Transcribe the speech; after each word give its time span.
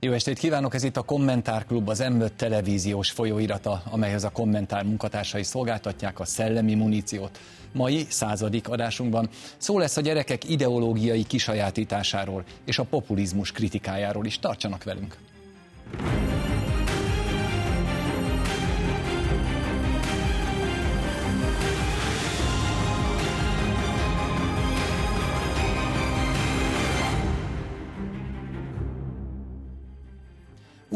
Jó 0.00 0.12
estét 0.12 0.38
kívánok, 0.38 0.74
ez 0.74 0.82
itt 0.82 0.96
a 0.96 1.02
Kommentárklub, 1.02 1.88
az 1.88 1.98
m 1.98 2.22
televíziós 2.36 3.10
folyóirata, 3.10 3.82
amelyhez 3.90 4.24
a 4.24 4.30
kommentár 4.30 4.84
munkatársai 4.84 5.42
szolgáltatják 5.42 6.20
a 6.20 6.24
szellemi 6.24 6.74
muníciót. 6.74 7.38
Mai 7.72 8.06
századik 8.08 8.68
adásunkban 8.68 9.28
szó 9.56 9.78
lesz 9.78 9.96
a 9.96 10.00
gyerekek 10.00 10.48
ideológiai 10.48 11.24
kisajátításáról 11.24 12.44
és 12.64 12.78
a 12.78 12.84
populizmus 12.84 13.52
kritikájáról 13.52 14.26
is. 14.26 14.38
Tartsanak 14.38 14.84
velünk! 14.84 15.16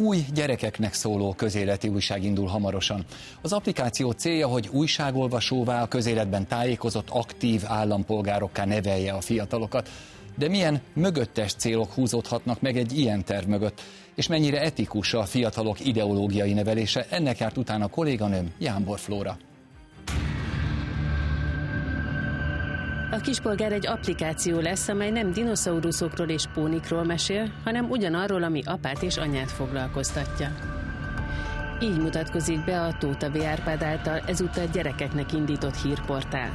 Új 0.00 0.24
gyerekeknek 0.34 0.94
szóló 0.94 1.32
közéleti 1.32 1.88
újság 1.88 2.24
indul 2.24 2.46
hamarosan. 2.46 3.04
Az 3.42 3.52
applikáció 3.52 4.10
célja, 4.10 4.46
hogy 4.46 4.68
újságolvasóvá 4.72 5.82
a 5.82 5.86
közéletben 5.86 6.46
tájékozott 6.46 7.08
aktív 7.10 7.62
állampolgárokká 7.66 8.64
nevelje 8.64 9.12
a 9.12 9.20
fiatalokat. 9.20 9.88
De 10.36 10.48
milyen 10.48 10.80
mögöttes 10.92 11.52
célok 11.52 11.92
húzódhatnak 11.92 12.60
meg 12.60 12.76
egy 12.76 12.98
ilyen 12.98 13.24
terv 13.24 13.46
mögött? 13.46 13.82
És 14.14 14.26
mennyire 14.26 14.60
etikus 14.60 15.14
a 15.14 15.24
fiatalok 15.24 15.86
ideológiai 15.86 16.52
nevelése? 16.52 17.06
Ennek 17.10 17.38
járt 17.38 17.56
utána 17.56 17.84
a 17.84 17.88
kolléganőm 17.88 18.52
Jánbor 18.58 18.98
Flóra. 18.98 19.38
A 23.12 23.20
kispolgár 23.20 23.72
egy 23.72 23.86
applikáció 23.86 24.58
lesz, 24.58 24.88
amely 24.88 25.10
nem 25.10 25.32
dinoszauruszokról 25.32 26.28
és 26.28 26.44
pónikról 26.54 27.04
mesél, 27.04 27.52
hanem 27.64 27.90
ugyanarról, 27.90 28.42
ami 28.42 28.62
apát 28.64 29.02
és 29.02 29.16
anyát 29.16 29.50
foglalkoztatja. 29.50 30.54
Így 31.82 31.98
mutatkozik 31.98 32.64
be 32.64 32.80
a 32.80 32.96
Tóta 32.98 33.30
V. 33.30 33.42
Árpád 33.42 33.82
által 33.82 34.22
ezúttal 34.26 34.66
gyerekeknek 34.72 35.32
indított 35.32 35.76
hírportál. 35.76 36.50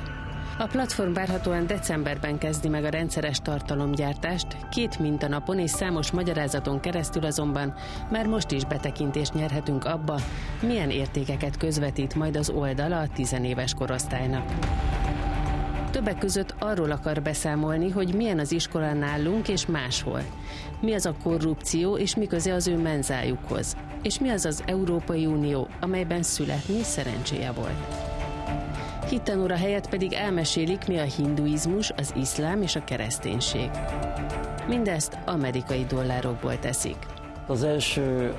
A 0.57 0.67
platform 0.67 1.13
várhatóan 1.13 1.67
decemberben 1.67 2.37
kezdi 2.37 2.67
meg 2.67 2.83
a 2.83 2.89
rendszeres 2.89 3.39
tartalomgyártást, 3.39 4.47
két 4.69 4.99
mintanapon 4.99 5.59
és 5.59 5.71
számos 5.71 6.11
magyarázaton 6.11 6.79
keresztül 6.79 7.25
azonban 7.25 7.73
már 8.11 8.25
most 8.25 8.51
is 8.51 8.65
betekintést 8.65 9.33
nyerhetünk 9.33 9.85
abba, 9.85 10.19
milyen 10.61 10.89
értékeket 10.89 11.57
közvetít 11.57 12.15
majd 12.15 12.35
az 12.35 12.49
oldala 12.49 12.99
a 12.99 13.07
tizenéves 13.07 13.73
korosztálynak. 13.73 14.51
Többek 15.95 16.17
között 16.17 16.55
arról 16.59 16.91
akar 16.91 17.21
beszámolni, 17.21 17.89
hogy 17.89 18.13
milyen 18.13 18.39
az 18.39 18.51
iskola 18.51 18.93
nálunk 18.93 19.47
és 19.47 19.65
máshol. 19.65 20.21
Mi 20.81 20.93
az 20.93 21.05
a 21.05 21.15
korrupció, 21.23 21.97
és 21.97 22.15
mi 22.15 22.27
köze 22.27 22.53
az 22.53 22.67
ő 22.67 22.77
menzájukhoz. 22.77 23.75
És 24.01 24.19
mi 24.19 24.29
az 24.29 24.45
az 24.45 24.63
Európai 24.65 25.25
Unió, 25.25 25.67
amelyben 25.79 26.23
születni 26.23 26.83
szerencséje 26.83 27.51
volt. 27.51 27.83
Hittanóra 29.09 29.55
helyett 29.55 29.89
pedig 29.89 30.13
elmesélik, 30.13 30.87
mi 30.87 30.97
a 30.97 31.03
hinduizmus, 31.03 31.91
az 31.97 32.13
iszlám 32.17 32.61
és 32.61 32.75
a 32.75 32.83
kereszténység. 32.83 33.69
Mindezt 34.67 35.17
amerikai 35.25 35.85
dollárokból 35.85 36.59
teszik. 36.59 36.97
Az 37.47 37.63
első, 37.63 38.33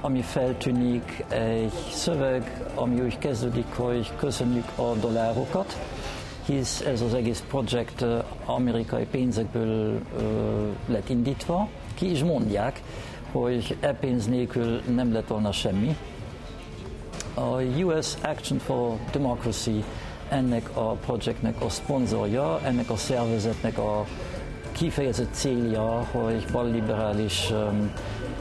ami 0.00 0.20
feltűnik, 0.20 1.24
egy 1.28 1.72
szöveg, 1.90 2.62
ami 2.74 3.00
úgy 3.00 3.18
kezdődik, 3.18 3.74
hogy 3.74 4.12
köszönjük 4.16 4.66
a 4.76 4.92
dollárokat, 5.00 5.78
hisz 6.46 6.80
ez 6.80 7.00
az 7.00 7.14
egész 7.14 7.44
projekt 7.48 8.04
amerikai 8.44 9.06
pénzekből 9.10 9.98
lett 10.86 11.08
indítva. 11.08 11.68
Ki 11.94 12.10
is 12.10 12.22
mondják, 12.22 12.82
hogy 13.32 13.76
e 13.80 13.92
pénz 13.92 14.26
nélkül 14.26 14.80
nem 14.94 15.12
lett 15.12 15.26
volna 15.26 15.52
semmi. 15.52 15.96
A 17.34 17.62
US 17.62 18.14
Action 18.22 18.58
for 18.58 18.96
Democracy 19.12 19.84
ennek 20.28 20.76
a 20.76 20.90
projektnek 20.90 21.62
a 21.62 21.68
szponzorja, 21.68 22.60
ennek 22.64 22.90
a 22.90 22.96
szervezetnek 22.96 23.78
a 23.78 24.06
kifejezett 24.72 25.32
célja, 25.32 26.06
hogy 26.10 26.44
balliberális 26.52 27.50
um, 27.50 27.92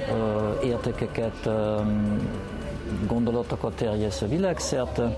uh, 0.09 0.67
értékeket, 0.67 1.45
um, 1.45 2.19
gondolatokat 3.07 3.75
terjesz 3.75 4.21
a 4.21 4.27
világszerte. 4.27 5.15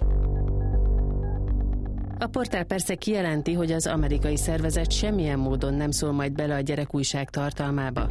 A 2.24 2.28
portál 2.28 2.64
persze 2.64 2.96
kijelenti, 2.96 3.54
hogy 3.54 3.72
az 3.72 3.88
amerikai 3.88 4.38
szervezet 4.38 4.92
semmilyen 4.92 5.40
módon 5.40 5.74
nem 5.74 5.92
szól 5.92 6.12
majd 6.12 6.32
bele 6.32 6.56
a 6.56 6.60
gyerekújság 6.60 7.30
tartalmába. 7.30 8.08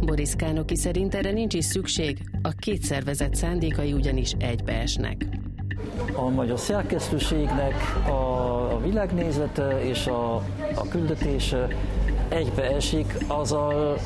Boris 0.00 0.34
Kánoki 0.36 0.76
szerint 0.76 1.14
erre 1.14 1.30
nincs 1.30 1.54
is 1.54 1.64
szükség, 1.64 2.18
a 2.42 2.48
két 2.48 2.82
szervezet 2.82 3.34
szándékai 3.34 3.92
ugyanis 3.92 4.32
egybeesnek. 4.38 5.26
A 6.12 6.28
magyar 6.28 6.58
szerkesztőségnek 6.58 7.74
a 8.08 8.80
világnézete 8.80 9.84
és 9.84 10.06
a, 10.06 10.34
a 10.74 10.88
küldetése 10.88 11.68
egybeesik 12.28 13.16
azzal, 13.26 13.98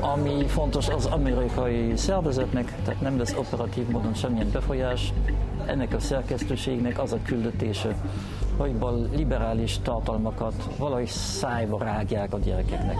ami 0.00 0.46
fontos 0.46 0.88
az 0.88 1.06
amerikai 1.06 1.96
szervezetnek, 1.96 2.72
tehát 2.84 3.00
nem 3.00 3.18
lesz 3.18 3.34
operatív 3.36 3.86
módon 3.86 4.14
semmilyen 4.14 4.50
befolyás, 4.52 5.12
ennek 5.66 5.94
a 5.94 6.00
szerkesztőségnek 6.00 6.98
az 7.00 7.12
a 7.12 7.18
küldetése, 7.24 7.96
hogy 8.56 8.74
liberális 9.16 9.78
tartalmakat 9.78 10.76
valahogy 10.78 11.06
szájba 11.06 11.78
rágják 11.78 12.32
a 12.32 12.38
gyerekeknek. 12.38 12.96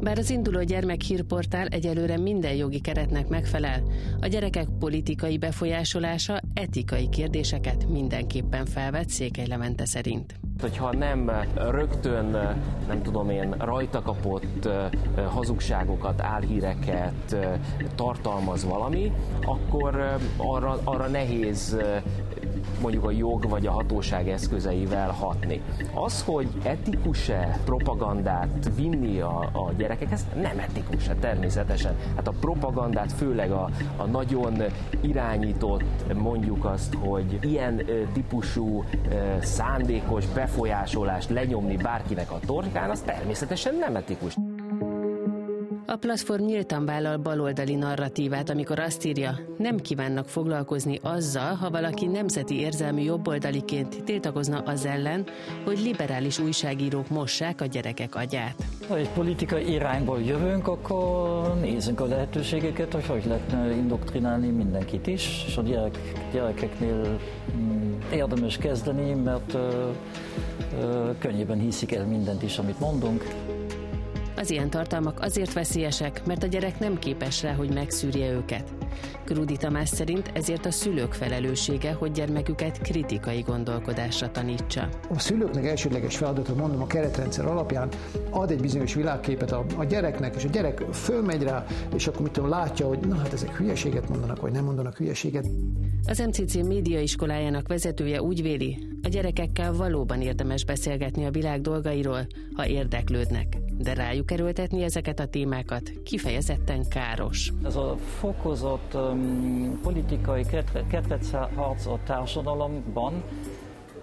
Bár 0.00 0.18
az 0.18 0.30
induló 0.30 0.62
gyermekhírportál 0.62 1.66
egyelőre 1.66 2.18
minden 2.18 2.54
jogi 2.54 2.80
keretnek 2.80 3.28
megfelel, 3.28 3.82
a 4.20 4.26
gyerekek 4.26 4.66
politikai 4.78 5.38
befolyásolása 5.38 6.40
etikai 6.54 7.08
kérdéseket 7.08 7.88
mindenképpen 7.88 8.66
felvet 8.66 9.08
Székely 9.08 9.46
Lemente 9.46 9.86
szerint. 9.86 10.34
Hogyha 10.60 10.92
nem 10.92 11.30
rögtön, 11.54 12.56
nem 12.88 13.02
tudom 13.02 13.30
én, 13.30 13.54
rajta 13.58 14.02
kapott 14.02 14.68
hazugságokat, 15.28 16.20
álhíreket 16.20 17.36
tartalmaz 17.94 18.64
valami, 18.64 19.12
akkor 19.44 20.16
arra, 20.36 20.80
arra 20.84 21.06
nehéz 21.06 21.76
mondjuk 22.80 23.04
a 23.04 23.10
jog 23.10 23.48
vagy 23.48 23.66
a 23.66 23.70
hatóság 23.70 24.28
eszközeivel 24.28 25.10
hatni. 25.10 25.62
Az, 25.94 26.22
hogy 26.22 26.48
etikus-e 26.62 27.60
propagandát 27.64 28.70
vinni 28.76 29.20
a, 29.20 29.38
a 29.38 29.72
gyerekekhez, 29.76 30.26
nem 30.34 30.58
etikus-e 30.58 31.14
természetesen. 31.14 31.96
Hát 32.16 32.28
a 32.28 32.32
propagandát 32.40 33.12
főleg 33.12 33.50
a, 33.50 33.70
a 33.96 34.04
nagyon 34.04 34.62
irányított, 35.00 36.14
mondjuk 36.14 36.64
azt, 36.64 36.94
hogy 36.94 37.38
ilyen 37.40 37.82
típusú 38.12 38.84
szándékos 39.40 40.26
befolyásolást 40.26 41.30
lenyomni 41.30 41.76
bárkinek 41.76 42.30
a 42.30 42.38
torkán, 42.46 42.90
az 42.90 43.00
természetesen 43.00 43.74
nem 43.74 43.96
etikus. 43.96 44.36
A 45.90 45.96
platform 45.96 46.44
nyíltan 46.44 46.84
vállal 46.84 47.16
baloldali 47.16 47.74
narratívát, 47.74 48.50
amikor 48.50 48.78
azt 48.78 49.04
írja, 49.04 49.38
nem 49.58 49.76
kívánnak 49.76 50.28
foglalkozni 50.28 50.98
azzal, 51.02 51.54
ha 51.54 51.70
valaki 51.70 52.06
nemzeti 52.06 52.60
érzelmű 52.60 53.02
jobboldaliként 53.02 54.04
tiltakozna 54.04 54.58
az 54.58 54.84
ellen, 54.84 55.26
hogy 55.64 55.78
liberális 55.78 56.38
újságírók 56.38 57.08
mossák 57.08 57.60
a 57.60 57.66
gyerekek 57.66 58.14
agyát. 58.14 58.54
Ha 58.88 58.96
egy 58.96 59.08
politikai 59.08 59.72
irányból 59.72 60.20
jövünk, 60.20 60.68
akkor 60.68 61.54
nézzünk 61.60 62.00
a 62.00 62.06
lehetőségeket, 62.06 62.92
hogy 62.92 63.06
hogy 63.06 63.24
lehetne 63.26 63.70
indoktrinálni 63.70 64.48
mindenkit 64.48 65.06
is, 65.06 65.44
és 65.46 65.56
a 65.56 65.62
gyerek, 65.62 65.98
gyerekeknél 66.32 67.18
mm, 67.56 67.92
érdemes 68.12 68.56
kezdeni, 68.56 69.12
mert 69.14 69.54
ö, 69.54 69.90
ö, 70.80 71.10
könnyebben 71.18 71.58
hiszik 71.58 71.94
el 71.94 72.06
mindent 72.06 72.42
is, 72.42 72.58
amit 72.58 72.80
mondunk. 72.80 73.24
Az 74.38 74.50
ilyen 74.50 74.70
tartalmak 74.70 75.20
azért 75.20 75.52
veszélyesek, 75.52 76.26
mert 76.26 76.42
a 76.42 76.46
gyerek 76.46 76.78
nem 76.78 76.98
képes 76.98 77.42
rá, 77.42 77.52
hogy 77.52 77.74
megszűrje 77.74 78.30
őket. 78.30 78.72
Krudi 79.24 79.56
Tamás 79.56 79.88
szerint 79.88 80.30
ezért 80.34 80.66
a 80.66 80.70
szülők 80.70 81.12
felelőssége, 81.12 81.92
hogy 81.92 82.10
gyermeküket 82.10 82.80
kritikai 82.80 83.40
gondolkodásra 83.40 84.30
tanítsa. 84.30 84.88
A 85.08 85.18
szülőknek 85.18 85.66
elsődleges 85.66 86.16
feladata, 86.16 86.54
mondom, 86.54 86.82
a 86.82 86.86
keretrendszer 86.86 87.46
alapján 87.46 87.88
ad 88.30 88.50
egy 88.50 88.60
bizonyos 88.60 88.94
világképet 88.94 89.52
a, 89.52 89.64
a 89.76 89.84
gyereknek, 89.84 90.34
és 90.36 90.44
a 90.44 90.48
gyerek 90.48 90.78
fölmegy 90.92 91.42
rá, 91.42 91.66
és 91.94 92.06
akkor 92.06 92.22
mit 92.22 92.32
tudom, 92.32 92.48
látja, 92.48 92.86
hogy 92.86 92.98
na 92.98 93.16
hát 93.16 93.32
ezek 93.32 93.56
hülyeséget 93.56 94.08
mondanak, 94.08 94.40
vagy 94.40 94.52
nem 94.52 94.64
mondanak 94.64 94.96
hülyeséget. 94.96 95.46
Az 96.06 96.18
MCC 96.18 96.54
médiaiskolájának 96.54 97.68
vezetője 97.68 98.22
úgy 98.22 98.42
véli, 98.42 98.97
a 99.02 99.08
gyerekekkel 99.08 99.72
valóban 99.72 100.20
érdemes 100.20 100.64
beszélgetni 100.64 101.24
a 101.24 101.30
világ 101.30 101.60
dolgairól, 101.60 102.26
ha 102.54 102.66
érdeklődnek 102.66 103.56
de 103.78 103.94
rájuk 103.94 104.30
erőltetni 104.30 104.82
ezeket 104.82 105.20
a 105.20 105.26
témákat 105.26 105.90
kifejezetten 106.04 106.88
káros. 106.88 107.52
Ez 107.64 107.76
a 107.76 107.96
fokozott 107.96 108.94
um, 108.94 109.80
politikai 109.82 110.44
ketrecharc 110.88 111.86
a 111.86 111.98
társadalomban 112.04 113.22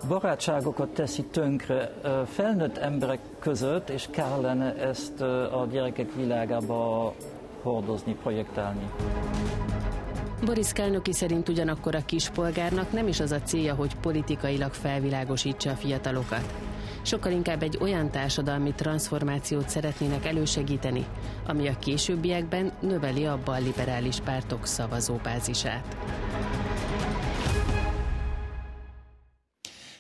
barátságokat 0.08 0.90
teszi 0.90 1.24
tönkre 1.24 1.94
felnőtt 2.26 2.78
emberek 2.78 3.20
között, 3.40 3.90
és 3.90 4.08
kellene 4.12 4.76
ezt 4.76 5.22
a 5.22 5.68
gyerekek 5.72 6.14
világába 6.16 7.14
hordozni, 7.62 8.14
projektálni. 8.14 8.90
Boris 10.46 10.72
Kelnoki 10.72 11.14
szerint 11.14 11.50
ugyanakkor 11.50 11.96
a 11.96 12.06
kispolgárnak 12.06 12.92
nem 12.92 13.08
is 13.08 13.20
az 13.20 13.32
a 13.32 13.42
célja, 13.42 13.74
hogy 13.74 13.96
politikailag 13.96 14.74
felvilágosítsa 14.74 15.70
a 15.70 15.76
fiatalokat. 15.76 16.54
Sokkal 17.02 17.32
inkább 17.32 17.64
egy 17.64 17.78
olyan 17.82 18.12
társadalmi 18.12 18.74
transformációt 18.74 19.70
szeretnének 19.70 20.26
elősegíteni, 20.26 21.06
ami 21.48 21.68
a 21.68 21.80
későbbiekben 21.80 22.72
növeli 22.80 23.26
a 23.26 23.40
balliberális 23.46 24.20
pártok 24.20 24.66
szavazóbázisát. 24.66 25.96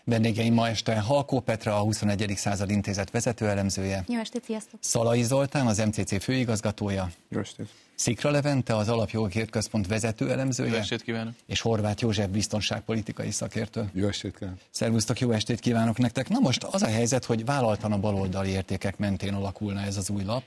Vendégeim 0.08 0.54
ma 0.54 0.68
este 0.68 1.00
Halkó 1.00 1.40
Petra, 1.40 1.76
a 1.76 1.80
21. 1.80 2.34
század 2.36 2.70
intézet 2.70 3.12
vezetőelemzője. 3.12 4.04
Jó 4.08 4.20
estét, 4.20 4.44
sziasztok! 4.44 4.80
Szalai 4.84 5.24
Zoltán, 5.24 5.68
az 5.68 5.78
MCC 5.78 6.24
főigazgatója. 6.24 7.10
Jó 7.30 7.40
estét! 7.40 7.70
Szikra 7.96 8.30
Levente, 8.30 8.76
az 8.76 8.90
Alapjogokért 8.90 9.50
Központ 9.50 9.88
vezetőelemzője. 9.88 10.72
Jó 10.72 10.78
estét 10.78 11.02
kívánok! 11.02 11.34
És 11.46 11.62
Horváth 11.62 12.02
József 12.02 12.28
biztonságpolitikai 12.28 13.32
szakértő. 13.32 13.90
Jó 13.94 14.08
estét 14.08 14.38
kívánok! 14.38 14.60
Szervusztok, 14.70 15.20
jó 15.20 15.32
estét 15.32 15.60
kívánok 15.60 15.98
nektek! 15.98 16.30
Na 16.30 16.40
most 16.40 16.64
az 16.64 16.82
a 16.82 16.88
helyzet, 16.88 17.26
hogy 17.26 17.46
vállaltan 17.46 17.92
a 17.92 17.98
baloldali 17.98 18.50
értékek 18.50 18.98
mentén 18.98 19.34
alakulna 19.34 19.82
ez 19.82 19.98
az 19.98 20.10
új 20.10 20.24
lap, 20.24 20.44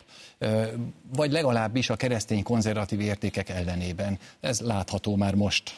vagy 1.14 1.32
legalábbis 1.32 1.90
a 1.90 1.96
keresztény 1.96 2.42
konzervatív 2.42 3.00
értékek 3.00 3.48
ellenében. 3.48 4.18
Ez 4.40 4.60
látható 4.60 5.16
már 5.16 5.34
most 5.34 5.76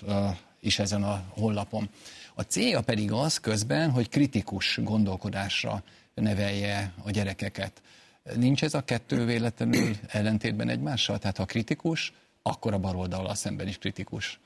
is 0.61 0.79
ezen 0.79 1.03
a 1.03 1.23
honlapon. 1.29 1.89
A 2.35 2.43
célja 2.43 2.81
pedig 2.81 3.13
az 3.13 3.39
közben, 3.39 3.91
hogy 3.91 4.09
kritikus 4.09 4.79
gondolkodásra 4.83 5.83
nevelje 6.15 6.93
a 7.03 7.11
gyerekeket. 7.11 7.83
Nincs 8.35 8.63
ez 8.65 8.75
a 8.75 8.85
kettő 8.85 9.25
véletlenül 9.25 9.97
ellentétben 10.07 10.69
egymással? 10.69 11.19
Tehát 11.19 11.37
ha 11.37 11.45
kritikus, 11.45 12.13
akkor 12.43 12.73
a 12.73 12.79
baloldal 12.79 13.35
szemben 13.35 13.69
is 13.69 13.79
kritikus. 13.79 14.41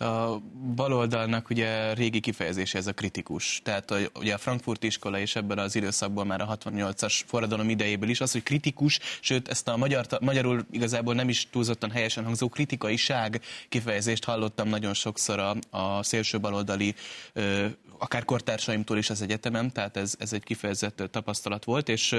A 0.00 0.38
baloldalnak 0.74 1.50
ugye 1.50 1.94
régi 1.94 2.20
kifejezése 2.20 2.78
ez 2.78 2.86
a 2.86 2.92
kritikus. 2.92 3.60
Tehát 3.64 3.90
a, 3.90 3.98
ugye 4.14 4.34
a 4.34 4.38
Frankfurt 4.38 4.82
iskola 4.82 5.18
és 5.18 5.36
ebben 5.36 5.58
az 5.58 5.74
időszakban 5.74 6.26
már 6.26 6.40
a 6.40 6.56
68-as 6.56 7.20
forradalom 7.26 7.68
idejéből 7.68 8.08
is 8.08 8.20
az, 8.20 8.32
hogy 8.32 8.42
kritikus, 8.42 8.98
sőt 9.20 9.48
ezt 9.48 9.68
a 9.68 9.76
magyar, 9.76 10.06
magyarul 10.20 10.66
igazából 10.70 11.14
nem 11.14 11.28
is 11.28 11.48
túlzottan 11.50 11.90
helyesen 11.90 12.24
hangzó 12.24 12.48
kritikaiság 12.48 13.40
kifejezést 13.68 14.24
hallottam 14.24 14.68
nagyon 14.68 14.94
sokszor 14.94 15.38
a, 15.38 15.56
a 15.70 16.02
szélső 16.02 16.40
baloldali 16.40 16.94
ö, 17.32 17.66
akár 17.98 18.24
kortársaimtól 18.24 18.98
is 18.98 19.10
az 19.10 19.22
egyetemen, 19.22 19.72
tehát 19.72 19.96
ez, 19.96 20.14
ez 20.18 20.32
egy 20.32 20.42
kifejezett 20.42 21.02
tapasztalat 21.10 21.64
volt, 21.64 21.88
és 21.88 22.16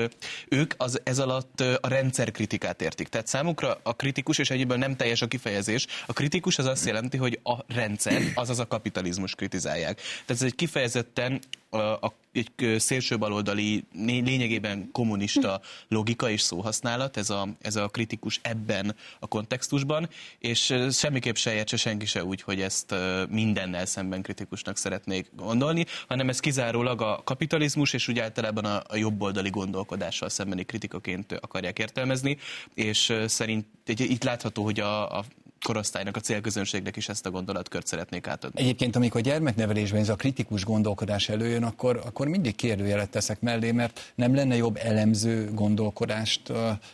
ők 0.50 0.74
az, 0.78 1.02
ez 1.04 1.20
alatt 1.20 1.62
a 1.62 1.88
rendszerkritikát 1.88 2.82
értik. 2.82 3.08
Tehát 3.08 3.28
számukra 3.28 3.80
a 3.84 3.94
kritikus, 3.94 4.38
és 4.38 4.50
egyébként 4.50 4.80
nem 4.80 4.96
teljes 4.96 5.22
a 5.22 5.28
kifejezés, 5.28 5.88
a 6.06 6.14
kritikus 6.14 6.58
az 6.58 6.66
azt 6.66 6.86
jelenti, 6.86 7.18
hogy 7.18 7.40
a 7.44 7.74
rendszer, 7.74 8.22
azaz 8.36 8.60
a 8.60 8.68
kapitalizmus 8.68 9.36
kritizálják. 9.36 9.96
Tehát 9.96 10.42
ez 10.42 10.42
egy 10.42 10.56
kifejezetten 10.56 11.42
a, 11.70 12.14
egy 12.32 12.80
szélsőbaloldali, 12.80 13.84
lényegében 14.06 14.90
kommunista 14.92 15.62
logika 15.88 16.30
és 16.30 16.42
szóhasználat, 16.42 17.18
ez 17.18 17.30
a, 17.30 17.48
ez 17.62 17.76
a 17.76 17.88
kritikus 17.88 18.40
ebben 18.44 18.96
a 19.20 19.28
kontextusban, 19.28 20.10
és 20.40 20.76
semmiképp 20.92 21.36
se 21.36 21.54
értse 21.54 21.78
senki 21.78 22.06
se 22.06 22.24
úgy, 22.24 22.42
hogy 22.42 22.62
ezt 22.62 22.96
mindennel 23.30 23.86
szemben 23.86 24.22
kritikusnak 24.22 24.78
szeretnék 24.78 25.30
gondolni, 25.36 25.86
hanem 26.08 26.30
ez 26.30 26.40
kizárólag 26.40 27.02
a 27.02 27.22
kapitalizmus, 27.24 27.94
és 27.94 28.08
úgy 28.08 28.20
általában 28.20 28.66
a, 28.66 28.82
a 28.88 28.96
jobboldali 28.96 29.50
gondolkodással 29.50 30.30
szembeni 30.30 30.64
kritikaként 30.64 31.32
akarják 31.32 31.80
értelmezni, 31.80 32.38
és 32.74 33.14
szerint 33.26 33.66
itt 33.86 34.24
látható, 34.24 34.64
hogy 34.64 34.80
a, 34.80 35.18
a 35.18 35.26
korosztálynak, 35.62 36.16
a 36.16 36.20
célközönségnek 36.20 36.96
is 36.96 37.10
ezt 37.10 37.26
a 37.26 37.32
gondolatkört 37.32 37.88
szeretnék 37.88 38.28
átadni. 38.28 38.62
Egyébként, 38.62 38.96
amikor 38.96 39.22
gyermeknevelésben 39.22 40.02
ez 40.02 40.10
a 40.10 40.16
kritikus 40.16 40.66
gondolkodás 40.66 41.30
előjön, 41.30 41.64
akkor, 41.64 42.02
akkor 42.06 42.28
mindig 42.28 42.56
kérdőjelet 42.56 43.10
teszek 43.10 43.42
mellé, 43.42 43.72
mert 43.72 44.14
nem 44.16 44.36
lenne 44.36 44.56
jobb 44.56 44.78
elemző 44.78 45.54
gondolkodást 45.54 46.52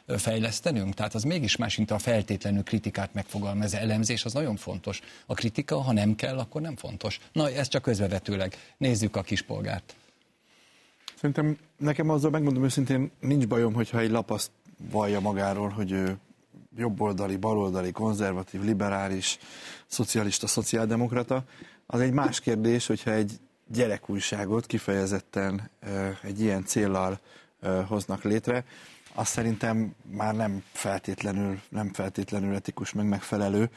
fejlesztenünk? 0.08 0.94
Tehát 0.94 1.14
az 1.14 1.24
mégis 1.24 1.56
más, 1.56 1.78
mint 1.78 1.92
a 1.92 1.98
feltétlenül 2.00 2.64
kritikát 2.64 3.14
megfogalmaz. 3.14 3.74
Elemzés 3.74 4.26
az 4.26 4.34
nagyon 4.34 4.56
fontos. 4.56 5.02
A 5.26 5.34
kritika, 5.34 5.82
ha 5.82 5.94
nem 5.94 6.16
kell, 6.16 6.38
akkor 6.38 6.62
nem 6.62 6.76
fontos. 6.76 7.20
Na, 7.32 7.52
ez 7.52 7.68
csak 7.68 7.82
közvetőleg. 7.82 8.56
Nézzük 8.78 9.16
a 9.16 9.22
kispolgárt. 9.22 9.96
Szerintem 11.16 11.58
nekem 11.78 12.10
azzal 12.10 12.32
megmondom 12.32 12.64
őszintén, 12.64 13.12
nincs 13.20 13.48
bajom, 13.48 13.74
hogyha 13.74 14.00
egy 14.00 14.10
lap 14.10 14.32
azt 14.32 14.52
vallja 14.92 15.20
magáról, 15.20 15.70
hogy 15.70 15.92
ő 15.92 16.18
jobboldali, 16.78 17.36
baloldali, 17.36 17.92
konzervatív, 17.92 18.62
liberális, 18.64 19.38
szocialista, 19.88 20.48
szociáldemokrata. 20.48 21.44
Az 21.86 22.00
egy 22.00 22.12
más 22.12 22.40
kérdés, 22.40 22.88
hogyha 22.88 23.12
egy 23.12 23.40
gyerekújságot 23.68 24.66
kifejezetten 24.66 25.70
egy 26.22 26.42
ilyen 26.42 26.66
céllal 26.66 27.20
hoznak 27.88 28.24
létre, 28.24 28.66
azt 29.14 29.32
szerintem 29.32 29.96
már 30.12 30.36
nem 30.36 30.64
feltétlenül, 30.72 31.62
nem 31.70 31.94
feltétlenül 31.94 32.56
etikus, 32.56 32.94
meg 32.94 33.06
megfelelő. 33.06 33.70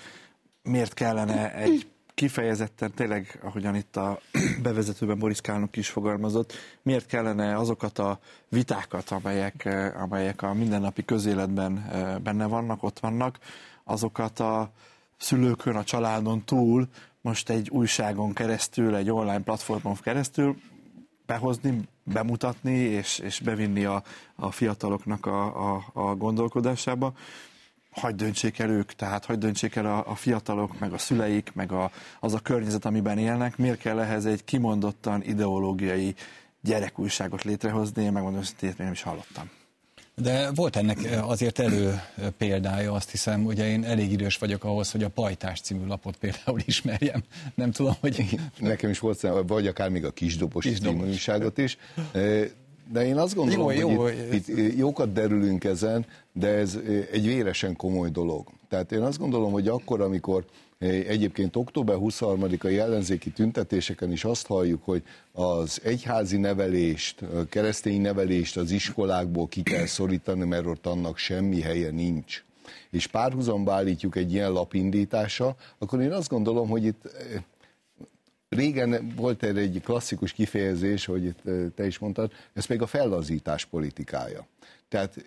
Miért 0.62 0.94
kellene 0.94 1.54
egy 1.54 1.86
kifejezetten 2.16 2.92
tényleg, 2.94 3.38
ahogyan 3.42 3.74
itt 3.74 3.96
a 3.96 4.20
bevezetőben 4.62 5.18
Boris 5.18 5.40
Kálnok 5.40 5.76
is 5.76 5.88
fogalmazott, 5.88 6.52
miért 6.82 7.06
kellene 7.06 7.56
azokat 7.56 7.98
a 7.98 8.18
vitákat, 8.48 9.10
amelyek, 9.10 9.64
eh, 9.64 10.02
amelyek 10.02 10.42
a 10.42 10.54
mindennapi 10.54 11.04
közéletben 11.04 11.78
eh, 11.78 12.18
benne 12.18 12.46
vannak, 12.46 12.82
ott 12.82 12.98
vannak, 12.98 13.38
azokat 13.84 14.40
a 14.40 14.70
szülőkön, 15.16 15.76
a 15.76 15.84
családon 15.84 16.44
túl 16.44 16.88
most 17.20 17.50
egy 17.50 17.70
újságon 17.70 18.32
keresztül, 18.32 18.94
egy 18.96 19.10
online 19.10 19.42
platformon 19.42 19.96
keresztül 20.02 20.56
behozni, 21.26 21.80
bemutatni 22.04 22.76
és, 22.76 23.18
és 23.18 23.40
bevinni 23.40 23.84
a, 23.84 24.02
a 24.34 24.50
fiataloknak 24.50 25.26
a, 25.26 25.74
a, 25.74 25.84
a 25.92 26.14
gondolkodásába 26.14 27.12
hagyd 28.00 28.16
döntsék 28.16 28.58
el 28.58 28.70
ők, 28.70 28.92
tehát 28.92 29.24
hagyd 29.24 29.40
döntsék 29.40 29.74
el 29.74 29.86
a, 29.86 30.10
a 30.10 30.14
fiatalok, 30.14 30.78
meg 30.78 30.92
a 30.92 30.98
szüleik, 30.98 31.50
meg 31.54 31.72
a, 31.72 31.90
az 32.20 32.34
a 32.34 32.38
környezet, 32.38 32.84
amiben 32.84 33.18
élnek, 33.18 33.56
miért 33.56 33.78
kell 33.78 34.00
ehhez 34.00 34.26
egy 34.26 34.44
kimondottan 34.44 35.22
ideológiai 35.22 36.14
gyerekújságot 36.60 37.42
létrehozni, 37.42 38.02
én 38.02 38.12
megmondom, 38.12 38.40
hogy 38.40 38.68
ezt 38.68 38.78
nem 38.78 38.92
is 38.92 39.02
hallottam. 39.02 39.50
De 40.14 40.50
volt 40.54 40.76
ennek 40.76 40.98
azért 41.22 41.58
elő 41.58 42.00
példája, 42.38 42.92
azt 42.92 43.10
hiszem, 43.10 43.44
ugye 43.44 43.68
én 43.68 43.84
elég 43.84 44.12
idős 44.12 44.36
vagyok 44.36 44.64
ahhoz, 44.64 44.90
hogy 44.90 45.02
a 45.02 45.08
Pajtás 45.08 45.60
című 45.60 45.86
lapot 45.86 46.16
például 46.16 46.60
ismerjem. 46.64 47.22
Nem 47.54 47.70
tudom, 47.70 47.94
hogy... 48.00 48.40
Nekem 48.58 48.90
is 48.90 48.98
volt, 48.98 49.20
vagy 49.46 49.66
akár 49.66 49.88
még 49.88 50.04
a 50.04 50.10
Kisdobos, 50.10 50.64
Kisdobos. 50.64 50.98
című 50.98 51.10
újságot 51.10 51.58
is 51.58 51.78
de 52.92 53.06
én 53.06 53.16
azt 53.16 53.34
gondolom, 53.34 53.70
jó, 53.72 53.90
jó, 53.90 54.02
hogy 54.02 54.28
itt, 54.32 54.48
itt 54.48 54.76
jókat 54.76 55.12
derülünk 55.12 55.64
ezen, 55.64 56.06
de 56.32 56.48
ez 56.48 56.78
egy 57.12 57.26
véresen 57.26 57.76
komoly 57.76 58.10
dolog. 58.10 58.48
Tehát 58.68 58.92
én 58.92 59.02
azt 59.02 59.18
gondolom, 59.18 59.52
hogy 59.52 59.68
akkor, 59.68 60.00
amikor 60.00 60.44
Egyébként 60.78 61.56
október 61.56 61.96
23-ai 62.00 62.78
ellenzéki 62.78 63.30
tüntetéseken 63.30 64.12
is 64.12 64.24
azt 64.24 64.46
halljuk, 64.46 64.84
hogy 64.84 65.02
az 65.32 65.80
egyházi 65.82 66.36
nevelést, 66.36 67.22
a 67.22 67.44
keresztény 67.48 68.00
nevelést 68.00 68.56
az 68.56 68.70
iskolákból 68.70 69.48
ki 69.48 69.62
kell 69.62 69.86
szorítani, 69.86 70.44
mert 70.44 70.66
ott 70.66 70.86
annak 70.86 71.18
semmi 71.18 71.60
helye 71.60 71.90
nincs 71.90 72.44
és 72.90 73.06
párhuzamba 73.06 73.72
állítjuk 73.72 74.16
egy 74.16 74.32
ilyen 74.32 74.52
lapindítása, 74.52 75.56
akkor 75.78 76.00
én 76.00 76.12
azt 76.12 76.28
gondolom, 76.28 76.68
hogy 76.68 76.84
itt 76.84 77.10
Régen 78.48 79.12
volt 79.16 79.42
erre 79.42 79.60
egy 79.60 79.80
klasszikus 79.84 80.32
kifejezés, 80.32 81.04
hogy 81.04 81.34
te 81.74 81.86
is 81.86 81.98
mondtad, 81.98 82.32
ez 82.52 82.66
pedig 82.66 82.82
a 82.82 82.86
fellazítás 82.86 83.64
politikája. 83.64 84.46
Tehát 84.88 85.24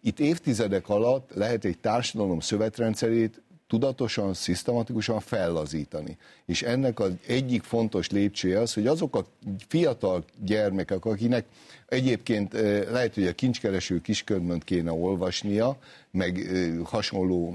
itt 0.00 0.20
évtizedek 0.20 0.88
alatt 0.88 1.30
lehet 1.34 1.64
egy 1.64 1.78
társadalom 1.78 2.40
szövetrendszerét 2.40 3.40
tudatosan, 3.68 4.34
szisztematikusan 4.34 5.20
fellazítani. 5.20 6.16
És 6.44 6.62
ennek 6.62 7.00
az 7.00 7.12
egyik 7.26 7.62
fontos 7.62 8.10
lépcsője 8.10 8.60
az, 8.60 8.74
hogy 8.74 8.86
azok 8.86 9.16
a 9.16 9.26
fiatal 9.68 10.24
gyermekek, 10.44 11.04
akinek 11.04 11.44
egyébként 11.88 12.52
lehet, 12.90 13.14
hogy 13.14 13.26
a 13.26 13.32
kincskereső 13.32 14.00
kisködmönt 14.00 14.64
kéne 14.64 14.92
olvasnia, 14.92 15.78
meg 16.10 16.50
hasonló 16.84 17.54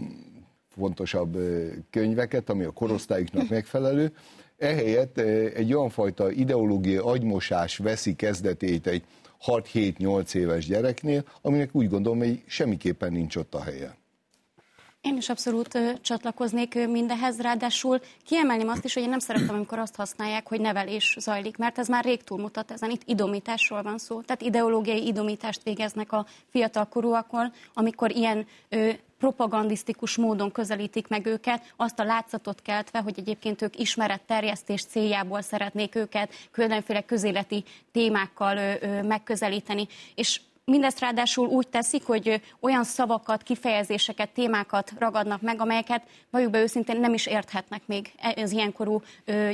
fontosabb 0.75 1.37
könyveket, 1.89 2.49
ami 2.49 2.63
a 2.63 2.71
korosztályuknak 2.71 3.49
megfelelő, 3.49 4.13
Ehelyett 4.61 5.17
eh, 5.17 5.51
egy 5.55 5.73
olyan 5.73 5.89
fajta 5.89 6.31
ideológiai 6.31 6.97
agymosás 6.97 7.77
veszi 7.77 8.15
kezdetét 8.15 8.87
egy 8.87 9.03
6-7-8 9.45 10.33
éves 10.35 10.65
gyereknél, 10.65 11.23
aminek 11.41 11.69
úgy 11.75 11.89
gondolom, 11.89 12.17
hogy 12.17 12.43
semmiképpen 12.45 13.11
nincs 13.11 13.35
ott 13.35 13.55
a 13.55 13.63
helye. 13.63 14.00
Én 15.01 15.17
is 15.17 15.29
abszolút 15.29 15.77
csatlakoznék 16.01 16.87
mindehez, 16.87 17.41
ráadásul 17.41 17.99
kiemelném 18.25 18.67
azt 18.67 18.85
is, 18.85 18.93
hogy 18.93 19.03
én 19.03 19.09
nem 19.09 19.19
szeretem, 19.19 19.55
amikor 19.55 19.79
azt 19.79 19.95
használják, 19.95 20.47
hogy 20.47 20.61
nevelés 20.61 21.15
zajlik, 21.19 21.57
mert 21.57 21.79
ez 21.79 21.87
már 21.87 22.03
rég 22.03 22.23
túlmutat 22.23 22.71
ezen, 22.71 22.89
itt 22.89 23.01
idomításról 23.05 23.81
van 23.81 23.97
szó. 23.97 24.21
Tehát 24.21 24.41
ideológiai 24.41 25.07
idomítást 25.07 25.63
végeznek 25.63 26.11
a 26.11 26.25
fiatalkorúakon, 26.51 27.53
amikor 27.73 28.15
ilyen 28.15 28.47
ö, 28.69 28.89
propagandisztikus 29.19 30.15
módon 30.15 30.51
közelítik 30.51 31.07
meg 31.07 31.25
őket, 31.25 31.73
azt 31.75 31.99
a 31.99 32.03
látszatot 32.03 32.61
keltve, 32.61 32.99
hogy 32.99 33.13
egyébként 33.17 33.61
ők 33.61 33.79
ismeretterjesztés 33.79 34.83
céljából 34.83 35.41
szeretnék 35.41 35.95
őket 35.95 36.33
különféle 36.51 37.01
közéleti 37.01 37.63
témákkal 37.91 38.57
ö, 38.57 38.73
ö, 38.81 39.01
megközelíteni. 39.01 39.87
És 40.15 40.41
Mindezt 40.65 40.99
ráadásul 40.99 41.47
úgy 41.47 41.67
teszik, 41.67 42.05
hogy 42.05 42.41
olyan 42.59 42.83
szavakat, 42.83 43.43
kifejezéseket, 43.43 44.29
témákat 44.29 44.91
ragadnak 44.97 45.41
meg, 45.41 45.61
amelyeket 45.61 46.03
valljuk 46.29 46.51
be 46.51 46.61
őszintén 46.61 46.99
nem 46.99 47.13
is 47.13 47.25
érthetnek 47.25 47.81
még 47.85 48.11
az 48.35 48.51
ilyenkorú 48.51 49.01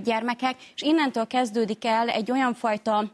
gyermekek, 0.04 0.56
és 0.76 0.82
innentől 0.82 1.28
kezdődik 1.28 1.86
el 1.86 2.10
egy 2.10 2.32
olyan 2.32 2.54
fajta 2.54 3.12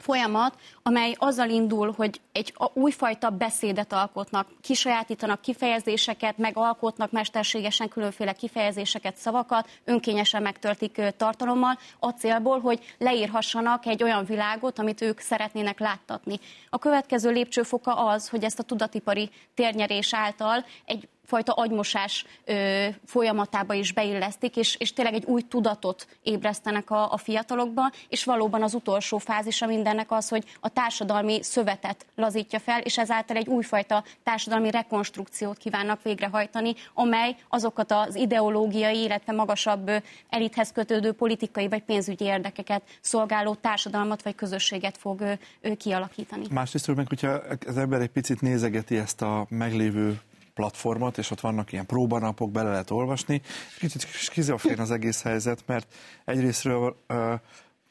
folyamat, 0.00 0.54
amely 0.82 1.14
azzal 1.18 1.48
indul, 1.48 1.92
hogy 1.96 2.20
egy 2.32 2.54
újfajta 2.72 3.30
beszédet 3.30 3.92
alkotnak, 3.92 4.48
kisajátítanak 4.60 5.40
kifejezéseket, 5.40 6.38
megalkotnak 6.38 7.10
mesterségesen 7.10 7.88
különféle 7.88 8.32
kifejezéseket, 8.32 9.16
szavakat, 9.16 9.68
önkényesen 9.84 10.42
megtöltik 10.42 11.00
tartalommal, 11.16 11.78
a 11.98 12.10
célból, 12.10 12.60
hogy 12.60 12.94
leírhassanak 12.98 13.86
egy 13.86 14.02
olyan 14.02 14.24
világot, 14.24 14.78
amit 14.78 15.00
ők 15.00 15.20
szeretnének 15.20 15.78
láttatni. 15.78 16.40
A 16.70 16.78
következő 16.78 17.30
lépcsőfoka 17.30 17.92
az, 17.92 18.28
hogy 18.28 18.44
ezt 18.44 18.58
a 18.58 18.62
tudatipari 18.62 19.30
térnyerés 19.54 20.14
által 20.14 20.64
egy 20.84 21.08
fajta 21.26 21.52
agymosás 21.52 22.26
ö, 22.44 22.86
folyamatába 23.04 23.74
is 23.74 23.92
beillesztik, 23.92 24.56
és, 24.56 24.76
és 24.78 24.92
tényleg 24.92 25.14
egy 25.14 25.24
új 25.24 25.42
tudatot 25.42 26.06
ébresztenek 26.22 26.90
a, 26.90 27.12
a 27.12 27.16
fiatalokba, 27.16 27.90
és 28.08 28.24
valóban 28.24 28.62
az 28.62 28.74
utolsó 28.74 29.18
fázisa 29.18 29.66
mindennek 29.66 30.10
az, 30.10 30.28
hogy 30.28 30.44
a 30.60 30.68
társadalmi 30.68 31.42
szövetet 31.42 32.06
lazítja 32.14 32.58
fel, 32.58 32.80
és 32.80 32.98
ezáltal 32.98 33.36
egy 33.36 33.48
újfajta 33.48 34.04
társadalmi 34.22 34.70
rekonstrukciót 34.70 35.58
kívánnak 35.58 36.02
végrehajtani, 36.02 36.74
amely 36.94 37.36
azokat 37.48 37.92
az 37.92 38.14
ideológiai, 38.14 39.02
illetve 39.02 39.32
magasabb 39.32 39.90
elithez 40.28 40.72
kötődő 40.72 41.12
politikai 41.12 41.68
vagy 41.68 41.82
pénzügyi 41.82 42.24
érdekeket 42.24 42.82
szolgáló 43.00 43.54
társadalmat 43.54 44.22
vagy 44.22 44.34
közösséget 44.34 44.96
fog 44.98 45.20
ö, 45.60 45.74
kialakítani. 45.76 46.44
Másrészt 46.50 46.94
meg, 46.94 47.08
hogyha 47.08 47.40
az 47.66 47.76
ember 47.76 48.00
egy 48.00 48.08
picit 48.08 48.40
nézegeti 48.40 48.96
ezt 48.96 49.22
a 49.22 49.46
meglévő 49.48 50.20
platformot, 50.56 51.18
és 51.18 51.30
ott 51.30 51.40
vannak 51.40 51.72
ilyen 51.72 51.86
próbanapok, 51.86 52.50
bele 52.50 52.70
lehet 52.70 52.90
olvasni. 52.90 53.42
Kicsit 53.78 54.06
skizofrén 54.06 54.80
az 54.80 54.90
egész 54.90 55.22
helyzet, 55.22 55.62
mert 55.66 55.94
egyrésztről 56.24 56.96
ö, 57.06 57.34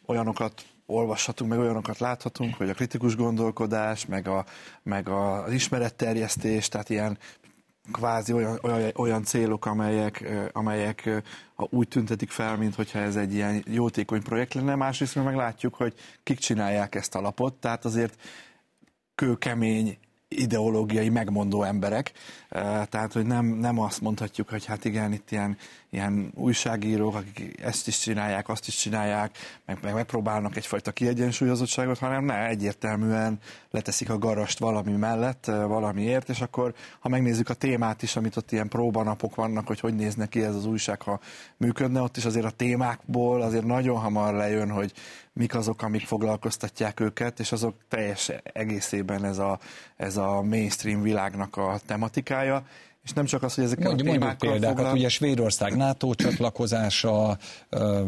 olyanokat 0.05 0.65
olvashatunk, 0.85 1.49
meg 1.49 1.59
olyanokat 1.59 1.99
láthatunk, 1.99 2.55
hogy 2.55 2.69
a 2.69 2.73
kritikus 2.73 3.15
gondolkodás, 3.15 4.05
meg, 4.05 4.27
a, 4.27 4.45
meg 4.83 5.09
az 5.09 5.51
ismeretterjesztés, 5.51 6.67
tehát 6.67 6.89
ilyen 6.89 7.17
kvázi 7.91 8.33
olyan, 8.33 8.59
olyan, 8.61 8.91
olyan 8.95 9.23
célok, 9.23 9.65
amelyek, 9.65 10.23
amelyek 10.51 11.23
úgy 11.55 11.87
tüntetik 11.87 12.29
fel, 12.29 12.57
mint 12.57 12.75
hogyha 12.75 12.99
ez 12.99 13.15
egy 13.15 13.33
ilyen 13.33 13.63
jótékony 13.67 14.23
projekt 14.23 14.53
lenne. 14.53 14.75
Másrészt 14.75 15.15
meg 15.15 15.35
látjuk, 15.35 15.75
hogy 15.75 15.93
kik 16.23 16.39
csinálják 16.39 16.95
ezt 16.95 17.15
a 17.15 17.21
lapot, 17.21 17.53
tehát 17.53 17.85
azért 17.85 18.21
kőkemény 19.15 19.97
ideológiai 20.41 21.09
megmondó 21.09 21.63
emberek, 21.63 22.11
tehát 22.89 23.13
hogy 23.13 23.25
nem, 23.25 23.45
nem 23.45 23.79
azt 23.79 24.01
mondhatjuk, 24.01 24.49
hogy 24.49 24.65
hát 24.65 24.85
igen, 24.85 25.13
itt 25.13 25.31
ilyen, 25.31 25.57
ilyen 25.89 26.31
újságírók, 26.35 27.15
akik 27.15 27.61
ezt 27.61 27.87
is 27.87 27.99
csinálják, 27.99 28.49
azt 28.49 28.67
is 28.67 28.75
csinálják, 28.75 29.37
meg, 29.65 29.77
meg 29.81 29.93
megpróbálnak 29.93 30.55
egyfajta 30.55 30.91
kiegyensúlyozottságot, 30.91 31.97
hanem 31.97 32.25
ne, 32.25 32.47
egyértelműen 32.47 33.39
leteszik 33.71 34.09
a 34.09 34.17
garast 34.17 34.59
valami 34.59 34.91
mellett, 34.91 35.45
valamiért, 35.45 36.29
és 36.29 36.41
akkor 36.41 36.73
ha 36.99 37.09
megnézzük 37.09 37.49
a 37.49 37.53
témát 37.53 38.01
is, 38.01 38.15
amit 38.15 38.37
ott 38.37 38.51
ilyen 38.51 38.67
próbanapok 38.67 39.35
vannak, 39.35 39.67
hogy 39.67 39.79
hogy 39.79 39.95
néznek 39.95 40.29
ki 40.29 40.43
ez 40.43 40.55
az 40.55 40.65
újság, 40.65 41.01
ha 41.01 41.19
működne, 41.57 42.01
ott 42.01 42.17
is 42.17 42.25
azért 42.25 42.45
a 42.45 42.49
témákból 42.49 43.41
azért 43.41 43.65
nagyon 43.65 43.99
hamar 43.99 44.33
lejön, 44.33 44.69
hogy 44.69 44.93
mik 45.33 45.55
azok, 45.55 45.81
amik 45.81 46.05
foglalkoztatják 46.05 46.99
őket, 46.99 47.39
és 47.39 47.51
azok 47.51 47.75
teljes 47.89 48.31
egészében 48.43 49.25
ez 49.25 49.37
a, 49.37 49.59
ez 49.95 50.17
a 50.17 50.24
mainstream 50.25 51.01
világnak 51.01 51.57
a 51.57 51.79
tematikája, 51.85 52.63
és 53.05 53.11
nem 53.11 53.25
csak 53.25 53.43
az, 53.43 53.53
hogy 53.55 53.63
ezek 53.63 53.79
Mondj, 53.79 54.07
a 54.07 54.11
témákkal 54.11 54.49
példákat, 54.51 54.77
foglal... 54.77 54.95
ugye 54.95 55.09
Svédország 55.09 55.75
NATO 55.75 56.13
csatlakozása, 56.13 57.37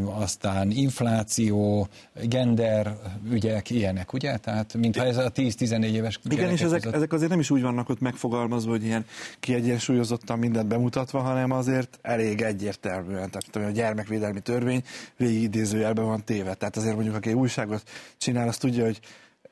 aztán 0.04 0.72
infláció, 0.72 1.88
gender 2.24 2.98
ügyek, 3.32 3.70
ilyenek, 3.70 4.14
ugye? 4.14 4.38
Tehát 4.38 4.74
mintha 4.74 5.04
ez 5.04 5.18
a 5.18 5.32
10-14 5.32 5.84
éves 5.84 6.20
Igen, 6.30 6.52
és 6.52 6.62
ezek, 6.62 6.86
ezek 6.86 7.14
azért 7.14 7.30
nem 7.30 7.40
is 7.40 7.50
úgy 7.50 7.62
vannak 7.62 7.90
ott 7.90 8.00
megfogalmazva, 8.00 8.72
hogy 8.72 8.84
ilyen 8.84 9.06
kiegyensúlyozottan 9.40 10.40
mindent 10.40 10.68
bemutatva, 10.68 11.20
hanem 11.20 11.52
azért 11.52 12.00
elég 12.02 12.42
egyértelműen. 12.42 13.30
Tehát 13.30 13.70
a 13.70 13.72
gyermekvédelmi 13.72 14.40
törvény 14.40 14.84
végig 15.18 15.42
idézőjelben 15.42 16.06
van 16.06 16.24
téve. 16.24 16.54
Tehát 16.54 16.78
azért 16.78 16.94
mondjuk, 16.94 17.16
aki 17.16 17.34
újságot 17.34 17.84
csinál, 18.18 18.48
azt 18.48 18.60
tudja, 18.60 18.84
hogy 18.84 19.00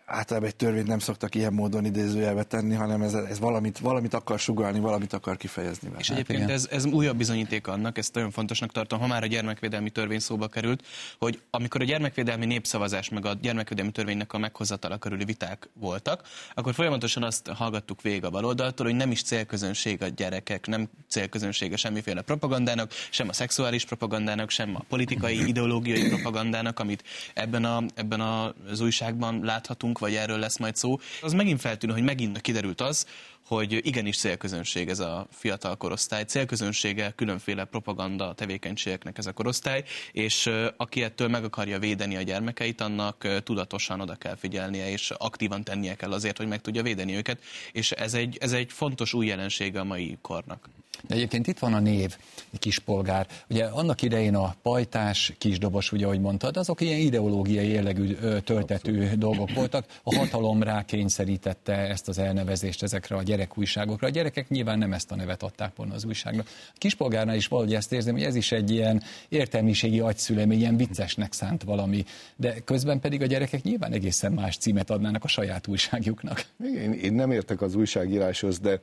általában 0.05 0.50
egy 0.50 0.55
törvényt 0.55 0.88
nem 0.88 1.00
szoktak 1.00 1.35
ilyen 1.35 1.53
módon 1.53 1.85
idézőjelbe 1.85 2.43
tenni, 2.43 2.75
hanem 2.75 3.01
ez, 3.01 3.13
ez 3.13 3.39
valamit, 3.39 3.79
valamit 3.79 4.13
akar 4.13 4.39
sugalni, 4.39 4.79
valamit 4.79 5.13
akar 5.13 5.38
kifejezni. 5.38 5.89
És 5.97 6.09
hát 6.09 6.17
egyébként 6.17 6.50
ez, 6.50 6.67
ez 6.71 6.85
újabb 6.85 7.17
bizonyíték 7.17 7.67
annak, 7.67 7.97
ezt 7.97 8.13
nagyon 8.13 8.31
fontosnak 8.31 8.71
tartom, 8.71 9.00
ha 9.00 9.07
már 9.07 9.24
a 9.24 9.25
gyermekvédelmi 9.25 9.89
törvény 9.89 10.19
szóba 10.19 10.47
került, 10.47 10.85
hogy 11.19 11.41
amikor 11.50 11.81
a 11.81 11.83
gyermekvédelmi 11.83 12.45
népszavazás 12.45 13.09
meg 13.09 13.25
a 13.25 13.33
gyermekvédelmi 13.33 13.91
törvénynek 13.91 14.33
a 14.33 14.38
meghozatala 14.38 14.97
körüli 14.97 15.25
viták 15.25 15.69
voltak, 15.74 16.27
akkor 16.53 16.74
folyamatosan 16.74 17.24
azt 17.24 17.47
hallgattuk 17.47 18.01
végig 18.01 18.24
a 18.24 18.29
baloldaltól, 18.29 18.85
hogy 18.85 18.95
nem 18.95 19.12
is 19.12 19.24
célközönség 19.24 20.01
a 20.01 20.07
gyerekek, 20.07 20.67
nem 20.67 20.89
célközönsége 21.09 21.75
semmiféle 21.75 22.21
propagandának, 22.21 22.91
sem 23.09 23.29
a 23.29 23.33
szexuális 23.33 23.85
propagandának, 23.85 24.50
sem 24.50 24.75
a 24.75 24.83
politikai, 24.89 25.47
ideológiai 25.51 26.09
propagandának, 26.09 26.79
amit 26.79 27.03
ebben, 27.33 27.65
a, 27.65 27.83
ebben 27.95 28.21
az 28.21 28.79
újságban 28.79 29.39
láthatunk, 29.43 29.94
vagy 29.99 30.15
erről 30.15 30.39
lesz 30.39 30.57
majd 30.57 30.75
szó, 30.75 30.99
az 31.21 31.33
megint 31.33 31.61
feltűnő, 31.61 31.93
hogy 31.93 32.03
megint 32.03 32.41
kiderült 32.41 32.81
az, 32.81 33.05
hogy 33.47 33.85
igenis 33.85 34.17
célközönség 34.17 34.89
ez 34.89 34.99
a 34.99 35.27
fiatal 35.31 35.75
korosztály, 35.75 36.23
célközönsége 36.23 37.11
különféle 37.15 37.65
propaganda 37.65 38.33
tevékenységeknek 38.33 39.17
ez 39.17 39.25
a 39.25 39.33
korosztály, 39.33 39.83
és 40.11 40.49
aki 40.77 41.03
ettől 41.03 41.27
meg 41.27 41.43
akarja 41.43 41.79
védeni 41.79 42.15
a 42.15 42.21
gyermekeit, 42.21 42.81
annak 42.81 43.27
tudatosan 43.43 44.01
oda 44.01 44.15
kell 44.15 44.35
figyelnie, 44.35 44.89
és 44.89 45.11
aktívan 45.17 45.63
tennie 45.63 45.95
kell 45.95 46.11
azért, 46.11 46.37
hogy 46.37 46.47
meg 46.47 46.61
tudja 46.61 46.83
védeni 46.83 47.15
őket, 47.15 47.41
és 47.71 47.91
ez 47.91 48.13
egy, 48.13 48.37
ez 48.41 48.51
egy 48.51 48.71
fontos 48.71 49.13
új 49.13 49.25
jelensége 49.25 49.79
a 49.79 49.83
mai 49.83 50.17
kornak. 50.21 50.69
De 51.01 51.15
egyébként 51.15 51.47
itt 51.47 51.59
van 51.59 51.73
a 51.73 51.79
név, 51.79 52.17
kispolgár. 52.59 53.27
Ugye 53.49 53.65
annak 53.65 54.01
idején 54.01 54.35
a 54.35 54.55
pajtás, 54.61 55.33
kisdobos, 55.37 55.91
ugye 55.91 56.05
ahogy 56.05 56.19
mondtad, 56.19 56.57
azok 56.57 56.81
ilyen 56.81 56.99
ideológiai 56.99 57.69
jellegű 57.69 58.15
töltető 58.43 59.11
dolgok 59.15 59.53
voltak. 59.53 59.85
A 60.03 60.15
hatalom 60.15 60.63
rá 60.63 60.85
kényszerítette 60.85 61.73
ezt 61.73 62.07
az 62.07 62.17
elnevezést 62.17 62.83
ezekre 62.83 63.15
a 63.15 63.23
gyerekújságokra. 63.23 64.07
A 64.07 64.09
gyerekek 64.09 64.49
nyilván 64.49 64.77
nem 64.77 64.93
ezt 64.93 65.11
a 65.11 65.15
nevet 65.15 65.43
adták 65.43 65.75
volna 65.75 65.93
az 65.93 66.05
újságnak. 66.05 66.47
A 66.47 66.77
kispolgárnál 66.77 67.35
is 67.35 67.47
valahogy 67.47 67.73
ezt 67.73 67.91
érzem, 67.93 68.13
hogy 68.13 68.23
ez 68.23 68.35
is 68.35 68.51
egy 68.51 68.71
ilyen 68.71 69.03
értelmiségi 69.29 69.99
agyszülemény, 69.99 70.59
ilyen 70.59 70.77
viccesnek 70.77 71.33
szánt 71.33 71.63
valami, 71.63 72.05
de 72.35 72.59
közben 72.59 72.99
pedig 72.99 73.21
a 73.21 73.25
gyerekek 73.25 73.63
nyilván 73.63 73.91
egészen 73.91 74.31
más 74.31 74.57
címet 74.57 74.89
adnának 74.89 75.23
a 75.23 75.27
saját 75.27 75.67
újságjuknak. 75.67 76.45
Én, 76.63 76.93
én 76.93 77.13
nem 77.13 77.31
értek 77.31 77.61
az 77.61 77.75
újságíráshoz, 77.75 78.59
de 78.59 78.81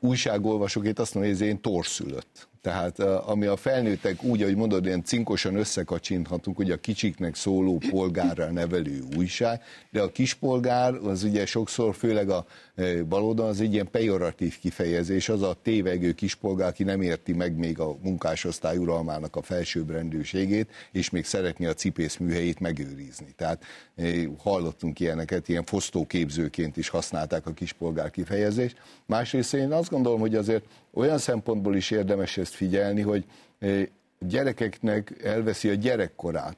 újságolvasók, 0.00 0.86
itt 0.86 0.98
azt 0.98 1.14
mondom, 1.14 1.32
hogy 1.32 1.40
ez 1.52 1.58
én 1.58 1.60
torszülött. 1.60 2.48
Tehát 2.62 2.98
ami 3.00 3.46
a 3.46 3.56
felnőttek 3.56 4.22
úgy, 4.22 4.42
ahogy 4.42 4.56
mondod, 4.56 4.86
ilyen 4.86 5.04
cinkosan 5.04 5.54
összekacsinthatunk, 5.54 6.56
hogy 6.56 6.70
a 6.70 6.76
kicsiknek 6.76 7.34
szóló 7.34 7.80
polgárra 7.90 8.50
nevelő 8.50 9.02
újság, 9.16 9.62
de 9.90 10.00
a 10.00 10.12
kispolgár 10.12 10.94
az 10.94 11.22
ugye 11.22 11.46
sokszor, 11.46 11.94
főleg 11.94 12.30
a 12.30 12.46
baloldal, 13.08 13.46
az 13.46 13.60
egy 13.60 13.72
ilyen 13.72 13.90
pejoratív 13.90 14.58
kifejezés, 14.58 15.28
az 15.28 15.42
a 15.42 15.56
tévegő 15.62 16.12
kispolgár, 16.12 16.68
aki 16.68 16.84
nem 16.84 17.02
érti 17.02 17.32
meg 17.32 17.56
még 17.56 17.78
a 17.78 17.96
munkásosztály 18.02 18.76
uralmának 18.76 19.36
a 19.36 19.42
felsőbbrendűségét, 19.42 20.70
és 20.92 21.10
még 21.10 21.24
szeretné 21.24 21.66
a 21.66 21.74
cipész 21.74 22.16
műhelyét 22.16 22.60
megőrizni. 22.60 23.34
Tehát 23.36 23.64
hallottunk 24.38 25.00
ilyeneket, 25.00 25.48
ilyen 25.48 25.64
fosztóképzőként 25.64 26.76
is 26.76 26.88
használták 26.88 27.46
a 27.46 27.52
kispolgár 27.52 28.10
kifejezést. 28.10 28.76
Másrészt 29.06 29.54
én 29.54 29.72
azt 29.72 29.90
gondolom, 29.90 30.20
hogy 30.20 30.34
azért 30.34 30.64
olyan 30.94 31.18
szempontból 31.18 31.76
is 31.76 31.90
érdemes 31.90 32.36
ezt 32.36 32.51
figyelni, 32.54 33.00
hogy 33.00 33.24
gyerekeknek 34.18 35.22
elveszi 35.24 35.68
a 35.68 35.74
gyerekkorát. 35.74 36.56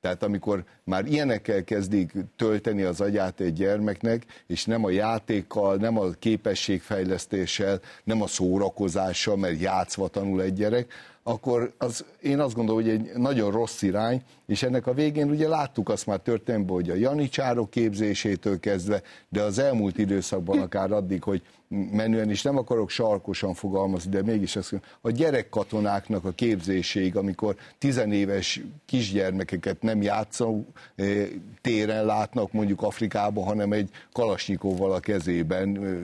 Tehát 0.00 0.22
amikor 0.22 0.64
már 0.84 1.06
ilyenekkel 1.06 1.64
kezdik 1.64 2.12
tölteni 2.36 2.82
az 2.82 3.00
agyát 3.00 3.40
egy 3.40 3.52
gyermeknek, 3.52 4.24
és 4.46 4.64
nem 4.64 4.84
a 4.84 4.90
játékkal, 4.90 5.76
nem 5.76 5.98
a 5.98 6.10
képességfejlesztéssel, 6.10 7.80
nem 8.04 8.22
a 8.22 8.26
szórakozással, 8.26 9.36
mert 9.36 9.60
játszva 9.60 10.08
tanul 10.08 10.42
egy 10.42 10.52
gyerek, 10.52 10.92
akkor 11.22 11.72
az, 11.78 12.04
én 12.20 12.40
azt 12.40 12.54
gondolom, 12.54 12.82
hogy 12.82 12.90
egy 12.90 13.10
nagyon 13.14 13.50
rossz 13.50 13.82
irány, 13.82 14.22
és 14.46 14.62
ennek 14.62 14.86
a 14.86 14.94
végén 14.94 15.30
ugye 15.30 15.48
láttuk 15.48 15.88
azt 15.88 16.06
már 16.06 16.18
történetben, 16.18 16.74
hogy 16.74 16.90
a 16.90 16.94
janicsárok 16.94 17.70
képzésétől 17.70 18.60
kezdve, 18.60 19.02
de 19.28 19.42
az 19.42 19.58
elmúlt 19.58 19.98
időszakban 19.98 20.58
akár 20.58 20.92
addig, 20.92 21.22
hogy 21.22 21.42
menően 21.68 22.30
is 22.30 22.42
nem 22.42 22.56
akarok 22.56 22.90
sarkosan 22.90 23.54
fogalmazni, 23.54 24.10
de 24.10 24.22
mégis 24.22 24.56
azt 24.56 24.72
mondom, 24.72 24.90
a 25.00 25.10
gyerekkatonáknak 25.10 26.24
a 26.24 26.30
képzéséig, 26.30 27.16
amikor 27.16 27.56
tizenéves 27.78 28.60
kisgyermekeket 28.86 29.82
nem 29.82 30.02
játszó 30.02 30.64
eh, 30.96 31.26
téren 31.60 32.04
látnak 32.04 32.52
mondjuk 32.52 32.82
Afrikában, 32.82 33.44
hanem 33.44 33.72
egy 33.72 33.90
kalasnyikovval 34.12 34.92
a 34.92 35.00
kezében 35.00 35.84
eh, 35.84 35.96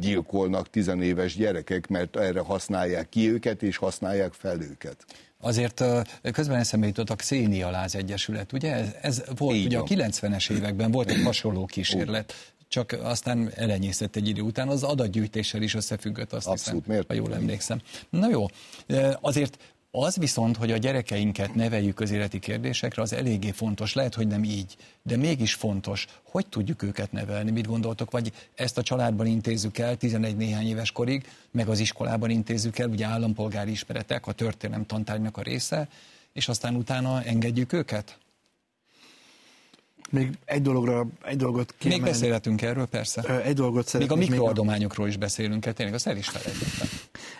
gyilkolnak 0.00 0.70
tizenéves 0.70 1.36
gyerekek, 1.36 1.88
mert 1.88 2.16
erre 2.16 2.40
használják 2.40 3.08
ki 3.08 3.30
őket, 3.30 3.62
és 3.62 3.76
használják 3.76 4.32
fel 4.32 4.59
őket. 4.62 5.04
Azért 5.40 5.84
közben 6.32 6.58
eszembe 6.58 6.86
jutott 6.86 7.10
a 7.10 7.14
Xénia 7.14 7.70
Láz 7.70 7.94
Egyesület, 7.94 8.52
ugye? 8.52 8.72
Ez, 8.74 8.94
ez 9.02 9.22
volt, 9.36 9.56
Így 9.56 9.66
ugye 9.66 9.78
van. 9.78 9.86
a 9.90 10.08
90-es 10.08 10.50
években 10.50 10.90
volt 10.90 11.10
egy 11.10 11.22
hasonló 11.22 11.66
kísérlet, 11.66 12.52
csak 12.68 12.96
aztán 13.02 13.50
elenyészett 13.54 14.16
egy 14.16 14.28
idő 14.28 14.40
után, 14.40 14.68
az 14.68 14.82
adatgyűjtéssel 14.82 15.62
is 15.62 15.74
összefüggött, 15.74 16.32
azt 16.32 16.46
Abszolút, 16.46 16.84
hiszem, 16.84 16.92
miért? 16.92 17.06
ha 17.06 17.14
jól 17.14 17.34
emlékszem. 17.34 17.80
Na 18.10 18.28
jó, 18.28 18.46
azért 19.20 19.58
az 19.90 20.16
viszont, 20.16 20.56
hogy 20.56 20.72
a 20.72 20.76
gyerekeinket 20.76 21.54
neveljük 21.54 21.94
közéleti 21.94 22.38
kérdésekre, 22.38 23.02
az 23.02 23.12
eléggé 23.12 23.50
fontos. 23.50 23.94
Lehet, 23.94 24.14
hogy 24.14 24.26
nem 24.26 24.44
így, 24.44 24.76
de 25.02 25.16
mégis 25.16 25.54
fontos. 25.54 26.06
Hogy 26.22 26.46
tudjuk 26.46 26.82
őket 26.82 27.12
nevelni? 27.12 27.50
Mit 27.50 27.66
gondoltok? 27.66 28.10
Vagy 28.10 28.32
ezt 28.54 28.78
a 28.78 28.82
családban 28.82 29.26
intézzük 29.26 29.78
el 29.78 29.96
11 29.96 30.36
néhány 30.36 30.66
éves 30.66 30.92
korig, 30.92 31.26
meg 31.50 31.68
az 31.68 31.78
iskolában 31.78 32.30
intézzük 32.30 32.78
el, 32.78 32.88
ugye 32.88 33.06
állampolgári 33.06 33.70
ismeretek, 33.70 34.26
a 34.26 34.32
történelem 34.32 34.86
tantárgynak 34.86 35.36
a 35.36 35.42
része, 35.42 35.88
és 36.32 36.48
aztán 36.48 36.74
utána 36.74 37.22
engedjük 37.22 37.72
őket? 37.72 38.18
Még 40.10 40.38
egy 40.44 40.62
dologra, 40.62 41.06
egy 41.24 41.36
dolgot 41.36 41.74
kiemelni. 41.78 42.04
Még 42.04 42.12
beszélhetünk 42.12 42.62
erről, 42.62 42.86
persze. 42.86 43.42
Egy 43.42 43.54
dolgot 43.54 43.86
szeretnék. 43.86 44.18
Még 44.18 44.28
a 44.28 44.30
mikroadományokról 44.30 45.08
is 45.08 45.16
beszélünk, 45.16 45.64
hát 45.64 45.74
tényleg 45.74 45.94
azt 45.94 46.06
el 46.06 46.16
is 46.16 46.28
felejtettem. 46.28 46.88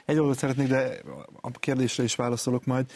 Egy 0.04 0.16
dolgot 0.16 0.38
szeretnék, 0.38 0.68
de 0.68 1.00
a 1.40 1.50
kérdésre 1.50 2.02
is 2.02 2.14
válaszolok 2.14 2.64
majd. 2.64 2.90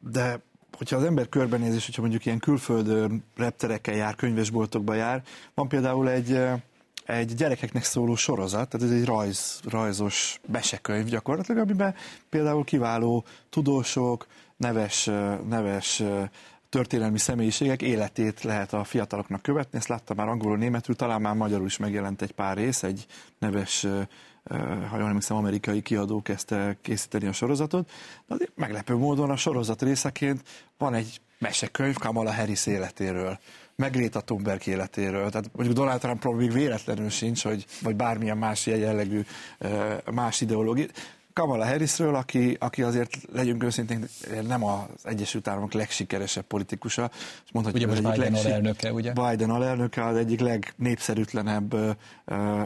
De 0.00 0.40
hogyha 0.76 0.96
az 0.96 1.04
ember 1.04 1.28
körbenéz, 1.28 1.74
és 1.74 1.84
hogyha 1.84 2.00
mondjuk 2.00 2.26
ilyen 2.26 2.38
külföldön 2.38 3.24
repterekkel 3.36 3.94
jár, 3.94 4.14
könyvesboltokba 4.14 4.94
jár, 4.94 5.22
van 5.54 5.68
például 5.68 6.10
egy, 6.10 6.40
egy 7.06 7.34
gyerekeknek 7.34 7.84
szóló 7.84 8.14
sorozat, 8.14 8.68
tehát 8.68 8.86
ez 8.86 8.96
egy 8.96 9.04
rajz, 9.04 9.60
rajzos 9.64 10.40
besekönyv 10.46 11.06
gyakorlatilag, 11.06 11.62
amiben 11.62 11.94
például 12.28 12.64
kiváló 12.64 13.24
tudósok, 13.50 14.26
neves, 14.56 15.04
neves 15.48 16.02
történelmi 16.70 17.18
személyiségek 17.18 17.82
életét 17.82 18.42
lehet 18.42 18.72
a 18.72 18.84
fiataloknak 18.84 19.42
követni. 19.42 19.78
Ezt 19.78 19.88
láttam 19.88 20.16
már 20.16 20.28
angolul, 20.28 20.56
németül, 20.56 20.96
talán 20.96 21.20
már 21.20 21.34
magyarul 21.34 21.66
is 21.66 21.76
megjelent 21.76 22.22
egy 22.22 22.32
pár 22.32 22.56
rész, 22.56 22.82
egy 22.82 23.06
neves 23.38 23.86
ha 24.90 24.98
jól 24.98 25.06
emlékszem, 25.06 25.36
amerikai 25.36 25.82
kiadó 25.82 26.22
kezdte 26.22 26.76
készíteni 26.82 27.26
a 27.26 27.32
sorozatot. 27.32 27.90
De 28.26 28.34
azért 28.34 28.52
meglepő 28.54 28.96
módon 28.96 29.30
a 29.30 29.36
sorozat 29.36 29.82
részeként 29.82 30.42
van 30.78 30.94
egy 30.94 31.20
mesekönyv 31.38 31.96
Kamala 31.96 32.34
Harris 32.34 32.66
életéről, 32.66 33.38
meg 33.76 33.92
Greta 33.92 34.20
Thunberg 34.20 34.66
életéről. 34.66 35.30
Tehát 35.30 35.50
mondjuk 35.52 35.76
Donald 35.76 36.00
Trump 36.00 36.24
még 36.24 36.52
véletlenül 36.52 37.08
sincs, 37.08 37.42
hogy, 37.42 37.66
vagy 37.82 37.96
bármilyen 37.96 38.38
más 38.38 38.66
jellegű 38.66 39.24
más 40.12 40.40
ideológia. 40.40 40.86
Kamala 41.40 41.66
Harrisről, 41.66 42.14
aki, 42.14 42.56
aki 42.58 42.82
azért 42.82 43.18
legyünk 43.32 43.62
őszintén, 43.62 44.04
nem 44.46 44.64
az 44.64 44.80
Egyesült 45.02 45.48
Államok 45.48 45.72
legsikeresebb 45.72 46.44
politikusa. 46.44 47.10
És 47.44 47.52
mondhatjuk, 47.52 47.90
ugye 47.90 48.00
most 48.00 48.14
Biden 48.14 48.30
legsik... 48.30 48.46
alelnöke, 48.46 48.92
ugye? 48.92 49.12
Biden 49.12 49.50
alelnöke 49.50 50.04
az 50.06 50.16
egyik 50.16 50.40
legnépszerűtlenebb 50.40 51.74
uh, 51.74 51.92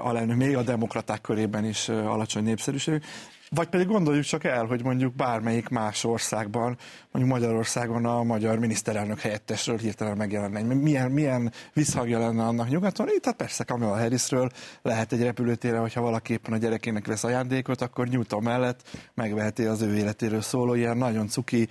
alelnök, 0.07 0.37
még 0.37 0.57
a 0.57 0.63
demokraták 0.63 1.21
körében 1.21 1.65
is 1.65 1.89
uh, 1.89 2.13
alacsony 2.13 2.43
népszerűség. 2.43 3.03
Vagy 3.51 3.69
pedig 3.69 3.87
gondoljuk 3.87 4.25
csak 4.25 4.45
el, 4.45 4.65
hogy 4.65 4.83
mondjuk 4.83 5.15
bármelyik 5.15 5.69
más 5.69 6.05
országban, 6.05 6.77
mondjuk 7.11 7.35
Magyarországon 7.35 8.05
a 8.05 8.23
magyar 8.23 8.59
miniszterelnök 8.59 9.21
helyettesről 9.21 9.79
hirtelen 9.79 10.17
megjelenne. 10.17 10.63
Milyen, 10.75 11.11
milyen 11.11 11.53
visszhangja 11.73 12.19
lenne 12.19 12.45
annak 12.45 12.69
nyugaton? 12.69 13.09
Itt 13.09 13.25
hát 13.25 13.37
persze 13.37 13.65
Kamala 13.65 13.99
Harrisről 13.99 14.51
lehet 14.83 15.13
egy 15.13 15.23
repülőtére, 15.23 15.79
hogyha 15.79 16.01
valaki 16.01 16.33
éppen 16.33 16.53
a 16.53 16.57
gyerekének 16.57 17.07
vesz 17.07 17.25
ajándékot, 17.25 17.81
akkor 17.81 18.09
Newton 18.09 18.43
mellett 18.43 18.81
megveheti 19.15 19.65
az 19.65 19.83
ő 19.83 19.97
életéről 19.97 20.43
szóló 20.43 20.75
ilyen 20.75 20.97
nagyon 20.97 21.29
cuki 21.29 21.69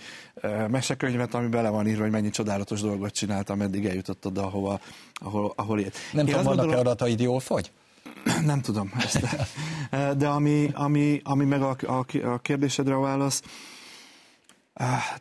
mesekönyvet, 0.68 1.34
ami 1.34 1.48
bele 1.48 1.70
van 1.70 1.88
írva, 1.88 2.02
hogy 2.02 2.12
mennyi 2.12 2.30
csodálatos 2.30 2.82
dolgot 2.82 3.14
csináltam, 3.14 3.62
eddig 3.62 3.86
eljutott 3.86 4.26
oda, 4.26 4.44
ahova, 4.44 4.80
ahol, 5.14 5.54
ahol 5.56 5.80
élt. 5.80 5.98
Nem 6.12 6.26
tudom, 6.26 6.44
vannak-e 6.44 6.78
adataid 6.78 7.20
jól 7.20 7.40
fogy? 7.40 7.72
Nem 8.46 8.62
tudom 8.62 8.92
ezt. 8.96 9.20
De 10.18 10.28
ami, 10.28 10.70
ami, 10.74 11.22
ami 11.24 11.46
meg 11.46 11.62
a, 11.62 11.76
a, 11.82 12.06
a 12.28 12.38
kérdésedre 12.38 12.96
a 12.96 13.00
válasz, 13.00 13.42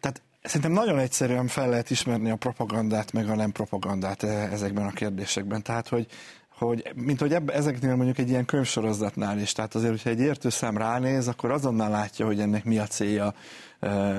tehát 0.01 0.23
szerintem 0.43 0.73
nagyon 0.73 0.99
egyszerűen 0.99 1.47
fel 1.47 1.69
lehet 1.69 1.91
ismerni 1.91 2.31
a 2.31 2.37
propagandát, 2.37 3.12
meg 3.12 3.29
a 3.29 3.35
nem 3.35 3.53
propagandát 3.53 4.23
ezekben 4.23 4.87
a 4.87 4.91
kérdésekben. 4.91 5.62
Tehát, 5.62 5.88
hogy, 5.88 6.07
hogy 6.49 6.93
mint 6.95 7.21
hogy 7.21 7.33
ebbe, 7.33 7.53
ezeknél 7.53 7.97
mondjuk 7.97 8.19
egy 8.19 8.29
ilyen 8.29 8.45
könyvsorozatnál 8.45 9.38
is, 9.38 9.53
tehát 9.53 9.75
azért, 9.75 9.91
hogyha 9.91 10.11
egy 10.11 10.21
értő 10.21 10.49
szem 10.49 10.77
ránéz, 10.77 11.29
akkor 11.29 11.51
azonnal 11.51 11.91
látja, 11.91 12.27
hogy 12.27 12.41
ennek 12.41 12.65
mi 12.65 12.79
a 12.79 12.87
célja, 12.87 13.35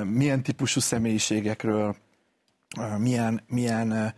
milyen 0.03 0.43
típusú 0.43 0.79
személyiségekről, 0.79 1.95
milyen, 2.97 3.41
milyen 3.47 4.13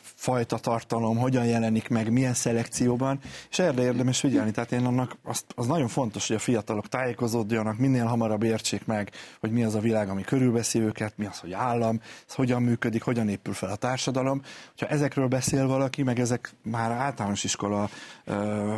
fajta 0.00 0.58
tartalom, 0.58 1.16
hogyan 1.16 1.44
jelenik 1.44 1.88
meg, 1.88 2.12
milyen 2.12 2.34
szelekcióban, 2.34 3.18
és 3.50 3.58
erre 3.58 3.82
érdemes 3.82 4.20
figyelni. 4.20 4.50
Tehát 4.50 4.72
én 4.72 4.84
annak 4.84 5.16
az, 5.22 5.44
az 5.54 5.66
nagyon 5.66 5.88
fontos, 5.88 6.26
hogy 6.26 6.36
a 6.36 6.38
fiatalok 6.38 6.88
tájékozódjanak, 6.88 7.78
minél 7.78 8.04
hamarabb 8.04 8.42
értsék 8.42 8.86
meg, 8.86 9.10
hogy 9.40 9.50
mi 9.50 9.64
az 9.64 9.74
a 9.74 9.80
világ, 9.80 10.08
ami 10.08 10.22
körülveszi 10.22 10.80
őket, 10.80 11.16
mi 11.16 11.26
az, 11.26 11.38
hogy 11.38 11.52
állam, 11.52 12.00
ez 12.28 12.34
hogyan 12.34 12.62
működik, 12.62 13.02
hogyan 13.02 13.28
épül 13.28 13.54
fel 13.54 13.70
a 13.70 13.76
társadalom. 13.76 14.42
Ha 14.78 14.86
ezekről 14.86 15.28
beszél 15.28 15.66
valaki, 15.66 16.02
meg 16.02 16.20
ezek 16.20 16.54
már 16.62 16.90
általános 16.90 17.44
iskola 17.44 17.88
ö, 18.24 18.74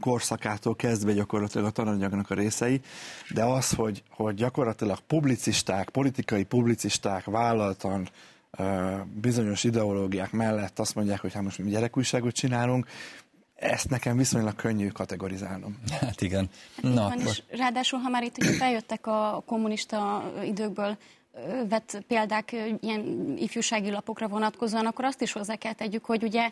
korszakától 0.00 0.76
kezdve 0.76 1.12
gyakorlatilag 1.12 1.66
a 1.66 1.70
tananyagnak 1.70 2.30
a 2.30 2.34
részei, 2.34 2.80
de 3.30 3.44
az, 3.44 3.70
hogy, 3.70 4.02
hogy 4.08 4.34
gyakorlatilag 4.34 4.98
publicisták, 5.06 5.88
politikai 5.88 6.44
publicisták 6.44 7.24
vállaltan 7.24 8.08
bizonyos 9.20 9.64
ideológiák 9.64 10.32
mellett 10.32 10.78
azt 10.78 10.94
mondják, 10.94 11.20
hogy 11.20 11.32
hát 11.32 11.42
most 11.42 11.58
mi 11.58 11.70
gyerekújságot 11.70 12.34
csinálunk, 12.34 12.86
ezt 13.54 13.90
nekem 13.90 14.16
viszonylag 14.16 14.54
könnyű 14.54 14.88
kategorizálnom. 14.88 15.78
Hát 16.00 16.20
igen. 16.20 16.48
Hát 16.82 16.94
Na, 16.94 17.08
van, 17.08 17.20
és 17.20 17.42
ráadásul, 17.48 17.98
ha 17.98 18.08
már 18.08 18.22
itt 18.22 18.38
ugye 18.38 18.52
feljöttek 18.52 19.06
a 19.06 19.42
kommunista 19.46 20.32
időkből 20.44 20.96
vett 21.68 22.02
példák 22.06 22.52
ilyen 22.80 23.34
ifjúsági 23.38 23.90
lapokra 23.90 24.28
vonatkozóan, 24.28 24.86
akkor 24.86 25.04
azt 25.04 25.22
is 25.22 25.32
hozzá 25.32 25.54
kell 25.54 25.72
tegyük, 25.72 26.04
hogy 26.04 26.22
ugye 26.22 26.50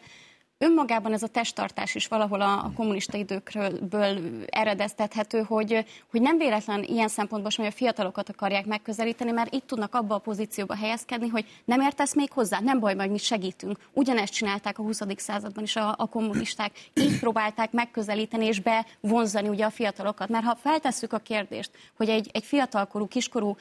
önmagában 0.62 1.12
ez 1.12 1.22
a 1.22 1.27
testtartás 1.27 1.94
is 1.94 2.07
valahol 2.07 2.40
a, 2.40 2.53
a 2.53 2.72
kommunista 2.77 3.16
időkből 3.16 4.18
eredeztethető, 4.46 5.42
hogy, 5.42 5.85
hogy 6.11 6.20
nem 6.20 6.38
véletlen 6.38 6.83
ilyen 6.83 7.09
szempontból 7.09 7.51
sem, 7.51 7.64
hogy 7.64 7.72
a 7.75 7.77
fiatalokat 7.77 8.29
akarják 8.29 8.66
megközelíteni, 8.66 9.31
mert 9.31 9.55
itt 9.55 9.66
tudnak 9.66 9.94
abba 9.94 10.14
a 10.14 10.18
pozícióba 10.18 10.75
helyezkedni, 10.75 11.29
hogy 11.29 11.46
nem 11.64 11.81
értesz 11.81 12.14
még 12.14 12.33
hozzá, 12.33 12.61
nem 12.61 12.81
baj, 12.81 12.94
majd 12.94 13.11
mi 13.11 13.18
segítünk. 13.18 13.79
Ugyanezt 13.92 14.33
csinálták 14.33 14.79
a 14.79 14.83
20. 14.83 15.01
században 15.16 15.64
is 15.64 15.77
a, 15.77 15.94
a 15.98 16.07
kommunisták. 16.07 16.72
Így 16.94 17.18
próbálták 17.18 17.72
megközelíteni 17.72 18.46
és 18.46 18.61
bevonzani 18.61 19.48
ugye 19.48 19.64
a 19.64 19.70
fiatalokat. 19.70 20.29
Mert 20.29 20.44
ha 20.44 20.57
feltesszük 20.57 21.12
a 21.12 21.18
kérdést, 21.18 21.70
hogy 21.96 22.09
egy, 22.09 22.31
egy 22.33 22.44
fiatalkorú, 22.44 23.07
kiskorú 23.07 23.57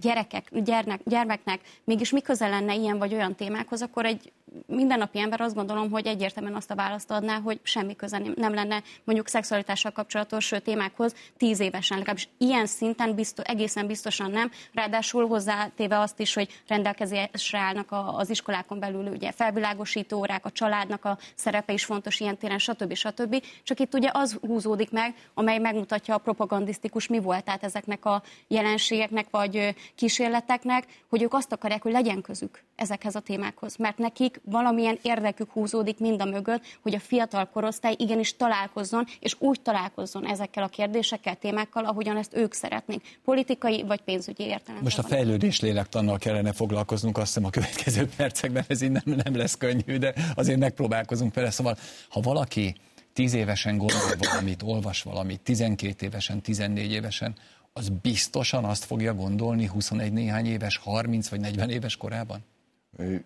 gyerekek, 0.00 0.48
gyermek, 0.52 1.00
gyermeknek 1.04 1.60
mégis 1.84 2.10
mi 2.10 2.20
közel 2.20 2.50
lenne 2.50 2.74
ilyen 2.74 2.98
vagy 2.98 3.14
olyan 3.14 3.34
témákhoz, 3.34 3.82
akkor 3.82 4.04
egy 4.04 4.32
mindennapi 4.66 5.18
ember 5.18 5.40
azt 5.40 5.54
gondolom, 5.54 5.90
hogy 5.90 6.06
egyértelműen 6.06 6.54
azt 6.54 6.70
a 6.70 6.74
választ 6.74 7.10
adná, 7.10 7.40
hogy 7.40 7.60
semmi 7.62 7.96
köze 7.96 8.22
nem 8.34 8.54
lenne 8.54 8.82
mondjuk 9.04 9.28
szexualitással 9.28 9.90
kapcsolatos 9.90 10.52
témákhoz 10.64 11.14
tíz 11.36 11.60
évesen, 11.60 11.98
legalábbis 11.98 12.28
ilyen 12.38 12.66
szinten 12.66 13.14
biztos, 13.14 13.44
egészen 13.44 13.86
biztosan 13.86 14.30
nem. 14.30 14.50
Ráadásul 14.72 15.26
hozzátéve 15.26 15.98
azt 15.98 16.20
is, 16.20 16.34
hogy 16.34 16.62
rendelkezésre 16.68 17.58
állnak 17.58 17.88
az 17.90 18.30
iskolákon 18.30 18.78
belül 18.78 19.06
ugye 19.06 19.32
felvilágosító 19.32 20.18
órák, 20.18 20.44
a 20.44 20.50
családnak 20.50 21.04
a 21.04 21.18
szerepe 21.34 21.72
is 21.72 21.84
fontos 21.84 22.20
ilyen 22.20 22.36
téren, 22.36 22.58
stb. 22.58 22.94
stb. 22.94 23.42
Csak 23.62 23.80
itt 23.80 23.94
ugye 23.94 24.10
az 24.12 24.38
húzódik 24.40 24.90
meg, 24.90 25.14
amely 25.34 25.58
megmutatja 25.58 26.14
a 26.14 26.18
propagandisztikus 26.18 27.06
mi 27.06 27.18
volt, 27.18 27.44
tehát 27.44 27.64
ezeknek 27.64 28.04
a 28.04 28.22
jelenségeknek 28.48 29.26
vagy 29.30 29.74
kísérleteknek, 29.94 30.86
hogy 31.08 31.22
ők 31.22 31.34
azt 31.34 31.52
akarják, 31.52 31.82
hogy 31.82 31.92
legyen 31.92 32.20
közük 32.20 32.62
ezekhez 32.76 33.14
a 33.14 33.20
témákhoz, 33.20 33.76
mert 33.76 33.98
nekik 33.98 34.39
valamilyen 34.44 34.98
érdekük 35.02 35.50
húzódik 35.50 35.98
mind 35.98 36.20
a 36.20 36.24
mögött, 36.24 36.62
hogy 36.82 36.94
a 36.94 37.00
fiatal 37.00 37.46
korosztály 37.46 37.94
igenis 37.98 38.36
találkozzon, 38.36 39.06
és 39.20 39.36
úgy 39.38 39.60
találkozzon 39.60 40.26
ezekkel 40.26 40.62
a 40.62 40.68
kérdésekkel, 40.68 41.36
témákkal, 41.36 41.84
ahogyan 41.84 42.16
ezt 42.16 42.36
ők 42.36 42.52
szeretnék, 42.52 43.18
politikai 43.24 43.82
vagy 43.82 44.00
pénzügyi 44.00 44.42
értelemben. 44.42 44.82
Most 44.82 44.98
a 44.98 45.02
fejlődés 45.02 45.60
lélektannal 45.60 46.18
kellene 46.18 46.52
foglalkoznunk, 46.52 47.18
azt 47.18 47.26
hiszem 47.26 47.44
a 47.44 47.50
következő 47.50 48.08
percekben 48.16 48.64
ez 48.68 48.80
nem, 48.80 49.02
nem 49.04 49.36
lesz 49.36 49.56
könnyű, 49.56 49.96
de 49.98 50.14
azért 50.34 50.58
megpróbálkozunk 50.58 51.34
vele. 51.34 51.50
Szóval, 51.50 51.76
ha 52.08 52.20
valaki 52.20 52.74
tíz 53.12 53.34
évesen 53.34 53.76
gondol 53.76 54.16
valamit, 54.18 54.62
olvas 54.62 55.02
valamit, 55.02 55.40
12 55.40 56.06
évesen, 56.06 56.40
14 56.40 56.92
évesen, 56.92 57.34
az 57.72 57.88
biztosan 58.02 58.64
azt 58.64 58.84
fogja 58.84 59.14
gondolni 59.14 59.66
21 59.66 60.12
néhány 60.12 60.46
éves, 60.46 60.76
30 60.76 61.28
vagy 61.28 61.40
40 61.40 61.70
éves 61.70 61.96
korában? 61.96 62.44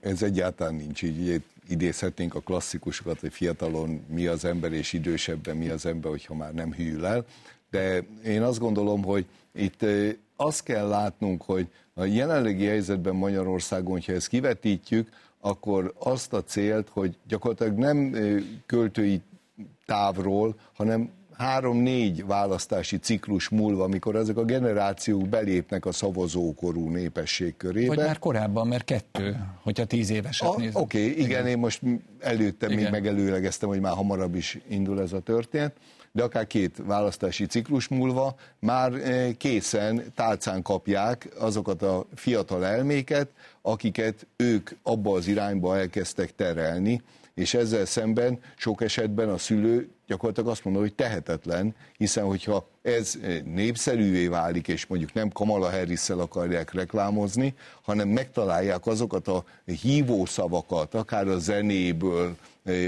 Ez 0.00 0.22
egyáltalán 0.22 0.74
nincs 0.74 1.02
így. 1.02 1.20
Ugye 1.20 1.38
idézhetnénk 1.68 2.34
a 2.34 2.40
klasszikusokat, 2.40 3.20
hogy 3.20 3.32
fiatalon 3.32 4.04
mi 4.08 4.26
az 4.26 4.44
ember, 4.44 4.72
és 4.72 4.92
idősebben 4.92 5.56
mi 5.56 5.68
az 5.68 5.86
ember, 5.86 6.10
hogyha 6.10 6.34
már 6.34 6.54
nem 6.54 6.72
hűl 6.72 7.06
el. 7.06 7.24
De 7.70 8.04
én 8.24 8.42
azt 8.42 8.58
gondolom, 8.58 9.04
hogy 9.04 9.26
itt 9.52 9.84
azt 10.36 10.62
kell 10.62 10.88
látnunk, 10.88 11.42
hogy 11.42 11.68
a 11.94 12.04
jelenlegi 12.04 12.64
helyzetben 12.64 13.14
Magyarországon, 13.14 13.92
hogyha 13.92 14.12
ezt 14.12 14.28
kivetítjük, 14.28 15.08
akkor 15.40 15.94
azt 15.98 16.32
a 16.32 16.44
célt, 16.44 16.88
hogy 16.88 17.16
gyakorlatilag 17.28 17.76
nem 17.76 18.16
költői 18.66 19.22
távról, 19.86 20.54
hanem 20.72 21.10
három-négy 21.36 22.26
választási 22.26 22.98
ciklus 22.98 23.48
múlva, 23.48 23.84
amikor 23.84 24.16
ezek 24.16 24.36
a 24.36 24.44
generációk 24.44 25.28
belépnek 25.28 25.86
a 25.86 25.92
szavazókorú 25.92 26.88
népesség 26.88 27.56
körébe. 27.56 27.94
Vagy 27.94 28.04
már 28.04 28.18
korábban, 28.18 28.66
mert 28.66 28.84
kettő, 28.84 29.36
hogyha 29.62 29.84
tíz 29.84 30.10
éveset 30.10 30.56
nézünk. 30.56 30.78
Oké, 30.78 30.98
okay, 30.98 31.10
igen, 31.10 31.26
igen, 31.26 31.46
én 31.46 31.58
most 31.58 31.80
előtte 32.20 32.66
igen. 32.66 32.78
még 32.78 32.90
megelőlegeztem, 32.90 33.68
hogy 33.68 33.80
már 33.80 33.94
hamarabb 33.94 34.34
is 34.34 34.58
indul 34.68 35.00
ez 35.00 35.12
a 35.12 35.20
történet, 35.20 35.76
de 36.12 36.22
akár 36.22 36.46
két 36.46 36.82
választási 36.86 37.46
ciklus 37.46 37.88
múlva 37.88 38.34
már 38.58 38.92
eh, 38.92 39.32
készen 39.36 40.02
tálcán 40.14 40.62
kapják 40.62 41.28
azokat 41.38 41.82
a 41.82 42.06
fiatal 42.14 42.64
elméket, 42.64 43.28
akiket 43.62 44.26
ők 44.36 44.70
abba 44.82 45.12
az 45.12 45.26
irányba 45.26 45.78
elkezdtek 45.78 46.34
terelni, 46.34 47.02
és 47.34 47.54
ezzel 47.54 47.84
szemben 47.84 48.38
sok 48.56 48.82
esetben 48.82 49.28
a 49.28 49.38
szülő 49.38 49.93
gyakorlatilag 50.06 50.50
azt 50.50 50.64
mondja, 50.64 50.82
hogy 50.82 50.94
tehetetlen, 50.94 51.74
hiszen 51.96 52.24
hogyha 52.24 52.68
ez 52.82 53.18
népszerűvé 53.44 54.26
válik, 54.26 54.68
és 54.68 54.86
mondjuk 54.86 55.12
nem 55.12 55.28
Kamala 55.28 55.70
harris 55.70 56.10
akarják 56.10 56.72
reklámozni, 56.72 57.54
hanem 57.82 58.08
megtalálják 58.08 58.86
azokat 58.86 59.28
a 59.28 59.44
hívószavakat, 59.64 60.94
akár 60.94 61.28
a 61.28 61.38
zenéből, 61.38 62.36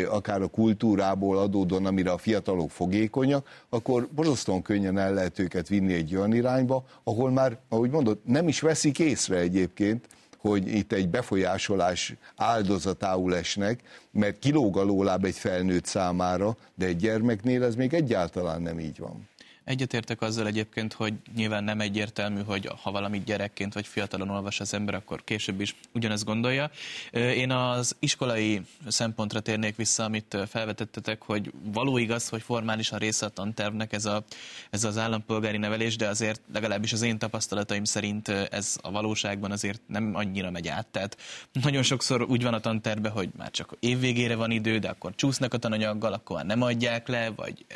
akár 0.08 0.42
a 0.42 0.46
kultúrából 0.46 1.38
adódóan, 1.38 1.86
amire 1.86 2.10
a 2.10 2.18
fiatalok 2.18 2.70
fogékonyak, 2.70 3.48
akkor 3.68 4.08
borzasztóan 4.14 4.62
könnyen 4.62 4.98
el 4.98 5.14
lehet 5.14 5.38
őket 5.38 5.68
vinni 5.68 5.94
egy 5.94 6.16
olyan 6.16 6.34
irányba, 6.34 6.84
ahol 7.04 7.30
már, 7.30 7.58
ahogy 7.68 7.90
mondod, 7.90 8.18
nem 8.24 8.48
is 8.48 8.60
veszik 8.60 8.98
észre 8.98 9.36
egyébként, 9.36 10.06
hogy 10.38 10.68
itt 10.68 10.92
egy 10.92 11.08
befolyásolás 11.08 12.14
áldozatául 12.36 13.36
esnek, 13.36 13.80
mert 14.10 14.38
kilóg 14.38 14.76
alóláb 14.76 15.24
egy 15.24 15.36
felnőtt 15.36 15.84
számára, 15.84 16.56
de 16.74 16.86
egy 16.86 16.96
gyermeknél 16.96 17.64
ez 17.64 17.74
még 17.74 17.94
egyáltalán 17.94 18.62
nem 18.62 18.78
így 18.78 18.98
van. 18.98 19.28
Egyetértek 19.66 20.20
azzal 20.20 20.46
egyébként, 20.46 20.92
hogy 20.92 21.14
nyilván 21.34 21.64
nem 21.64 21.80
egyértelmű, 21.80 22.42
hogy 22.42 22.70
ha 22.82 22.90
valamit 22.90 23.24
gyerekként 23.24 23.74
vagy 23.74 23.86
fiatalon 23.86 24.30
olvas 24.30 24.60
az 24.60 24.74
ember, 24.74 24.94
akkor 24.94 25.24
később 25.24 25.60
is 25.60 25.74
ugyanezt 25.92 26.24
gondolja. 26.24 26.70
Én 27.12 27.50
az 27.50 27.96
iskolai 27.98 28.62
szempontra 28.88 29.40
térnék 29.40 29.76
vissza, 29.76 30.04
amit 30.04 30.36
felvetettetek, 30.48 31.22
hogy 31.22 31.52
való 31.72 31.98
igaz, 31.98 32.28
hogy 32.28 32.42
formálisan 32.42 32.98
része 32.98 33.26
a 33.26 33.28
tantervnek 33.28 33.92
ez, 33.92 34.04
a, 34.04 34.24
ez 34.70 34.84
az 34.84 34.98
állampolgári 34.98 35.56
nevelés, 35.56 35.96
de 35.96 36.08
azért 36.08 36.40
legalábbis 36.52 36.92
az 36.92 37.02
én 37.02 37.18
tapasztalataim 37.18 37.84
szerint 37.84 38.28
ez 38.28 38.76
a 38.82 38.90
valóságban 38.90 39.50
azért 39.50 39.80
nem 39.86 40.10
annyira 40.14 40.50
megy 40.50 40.68
át. 40.68 40.86
Tehát 40.86 41.16
nagyon 41.62 41.82
sokszor 41.82 42.22
úgy 42.22 42.42
van 42.42 42.54
a 42.54 42.60
tanterve, 42.60 43.08
hogy 43.08 43.28
már 43.36 43.50
csak 43.50 43.76
évvégére 43.80 44.34
van 44.34 44.50
idő, 44.50 44.78
de 44.78 44.88
akkor 44.88 45.14
csúsznak 45.14 45.54
a 45.54 45.58
tananyaggal, 45.58 46.12
akkor 46.12 46.36
már 46.36 46.46
nem 46.46 46.62
adják 46.62 47.08
le, 47.08 47.30
vagy 47.36 47.66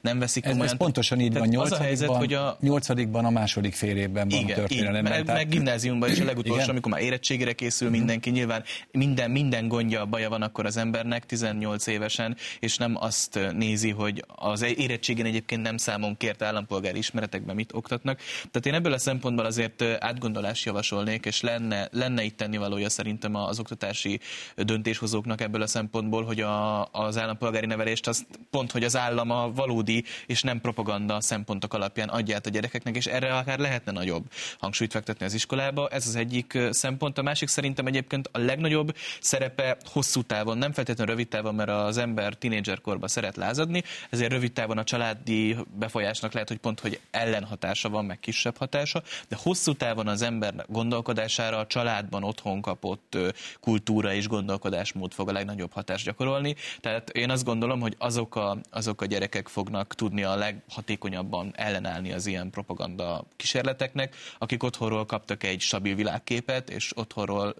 nem 0.00 0.18
veszik 0.18 0.42
komolyan. 0.42 0.64
Ez, 0.64 0.72
ez 0.72 0.78
pontosan 0.78 1.20
így 1.20 1.38
a 1.40 1.46
nyolcadikban, 1.46 1.72
az 1.72 1.72
a 1.72 1.82
helyzet, 1.82 2.08
hogy 2.08 2.32
a... 2.32 2.56
nyolcadikban 2.60 3.24
a 3.24 3.30
második 3.30 3.74
fél 3.74 3.96
évben 3.96 4.28
van 4.28 4.38
igen, 4.38 4.50
a 4.50 4.54
történelem. 4.54 5.02
Meg, 5.02 5.26
meg 5.26 5.48
gimnáziumban 5.48 6.10
is 6.10 6.20
a 6.20 6.24
legutolsó, 6.32 6.70
amikor 6.70 6.92
már 6.92 7.00
érettségére 7.00 7.52
készül 7.52 7.86
uh-huh. 7.86 8.02
mindenki, 8.02 8.30
nyilván 8.30 8.64
minden, 8.90 9.30
minden 9.30 9.68
gondja, 9.68 10.06
baja 10.06 10.28
van 10.28 10.42
akkor 10.42 10.66
az 10.66 10.76
embernek 10.76 11.26
18 11.26 11.86
évesen, 11.86 12.36
és 12.60 12.76
nem 12.76 12.96
azt 12.98 13.38
nézi, 13.52 13.90
hogy 13.90 14.24
az 14.26 14.62
érettségén 14.62 15.24
egyébként 15.24 15.62
nem 15.62 15.76
számon 15.76 16.16
kért 16.16 16.42
állampolgári 16.42 16.98
ismeretekben 16.98 17.54
mit 17.54 17.72
oktatnak. 17.72 18.18
Tehát 18.50 18.66
én 18.66 18.74
ebből 18.74 18.92
a 18.92 18.98
szempontból 18.98 19.44
azért 19.44 19.82
átgondolást 19.98 20.64
javasolnék, 20.64 21.26
és 21.26 21.40
lenne, 21.40 21.88
lenne 21.92 22.22
itt 22.22 22.36
tennivalója 22.36 22.88
szerintem 22.88 23.34
az 23.34 23.58
oktatási 23.58 24.20
döntéshozóknak 24.56 25.40
ebből 25.40 25.62
a 25.62 25.66
szempontból, 25.66 26.24
hogy 26.24 26.40
a, 26.40 26.84
az 26.84 27.18
állampolgári 27.18 27.66
nevelést 27.66 28.06
az 28.06 28.26
pont, 28.50 28.72
hogy 28.72 28.84
az 28.84 28.96
állam 28.96 29.30
a 29.30 29.52
valódi 29.52 30.04
és 30.26 30.42
nem 30.42 30.60
propaganda 30.60 31.20
szempontok 31.30 31.74
alapján 31.74 32.08
adja 32.08 32.36
át 32.36 32.46
a 32.46 32.50
gyerekeknek, 32.50 32.96
és 32.96 33.06
erre 33.06 33.36
akár 33.36 33.58
lehetne 33.58 33.92
nagyobb 33.92 34.24
hangsúlyt 34.58 34.92
fektetni 34.92 35.24
az 35.24 35.34
iskolába. 35.34 35.88
Ez 35.88 36.06
az 36.06 36.16
egyik 36.16 36.58
szempont. 36.70 37.18
A 37.18 37.22
másik 37.22 37.48
szerintem 37.48 37.86
egyébként 37.86 38.28
a 38.32 38.38
legnagyobb 38.38 38.96
szerepe 39.20 39.76
hosszú 39.84 40.22
távon, 40.22 40.58
nem 40.58 40.72
feltétlenül 40.72 41.12
rövid 41.14 41.28
távon, 41.28 41.54
mert 41.54 41.70
az 41.70 41.96
ember 41.96 42.34
tinédzserkorban 42.34 43.08
szeret 43.08 43.36
lázadni, 43.36 43.82
ezért 44.10 44.32
rövid 44.32 44.52
távon 44.52 44.78
a 44.78 44.84
családi 44.84 45.56
befolyásnak 45.78 46.32
lehet, 46.32 46.48
hogy 46.48 46.58
pont, 46.58 46.80
hogy 46.80 47.00
ellenhatása 47.10 47.88
van, 47.88 48.04
meg 48.04 48.20
kisebb 48.20 48.56
hatása, 48.56 49.02
de 49.28 49.36
hosszú 49.42 49.72
távon 49.72 50.08
az 50.08 50.22
ember 50.22 50.54
gondolkodására 50.68 51.58
a 51.58 51.66
családban 51.66 52.24
otthon 52.24 52.60
kapott 52.60 53.16
kultúra 53.60 54.12
és 54.12 54.28
gondolkodásmód 54.28 55.12
fog 55.12 55.28
a 55.28 55.32
legnagyobb 55.32 55.72
hatást 55.72 56.04
gyakorolni. 56.04 56.54
Tehát 56.80 57.10
én 57.10 57.30
azt 57.30 57.44
gondolom, 57.44 57.80
hogy 57.80 57.94
azok 57.98 58.36
a, 58.36 58.58
azok 58.70 59.00
a 59.00 59.06
gyerekek 59.06 59.48
fognak 59.48 59.94
tudni 59.94 60.22
a 60.22 60.34
leghatékonyabb 60.36 61.19
hatékonyabban 61.20 61.52
ellenállni 61.56 62.12
az 62.12 62.26
ilyen 62.26 62.50
propaganda 62.50 63.24
kísérleteknek, 63.36 64.16
akik 64.38 64.62
otthonról 64.62 65.06
kaptak 65.06 65.42
egy 65.42 65.60
stabil 65.60 65.94
világképet, 65.94 66.70
és 66.70 66.96
otthonról 66.96 67.54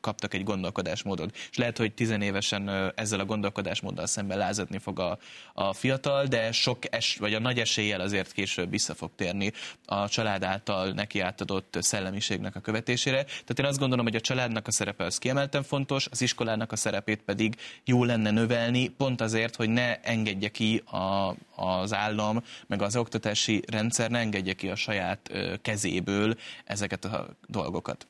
kaptak 0.00 0.34
egy 0.34 0.44
gondolkodásmódot. 0.44 1.36
És 1.50 1.56
lehet, 1.56 1.78
hogy 1.78 1.92
tizenévesen 1.94 2.92
ezzel 2.94 3.20
a 3.20 3.24
gondolkodásmóddal 3.24 4.06
szemben 4.06 4.38
lázadni 4.38 4.78
fog 4.78 4.98
a, 4.98 5.18
a 5.54 5.72
fiatal, 5.72 6.26
de 6.26 6.52
sok 6.52 6.94
es, 6.94 7.16
vagy 7.16 7.34
a 7.34 7.40
nagy 7.40 7.58
eséllyel 7.58 8.00
azért 8.00 8.32
később 8.32 8.70
vissza 8.70 8.94
fog 8.94 9.10
térni 9.16 9.52
a 9.84 10.08
család 10.08 10.42
által 10.42 10.90
neki 10.90 11.20
átadott 11.20 11.76
szellemiségnek 11.80 12.56
a 12.56 12.60
követésére. 12.60 13.24
Tehát 13.24 13.58
én 13.58 13.64
azt 13.64 13.78
gondolom, 13.78 14.04
hogy 14.04 14.16
a 14.16 14.20
családnak 14.20 14.66
a 14.66 14.70
szerepe 14.70 15.04
az 15.04 15.18
kiemelten 15.18 15.62
fontos, 15.62 16.06
az 16.10 16.22
iskolának 16.22 16.72
a 16.72 16.76
szerepét 16.76 17.22
pedig 17.22 17.56
jó 17.84 18.04
lenne 18.04 18.30
növelni, 18.30 18.88
pont 18.88 19.20
azért, 19.20 19.56
hogy 19.56 19.68
ne 19.68 20.00
engedje 20.00 20.48
ki 20.48 20.76
a, 20.76 21.34
az 21.56 21.94
állam, 21.94 22.42
meg 22.66 22.82
az 22.82 22.96
oktatási 23.00 23.62
rendszer 23.66 24.10
ne 24.10 24.18
engedje 24.18 24.52
ki 24.52 24.68
a 24.68 24.74
saját 24.74 25.30
kezéből 25.62 26.34
ezeket 26.64 27.04
a 27.04 27.28
dolgokat. 27.46 28.06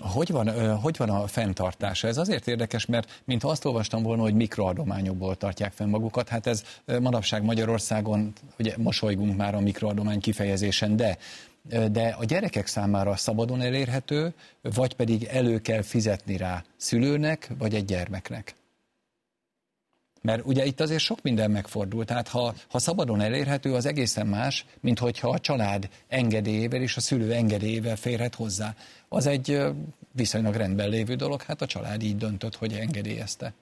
Hogy 0.00 0.30
van, 0.30 0.76
hogy 0.80 0.96
van 0.96 1.10
a 1.10 1.26
fenntartása? 1.26 2.08
Ez 2.08 2.16
azért 2.16 2.48
érdekes, 2.48 2.86
mert 2.86 3.22
mint 3.24 3.44
azt 3.44 3.64
olvastam 3.64 4.02
volna, 4.02 4.22
hogy 4.22 4.34
mikroadományokból 4.34 5.36
tartják 5.36 5.72
fenn 5.72 5.88
magukat, 5.88 6.28
hát 6.28 6.46
ez 6.46 6.62
manapság 7.00 7.42
Magyarországon, 7.42 8.32
ugye 8.58 8.74
mosolygunk 8.76 9.36
már 9.36 9.54
a 9.54 9.60
mikroadomány 9.60 10.20
kifejezésen, 10.20 10.96
de 10.96 11.18
de 11.90 12.16
a 12.18 12.24
gyerekek 12.24 12.66
számára 12.66 13.16
szabadon 13.16 13.60
elérhető, 13.60 14.34
vagy 14.62 14.94
pedig 14.94 15.24
elő 15.24 15.58
kell 15.58 15.82
fizetni 15.82 16.36
rá 16.36 16.64
szülőnek, 16.76 17.50
vagy 17.58 17.74
egy 17.74 17.84
gyermeknek? 17.84 18.54
Mert 20.22 20.44
ugye 20.44 20.64
itt 20.64 20.80
azért 20.80 21.00
sok 21.00 21.22
minden 21.22 21.50
megfordul, 21.50 22.04
tehát 22.04 22.28
ha, 22.28 22.54
ha 22.68 22.78
szabadon 22.78 23.20
elérhető, 23.20 23.74
az 23.74 23.86
egészen 23.86 24.26
más, 24.26 24.64
mint 24.80 24.98
hogyha 24.98 25.28
a 25.28 25.38
család 25.38 25.88
engedélyével 26.08 26.82
és 26.82 26.96
a 26.96 27.00
szülő 27.00 27.32
engedélyével 27.32 27.96
férhet 27.96 28.34
hozzá. 28.34 28.74
Az 29.08 29.26
egy 29.26 29.62
viszonylag 30.12 30.54
rendben 30.54 30.88
lévő 30.88 31.14
dolog, 31.14 31.42
hát 31.42 31.62
a 31.62 31.66
család 31.66 32.02
így 32.02 32.16
döntött, 32.16 32.56
hogy 32.56 32.72
engedélyezte. 32.72 33.52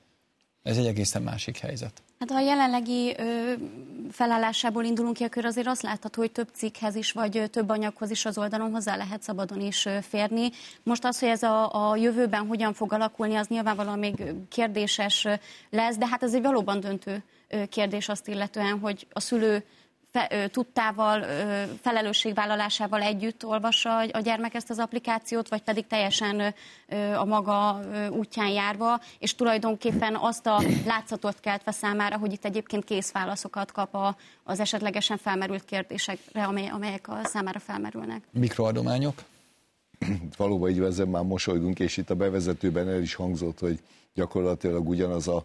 Ez 0.66 0.76
egy 0.76 0.86
egészen 0.86 1.22
másik 1.22 1.58
helyzet. 1.58 2.02
Hát 2.18 2.30
ha 2.30 2.36
a 2.36 2.40
jelenlegi 2.40 3.14
ö, 3.18 3.52
felállásából 4.10 4.84
indulunk 4.84 5.16
ki, 5.16 5.24
akkor 5.24 5.44
azért 5.44 5.66
azt 5.66 5.82
látható, 5.82 6.20
hogy 6.20 6.32
több 6.32 6.48
cikkhez 6.52 6.94
is, 6.94 7.12
vagy 7.12 7.50
több 7.50 7.68
anyaghoz 7.68 8.10
is 8.10 8.24
az 8.24 8.38
oldalon 8.38 8.70
hozzá 8.70 8.96
lehet 8.96 9.22
szabadon 9.22 9.60
is 9.60 9.88
férni. 10.08 10.50
Most 10.82 11.04
az, 11.04 11.18
hogy 11.18 11.28
ez 11.28 11.42
a, 11.42 11.90
a 11.90 11.96
jövőben 11.96 12.46
hogyan 12.46 12.72
fog 12.74 12.92
alakulni, 12.92 13.34
az 13.34 13.46
nyilvánvalóan 13.46 13.98
még 13.98 14.24
kérdéses 14.48 15.26
lesz, 15.70 15.96
de 15.96 16.06
hát 16.06 16.22
ez 16.22 16.34
egy 16.34 16.42
valóban 16.42 16.80
döntő 16.80 17.22
kérdés 17.68 18.08
azt 18.08 18.28
illetően, 18.28 18.78
hogy 18.78 19.06
a 19.12 19.20
szülő 19.20 19.64
fe, 20.16 20.48
tudtával, 20.48 21.24
felelősségvállalásával 21.80 23.02
együtt 23.02 23.44
olvassa 23.44 23.98
a 23.98 24.20
gyermek 24.20 24.54
ezt 24.54 24.70
az 24.70 24.78
applikációt, 24.78 25.48
vagy 25.48 25.62
pedig 25.62 25.86
teljesen 25.86 26.54
a 27.16 27.24
maga 27.24 27.80
útján 28.10 28.48
járva, 28.48 29.00
és 29.18 29.34
tulajdonképpen 29.34 30.16
azt 30.20 30.46
a 30.46 30.62
látszatot 30.86 31.40
keltve 31.40 31.70
számára, 31.70 32.18
hogy 32.18 32.32
itt 32.32 32.44
egyébként 32.44 32.84
kész 32.84 33.12
válaszokat 33.12 33.72
kap 33.72 34.16
az 34.44 34.60
esetlegesen 34.60 35.16
felmerült 35.16 35.64
kérdésekre, 35.64 36.44
amelyek 36.72 37.08
a 37.08 37.20
számára 37.24 37.58
felmerülnek. 37.58 38.22
Mikroadományok? 38.30 39.22
Valóban 40.36 40.70
így 40.70 40.80
ezen 40.80 41.08
már 41.08 41.22
mosolygunk, 41.22 41.78
és 41.78 41.96
itt 41.96 42.10
a 42.10 42.14
bevezetőben 42.14 42.88
el 42.88 43.00
is 43.00 43.14
hangzott, 43.14 43.58
hogy 43.58 43.78
gyakorlatilag 44.14 44.88
ugyanaz 44.88 45.28
az 45.28 45.42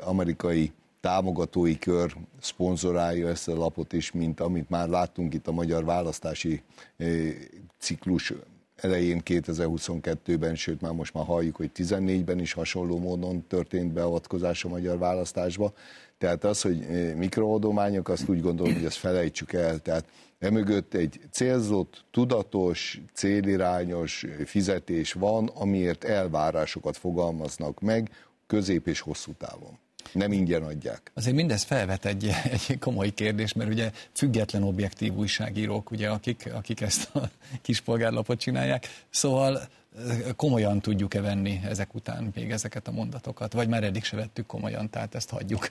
amerikai 0.00 0.72
támogatói 1.00 1.78
kör 1.78 2.16
szponzorálja 2.40 3.28
ezt 3.28 3.48
a 3.48 3.56
lapot 3.56 3.92
is, 3.92 4.12
mint 4.12 4.40
amit 4.40 4.70
már 4.70 4.88
láttunk 4.88 5.34
itt 5.34 5.46
a 5.46 5.52
magyar 5.52 5.84
választási 5.84 6.62
eh, 6.96 7.34
ciklus 7.78 8.32
elején 8.76 9.20
2022-ben, 9.24 10.54
sőt 10.54 10.80
már 10.80 10.92
most 10.92 11.14
már 11.14 11.24
halljuk, 11.24 11.56
hogy 11.56 11.70
14-ben 11.74 12.38
is 12.38 12.52
hasonló 12.52 12.98
módon 12.98 13.46
történt 13.46 13.92
beavatkozás 13.92 14.64
a 14.64 14.68
magyar 14.68 14.98
választásba. 14.98 15.72
Tehát 16.18 16.44
az, 16.44 16.60
hogy 16.60 16.82
eh, 16.82 17.14
mikroadományok, 17.14 18.08
azt 18.08 18.28
úgy 18.28 18.40
gondolom, 18.40 18.72
hogy 18.72 18.84
ezt 18.84 18.96
felejtsük 18.96 19.52
el. 19.52 19.78
Tehát 19.78 20.04
emögött 20.38 20.94
egy 20.94 21.20
célzott, 21.30 22.04
tudatos, 22.10 23.00
célirányos 23.12 24.26
fizetés 24.44 25.12
van, 25.12 25.46
amiért 25.46 26.04
elvárásokat 26.04 26.96
fogalmaznak 26.96 27.80
meg 27.80 28.10
közép 28.46 28.86
és 28.86 29.00
hosszú 29.00 29.32
távon 29.38 29.78
nem 30.12 30.32
ingyen 30.32 30.62
adják. 30.62 31.10
Azért 31.14 31.36
mindez 31.36 31.62
felvet 31.62 32.04
egy, 32.04 32.30
egy 32.68 32.78
komoly 32.78 33.10
kérdés, 33.10 33.52
mert 33.52 33.70
ugye 33.70 33.90
független 34.12 34.62
objektív 34.62 35.14
újságírók, 35.14 35.90
ugye, 35.90 36.08
akik, 36.08 36.50
akik 36.54 36.80
ezt 36.80 37.14
a 37.14 37.30
kispolgárlapot 37.62 38.38
csinálják, 38.38 38.86
szóval 39.10 39.56
eh, 39.58 40.18
komolyan 40.36 40.80
tudjuk-e 40.80 41.20
venni 41.20 41.60
ezek 41.64 41.94
után 41.94 42.30
még 42.34 42.50
ezeket 42.50 42.88
a 42.88 42.92
mondatokat, 42.92 43.52
vagy 43.52 43.68
már 43.68 43.84
eddig 43.84 44.04
se 44.04 44.16
vettük 44.16 44.46
komolyan, 44.46 44.90
tehát 44.90 45.14
ezt 45.14 45.30
hagyjuk 45.30 45.70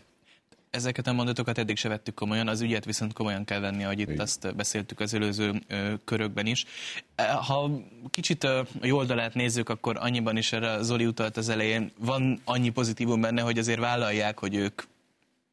ezeket 0.69 1.07
a 1.07 1.13
mondatokat 1.13 1.57
eddig 1.57 1.77
se 1.77 1.89
vettük 1.89 2.15
komolyan, 2.15 2.47
az 2.47 2.61
ügyet 2.61 2.85
viszont 2.85 3.13
komolyan 3.13 3.45
kell 3.45 3.59
venni, 3.59 3.83
ahogy 3.83 3.99
itt 3.99 4.19
azt 4.19 4.55
beszéltük 4.55 4.99
az 4.99 5.13
előző 5.13 5.61
körökben 6.05 6.45
is. 6.45 6.65
E, 7.15 7.31
ha 7.31 7.69
kicsit 8.09 8.43
a 8.43 8.65
jó 8.81 8.97
oldalát 8.97 9.33
nézzük, 9.33 9.69
akkor 9.69 9.97
annyiban 9.99 10.37
is 10.37 10.53
erre 10.53 10.81
Zoli 10.81 11.05
utalt 11.05 11.37
az 11.37 11.49
elején, 11.49 11.91
van 11.97 12.41
annyi 12.45 12.69
pozitívum 12.69 13.21
benne, 13.21 13.41
hogy 13.41 13.57
azért 13.57 13.79
vállalják, 13.79 14.39
hogy 14.39 14.55
ők 14.55 14.81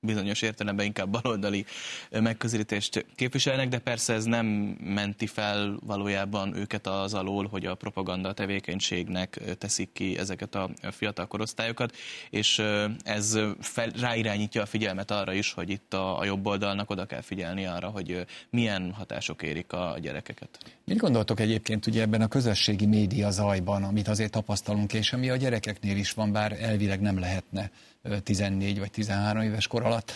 bizonyos 0.07 0.43
értelemben 0.43 0.87
inkább 0.87 1.11
baloldali 1.11 1.65
megközelítést 2.11 3.07
képviselnek, 3.15 3.69
de 3.69 3.79
persze 3.79 4.15
ez 4.15 4.25
nem 4.25 4.47
menti 4.81 5.27
fel 5.27 5.79
valójában 5.87 6.57
őket 6.57 6.87
az 6.87 7.15
alól, 7.15 7.47
hogy 7.47 7.67
a 7.67 7.75
propaganda 7.75 8.33
tevékenységnek 8.33 9.41
teszik 9.59 9.93
ki 9.93 10.19
ezeket 10.19 10.55
a 10.55 10.71
fiatal 10.91 11.27
korosztályokat, 11.27 11.97
és 12.31 12.63
ez 13.05 13.39
fel, 13.61 13.89
ráirányítja 13.89 14.63
a 14.63 14.67
figyelmet 14.67 15.11
arra 15.11 15.33
is, 15.33 15.53
hogy 15.53 15.71
itt 15.71 15.95
a, 15.95 16.19
a 16.19 16.25
jobb 16.25 16.47
oldalnak 16.47 16.91
oda 16.91 17.05
kell 17.05 17.21
figyelni 17.21 17.67
arra, 17.67 17.89
hogy 17.89 18.27
milyen 18.51 18.93
hatások 18.93 19.43
érik 19.43 19.73
a 19.73 19.97
gyerekeket. 20.01 20.59
Mit 20.85 20.99
gondoltok 20.99 21.41
egyébként 21.41 21.87
ugye 21.87 22.03
ebben 22.03 22.21
a 22.21 22.29
közösségi 22.29 22.87
média 22.87 23.31
zajban, 23.31 23.85
amit 23.85 24.09
azért 24.09 24.31
tapasztalunk, 24.31 24.93
és 24.93 25.13
ami 25.13 25.31
a 25.31 25.37
gyerekeknél 25.37 25.97
is 25.97 26.13
van, 26.13 26.33
bár 26.33 26.53
elvileg 26.61 27.01
nem 27.01 27.19
lehetne 27.19 27.71
14 28.23 28.79
vagy 28.79 28.91
13 28.91 29.43
éves 29.43 29.67
kor 29.67 29.85
alatt. 29.85 30.13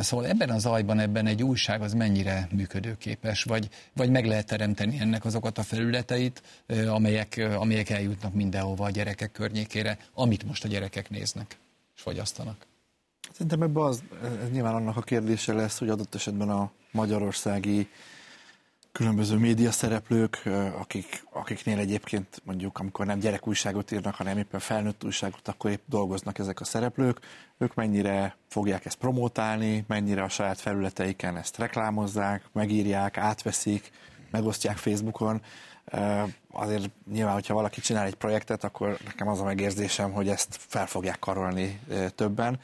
Szóval 0.00 0.26
ebben 0.26 0.50
a 0.50 0.58
zajban, 0.58 0.98
ebben 0.98 1.26
egy 1.26 1.42
újság 1.42 1.82
az 1.82 1.92
mennyire 1.92 2.48
működőképes, 2.52 3.42
vagy, 3.42 3.68
vagy 3.92 4.10
meg 4.10 4.26
lehet 4.26 4.46
teremteni 4.46 4.98
ennek 5.00 5.24
azokat 5.24 5.58
a 5.58 5.62
felületeit, 5.62 6.42
amelyek, 6.88 7.48
amelyek 7.56 7.90
eljutnak 7.90 8.34
mindenhova 8.34 8.84
a 8.84 8.90
gyerekek 8.90 9.32
környékére, 9.32 9.98
amit 10.14 10.44
most 10.44 10.64
a 10.64 10.68
gyerekek 10.68 11.10
néznek 11.10 11.58
és 11.96 12.02
fogyasztanak. 12.02 12.66
Szerintem 13.32 13.62
ebben 13.62 13.82
az, 13.82 14.02
ez 14.42 14.50
nyilván 14.50 14.74
annak 14.74 14.96
a 14.96 15.00
kérdése 15.00 15.52
lesz, 15.52 15.78
hogy 15.78 15.88
adott 15.88 16.14
esetben 16.14 16.48
a 16.48 16.70
magyarországi 16.90 17.88
különböző 18.92 19.36
média 19.36 19.70
szereplők, 19.70 20.42
akik, 20.78 21.24
akiknél 21.32 21.78
egyébként 21.78 22.42
mondjuk, 22.44 22.78
amikor 22.78 23.06
nem 23.06 23.18
gyerekújságot 23.18 23.90
írnak, 23.90 24.14
hanem 24.14 24.38
éppen 24.38 24.60
felnőtt 24.60 25.04
újságot, 25.04 25.48
akkor 25.48 25.70
épp 25.70 25.82
dolgoznak 25.86 26.38
ezek 26.38 26.60
a 26.60 26.64
szereplők, 26.64 27.20
ők 27.58 27.74
mennyire 27.74 28.36
fogják 28.48 28.84
ezt 28.84 28.96
promotálni, 28.96 29.84
mennyire 29.88 30.22
a 30.22 30.28
saját 30.28 30.60
felületeiken 30.60 31.36
ezt 31.36 31.58
reklámozzák, 31.58 32.42
megírják, 32.52 33.16
átveszik, 33.16 33.90
megosztják 34.30 34.76
Facebookon. 34.76 35.42
Azért 36.52 36.90
nyilván, 37.12 37.34
hogyha 37.34 37.54
valaki 37.54 37.80
csinál 37.80 38.06
egy 38.06 38.14
projektet, 38.14 38.64
akkor 38.64 38.98
nekem 39.04 39.28
az 39.28 39.40
a 39.40 39.44
megérzésem, 39.44 40.12
hogy 40.12 40.28
ezt 40.28 40.56
fel 40.58 40.86
fogják 40.86 41.18
karolni 41.18 41.80
többen, 42.14 42.58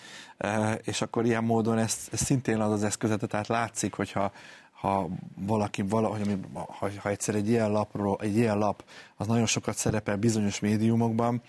és 0.82 1.02
akkor 1.02 1.24
ilyen 1.24 1.44
módon 1.44 1.78
ez, 1.78 1.96
ez 2.12 2.20
szintén 2.20 2.60
az 2.60 2.72
az 2.72 2.84
eszközete, 2.84 3.26
tehát 3.26 3.46
látszik, 3.46 3.94
hogyha 3.94 4.32
ha 4.80 5.08
valaki 5.46 5.82
valahogy, 5.82 6.38
ha, 6.52 6.90
ha 6.98 7.08
egyszer 7.08 7.34
egy 7.34 7.48
ilyen 7.48 7.70
lapról, 7.70 8.18
egy 8.20 8.36
ilyen 8.36 8.58
lap, 8.58 8.84
az 9.16 9.26
nagyon 9.26 9.46
sokat 9.46 9.76
szerepel 9.76 10.16
bizonyos 10.16 10.60
médiumokban, 10.60 11.42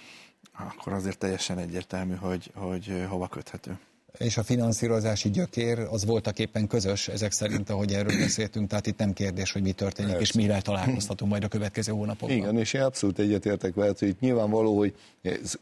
akkor 0.53 0.93
azért 0.93 1.17
teljesen 1.17 1.57
egyértelmű, 1.57 2.15
hogy, 2.15 2.51
hogy 2.55 3.05
hova 3.09 3.27
köthető. 3.27 3.79
És 4.17 4.37
a 4.37 4.43
finanszírozási 4.43 5.29
gyökér 5.29 5.79
az 5.79 6.05
voltak 6.05 6.39
éppen 6.39 6.67
közös, 6.67 7.07
ezek 7.07 7.31
szerint, 7.31 7.69
ahogy 7.69 7.93
erről 7.93 8.17
beszéltünk, 8.19 8.69
tehát 8.69 8.87
itt 8.87 8.97
nem 8.97 9.13
kérdés, 9.13 9.51
hogy 9.51 9.61
mi 9.61 9.71
történik, 9.71 10.11
Persze. 10.11 10.25
és 10.25 10.31
mire 10.31 10.61
találkozhatunk 10.61 11.31
majd 11.31 11.43
a 11.43 11.47
következő 11.47 11.91
hónapokban. 11.91 12.37
Igen, 12.37 12.57
és 12.57 12.73
én 12.73 12.81
abszolút 12.81 13.19
egyetértek 13.19 13.73
vele, 13.73 13.93
hogy 13.99 14.07
itt 14.07 14.19
nyilvánvaló, 14.19 14.77
hogy 14.77 14.95
ez 15.21 15.53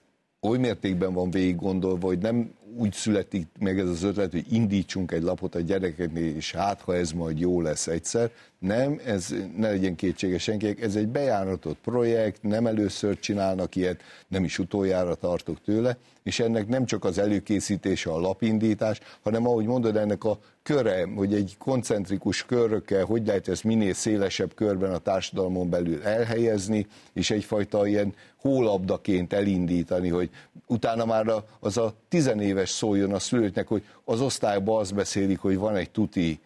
oly 0.42 0.58
mértékben 0.58 1.14
van 1.14 1.32
végig 1.32 1.56
gondolva, 1.56 2.08
hogy 2.08 2.20
nem 2.20 2.52
úgy 2.78 2.94
születik 2.94 3.48
meg 3.60 3.80
ez 3.80 3.88
az 3.88 4.04
ötlet, 4.04 4.32
hogy 4.32 4.46
indítsunk 4.50 5.12
egy 5.12 5.22
lapot 5.22 5.56
a 5.56 5.60
gyerekeknél, 5.60 6.36
és 6.36 6.52
hát, 6.52 6.82
ha 6.82 6.96
ez 6.96 7.12
majd 7.12 7.40
jó 7.40 7.62
lesz 7.62 7.88
egyszer. 7.88 8.32
Nem, 8.60 9.00
ez 9.06 9.36
ne 9.56 9.70
legyen 9.70 9.96
kétséges 9.96 10.44
senkinek, 10.44 10.82
ez 10.82 10.96
egy 10.96 11.08
bejáratott 11.08 11.78
projekt, 11.84 12.44
nem 12.44 12.68
először 12.68 13.20
csinálnak 13.20 13.76
ilyet, 13.76 14.02
nem 14.28 14.44
is 14.44 14.60
utoljára 14.60 15.16
tartok 15.16 15.62
tőle, 15.62 15.98
és 16.28 16.40
ennek 16.40 16.68
nem 16.68 16.86
csak 16.86 17.06
az 17.06 17.18
előkészítése, 17.18 18.10
a 18.10 18.20
lapindítás, 18.20 19.00
hanem 19.24 19.48
ahogy 19.48 19.66
mondod, 19.66 19.96
ennek 19.96 20.24
a 20.24 20.40
köre, 20.64 21.08
hogy 21.16 21.34
egy 21.34 21.56
koncentrikus 21.58 22.46
körökkel, 22.46 23.06
hogy 23.06 23.28
lehet 23.28 23.48
ezt 23.48 23.64
minél 23.64 23.94
szélesebb 23.94 24.54
körben 24.54 24.94
a 24.94 24.98
társadalmon 24.98 25.70
belül 25.70 26.04
elhelyezni, 26.04 26.88
és 27.14 27.32
egyfajta 27.32 27.88
ilyen 27.88 28.14
hólabdaként 28.42 29.34
elindítani, 29.34 30.10
hogy 30.10 30.30
utána 30.66 31.06
már 31.06 31.26
az 31.60 31.78
a 31.78 31.94
tizenéves 32.10 32.70
szóljon 32.70 33.14
a 33.14 33.20
szülőknek, 33.20 33.68
hogy 33.68 33.84
az 34.04 34.22
osztályban 34.22 34.80
azt 34.80 34.96
beszélik, 34.96 35.40
hogy 35.40 35.58
van 35.58 35.76
egy 35.76 35.90
tuti 35.90 36.40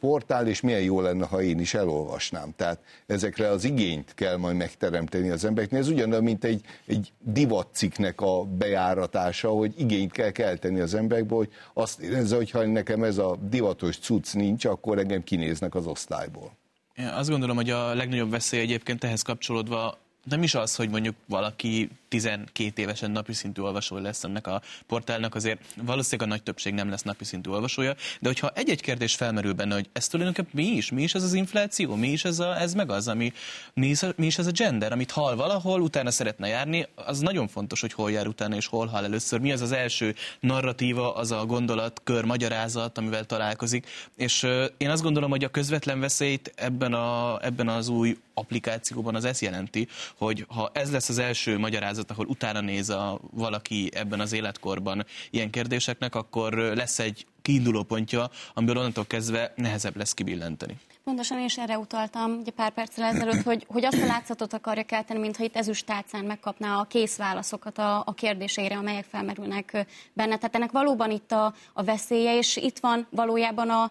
portál, 0.00 0.46
és 0.46 0.60
milyen 0.60 0.80
jó 0.80 1.00
lenne, 1.00 1.26
ha 1.26 1.42
én 1.42 1.58
is 1.58 1.74
elolvasnám. 1.74 2.52
Tehát 2.56 2.78
ezekre 3.06 3.48
az 3.48 3.64
igényt 3.64 4.14
kell 4.14 4.36
majd 4.36 4.56
megteremteni 4.56 5.30
az 5.30 5.44
embereknél. 5.44 5.80
Ez 5.80 5.88
ugyanolyan, 5.88 6.22
mint 6.22 6.44
egy, 6.44 6.60
egy 6.86 7.12
divatciknek 7.18 8.20
a 8.20 8.44
bejáratása, 8.44 9.48
hogy 9.48 9.74
igényt 9.76 10.12
kell 10.12 10.30
kelteni 10.30 10.80
az 10.80 10.94
emberekbe, 10.94 11.34
hogy 11.34 11.48
azt 11.74 12.00
érezze, 12.00 12.36
hogy 12.36 12.50
ha 12.50 12.66
nekem 12.66 13.02
ez 13.02 13.18
a 13.18 13.36
divatos 13.48 13.98
cucc 13.98 14.32
nincs, 14.32 14.64
akkor 14.64 14.98
engem 14.98 15.24
kinéznek 15.24 15.74
az 15.74 15.86
osztályból. 15.86 16.56
Én 16.94 17.06
azt 17.06 17.28
gondolom, 17.28 17.56
hogy 17.56 17.70
a 17.70 17.94
legnagyobb 17.94 18.30
veszély 18.30 18.60
egyébként 18.60 19.04
ehhez 19.04 19.22
kapcsolódva 19.22 19.98
nem 20.24 20.42
is 20.42 20.54
az, 20.54 20.74
hogy 20.74 20.88
mondjuk 20.88 21.14
valaki 21.26 21.90
12 22.08 22.82
évesen 22.82 23.10
napi 23.10 23.32
szintű 23.32 23.62
olvasó 23.62 23.96
lesz 23.96 24.24
ennek 24.24 24.46
a 24.46 24.62
portálnak, 24.86 25.34
azért 25.34 25.60
valószínűleg 25.82 26.28
a 26.28 26.32
nagy 26.32 26.42
többség 26.42 26.74
nem 26.74 26.90
lesz 26.90 27.02
napi 27.02 27.24
szintű 27.24 27.50
olvasója, 27.50 27.94
de 28.20 28.28
hogyha 28.28 28.50
egy-egy 28.54 28.80
kérdés 28.80 29.14
felmerül 29.14 29.52
benne, 29.52 29.74
hogy 29.74 29.88
ez 29.92 30.06
tulajdonképpen 30.06 30.52
mi 30.54 30.76
is, 30.76 30.90
mi 30.90 31.02
is 31.02 31.14
ez 31.14 31.22
az 31.22 31.32
infláció, 31.32 31.94
mi 31.94 32.08
is 32.08 32.24
ez, 32.24 32.38
a, 32.38 32.60
ez 32.60 32.74
meg 32.74 32.90
az, 32.90 33.08
ami, 33.08 33.32
mi 33.74 33.86
is, 33.86 34.00
mi 34.16 34.26
is 34.26 34.38
ez 34.38 34.46
a 34.46 34.50
gender, 34.50 34.92
amit 34.92 35.10
hal 35.10 35.36
valahol, 35.36 35.80
utána 35.80 36.10
szeretne 36.10 36.48
járni, 36.48 36.86
az 36.94 37.18
nagyon 37.18 37.48
fontos, 37.48 37.80
hogy 37.80 37.92
hol 37.92 38.10
jár 38.10 38.26
utána 38.26 38.56
és 38.56 38.66
hol 38.66 38.86
hal 38.86 39.04
először, 39.04 39.40
mi 39.40 39.52
az 39.52 39.60
az 39.60 39.72
első 39.72 40.14
narratíva, 40.40 41.14
az 41.14 41.30
a 41.30 41.46
gondolat, 41.46 42.00
kör, 42.04 42.24
magyarázat, 42.24 42.98
amivel 42.98 43.24
találkozik, 43.24 43.86
és 44.16 44.46
én 44.76 44.90
azt 44.90 45.02
gondolom, 45.02 45.30
hogy 45.30 45.44
a 45.44 45.48
közvetlen 45.48 46.00
veszélyt 46.00 46.52
ebben, 46.56 46.92
a, 46.92 47.38
ebben 47.44 47.68
az 47.68 47.88
új 47.88 48.16
applikációban 48.34 49.14
az 49.14 49.24
ezt 49.24 49.40
jelenti, 49.40 49.88
hogy 50.16 50.44
ha 50.48 50.70
ez 50.72 50.92
lesz 50.92 51.08
az 51.08 51.18
első 51.18 51.58
magyarázat, 51.58 52.10
ahol 52.10 52.26
utána 52.26 52.60
néz 52.60 52.90
a 52.90 53.20
valaki 53.30 53.90
ebben 53.94 54.20
az 54.20 54.32
életkorban 54.32 55.06
ilyen 55.30 55.50
kérdéseknek, 55.50 56.14
akkor 56.14 56.52
lesz 56.52 56.98
egy 56.98 57.26
kiinduló 57.42 57.82
pontja, 57.82 58.30
amiből 58.54 58.78
onnantól 58.78 59.06
kezdve 59.06 59.52
nehezebb 59.56 59.96
lesz 59.96 60.14
kibillenteni. 60.14 60.76
Pontosan 61.04 61.38
én 61.38 61.44
is 61.44 61.58
erre 61.58 61.78
utaltam 61.78 62.38
ugye 62.40 62.50
pár 62.50 62.70
perccel 62.70 63.04
ezelőtt, 63.04 63.42
hogy, 63.42 63.66
hogy 63.68 63.84
azt 63.84 64.02
a 64.02 64.06
látszatot 64.06 64.52
akarja 64.52 64.82
kelteni, 64.82 65.20
mintha 65.20 65.44
itt 65.44 65.56
ezüst 65.56 65.86
tálcán 65.86 66.24
megkapná 66.24 66.78
a 66.78 66.84
kész 66.84 67.16
válaszokat 67.16 67.78
a, 67.78 68.02
a 68.06 68.14
kérdéseire, 68.14 68.76
amelyek 68.76 69.04
felmerülnek 69.04 69.86
benne. 70.12 70.36
Tehát 70.36 70.54
ennek 70.54 70.70
valóban 70.70 71.10
itt 71.10 71.32
a, 71.32 71.54
a 71.72 71.82
veszélye, 71.82 72.36
és 72.36 72.56
itt 72.56 72.78
van 72.78 73.06
valójában 73.10 73.70
a, 73.70 73.90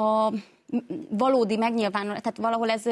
a 0.00 0.32
valódi 1.08 1.56
megnyilvánulás, 1.56 2.20
tehát 2.20 2.38
valahol 2.38 2.70
ez 2.70 2.82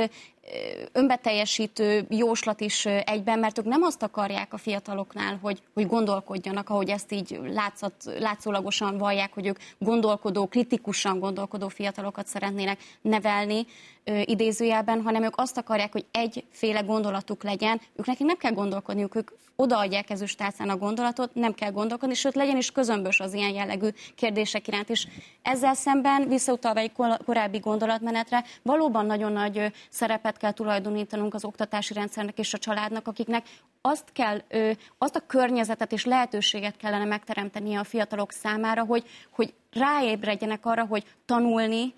önbeteljesítő 0.93 2.07
jóslat 2.09 2.61
is 2.61 2.87
egyben, 2.87 3.39
mert 3.39 3.59
ők 3.59 3.65
nem 3.65 3.83
azt 3.83 4.03
akarják 4.03 4.53
a 4.53 4.57
fiataloknál, 4.59 5.39
hogy, 5.43 5.63
hogy 5.75 5.87
gondolkodjanak, 5.87 6.69
ahogy 6.69 6.89
ezt 6.89 7.13
így 7.13 7.41
látszat, 7.45 7.95
látszólagosan 8.19 8.99
vallják, 8.99 9.35
hogy 9.35 9.47
ők 9.47 9.59
gondolkodó, 9.79 10.47
kritikusan 10.47 11.19
gondolkodó 11.19 11.69
fiatalokat 11.69 12.27
szeretnének 12.27 12.79
nevelni 13.01 13.67
ö, 14.05 14.21
idézőjelben, 14.25 15.03
hanem 15.03 15.23
ők 15.23 15.37
azt 15.37 15.57
akarják, 15.57 15.93
hogy 15.93 16.07
egyféle 16.11 16.81
gondolatuk 16.81 17.43
legyen, 17.43 17.81
ők 17.97 18.07
nekik 18.07 18.27
nem 18.27 18.37
kell 18.37 18.53
gondolkodniuk, 18.53 19.15
ők 19.15 19.31
odaadják 19.57 20.11
ezüstálcán 20.11 20.69
a 20.69 20.77
gondolatot, 20.77 21.35
nem 21.35 21.55
kell 21.55 21.71
gondolkodni, 21.71 22.15
sőt 22.15 22.35
legyen 22.35 22.57
is 22.57 22.71
közömbös 22.71 23.21
az 23.21 23.35
ilyen 23.35 23.55
jellegű 23.55 23.89
kérdések 24.15 24.69
iránt 24.69 24.89
is. 24.89 25.07
Ezzel 25.43 25.75
szemben 25.75 26.29
visszautalva 26.29 26.81
egy 26.81 26.93
korábbi 27.25 27.59
gondolatmenetre, 27.59 28.45
valóban 28.63 29.07
nagyon 29.07 29.33
nagy 29.33 29.73
szerepet 29.91 30.32
kell 30.37 30.53
tulajdonítanunk 30.53 31.35
az 31.35 31.45
oktatási 31.45 31.95
rendszernek 31.95 32.39
és 32.39 32.55
a 32.55 32.59
családnak, 32.59 33.07
akiknek 33.07 33.47
azt 33.81 34.13
kell, 34.13 34.39
azt 34.99 35.17
a 35.17 35.27
környezetet 35.27 35.93
és 35.93 36.05
lehetőséget 36.05 36.77
kellene 36.77 37.05
megteremteni 37.05 37.75
a 37.75 37.85
fiatalok 37.85 38.33
számára, 38.33 38.85
hogy, 38.85 39.05
hogy 39.31 39.55
ráébredjenek 39.73 40.67
arra, 40.67 40.87
hogy 40.87 41.05
tanulni, 41.25 41.95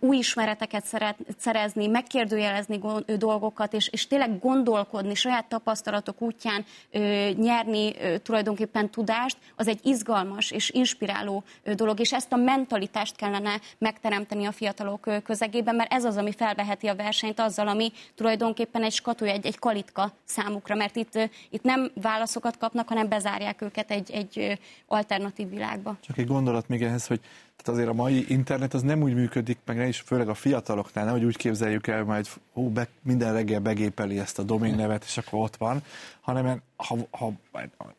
új 0.00 0.16
ismereteket 0.16 0.84
szeret, 0.84 1.16
szerezni, 1.38 1.86
megkérdőjelezni 1.86 2.80
dolgokat, 3.16 3.72
és, 3.72 3.88
és 3.88 4.06
tényleg 4.06 4.38
gondolkodni, 4.38 5.14
saját 5.14 5.48
tapasztalatok 5.48 6.22
útján 6.22 6.64
ö, 6.90 7.28
nyerni 7.36 7.92
tulajdonképpen 8.22 8.90
tudást, 8.90 9.36
az 9.56 9.68
egy 9.68 9.80
izgalmas 9.82 10.50
és 10.50 10.70
inspiráló 10.70 11.44
dolog, 11.74 12.00
és 12.00 12.12
ezt 12.12 12.32
a 12.32 12.36
mentalitást 12.36 13.16
kellene 13.16 13.60
megteremteni 13.78 14.44
a 14.44 14.52
fiatalok 14.52 15.06
ö, 15.06 15.20
közegében, 15.20 15.74
mert 15.74 15.92
ez 15.92 16.04
az, 16.04 16.16
ami 16.16 16.32
felveheti 16.32 16.86
a 16.86 16.94
versenyt 16.94 17.40
azzal, 17.40 17.68
ami 17.68 17.92
tulajdonképpen 18.14 18.82
egy 18.82 18.92
skatuj, 18.92 19.28
egy, 19.28 19.46
egy 19.46 19.58
kalitka 19.58 20.12
számukra, 20.24 20.74
mert 20.74 20.96
itt, 20.96 21.18
itt 21.50 21.62
nem 21.62 21.90
válaszokat 21.94 22.56
kapnak, 22.56 22.88
hanem 22.88 23.08
bezárják 23.08 23.62
őket 23.62 23.90
egy, 23.90 24.10
egy 24.10 24.58
alternatív 24.86 25.48
világba. 25.48 25.96
Csak 26.00 26.18
egy 26.18 26.26
gondolat 26.26 26.68
még 26.68 26.82
ehhez, 26.82 27.06
hogy 27.06 27.20
tehát 27.62 27.80
azért 27.80 27.88
a 27.98 28.02
mai 28.02 28.24
internet 28.28 28.74
az 28.74 28.82
nem 28.82 29.02
úgy 29.02 29.14
működik, 29.14 29.58
meg 29.64 29.76
ne 29.76 29.86
is 29.86 30.00
főleg 30.00 30.28
a 30.28 30.34
fiataloknál, 30.34 31.04
nem, 31.04 31.14
hogy 31.14 31.24
úgy 31.24 31.36
képzeljük 31.36 31.86
el, 31.86 32.04
majd 32.04 32.26
hú, 32.52 32.68
be, 32.68 32.88
minden 33.02 33.32
reggel 33.32 33.60
begépeli 33.60 34.18
ezt 34.18 34.38
a 34.38 34.42
domain 34.42 34.74
nevet, 34.74 35.04
és 35.04 35.18
akkor 35.18 35.40
ott 35.40 35.56
van, 35.56 35.82
hanem 36.20 36.62
ha, 36.76 36.96
ha 37.10 37.32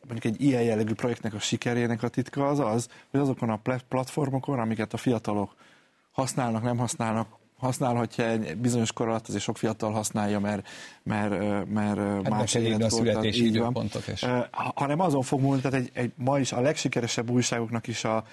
mondjuk 0.08 0.24
egy 0.24 0.42
ilyen 0.42 0.62
jellegű 0.62 0.92
projektnek 0.92 1.34
a 1.34 1.38
sikerének 1.38 2.02
a 2.02 2.08
titka 2.08 2.48
az 2.48 2.58
az, 2.58 2.88
hogy 3.10 3.20
azokon 3.20 3.50
a 3.50 3.60
platformokon, 3.88 4.58
amiket 4.58 4.92
a 4.92 4.96
fiatalok 4.96 5.54
használnak, 6.12 6.62
nem 6.62 6.78
használnak, 6.78 7.40
használhatja 7.58 8.28
egy 8.28 8.56
bizonyos 8.56 8.92
kor 8.92 9.08
alatt, 9.08 9.28
azért 9.28 9.42
sok 9.42 9.56
fiatal 9.56 9.92
használja, 9.92 10.40
mert, 10.40 10.68
mert, 11.02 11.30
mert 11.68 11.98
hát 11.98 12.28
más 12.28 12.54
a 12.54 12.90
születési 12.90 13.46
időpontok 13.46 14.08
is. 14.08 14.24
Hanem 14.74 15.00
azon 15.00 15.22
fog 15.22 15.40
múlni, 15.40 15.60
tehát 15.60 15.78
egy, 15.78 15.90
egy, 15.92 16.12
ma 16.16 16.38
is 16.38 16.52
a 16.52 16.60
legsikeresebb 16.60 17.30
újságoknak 17.30 17.86
is 17.86 18.04
a, 18.04 18.24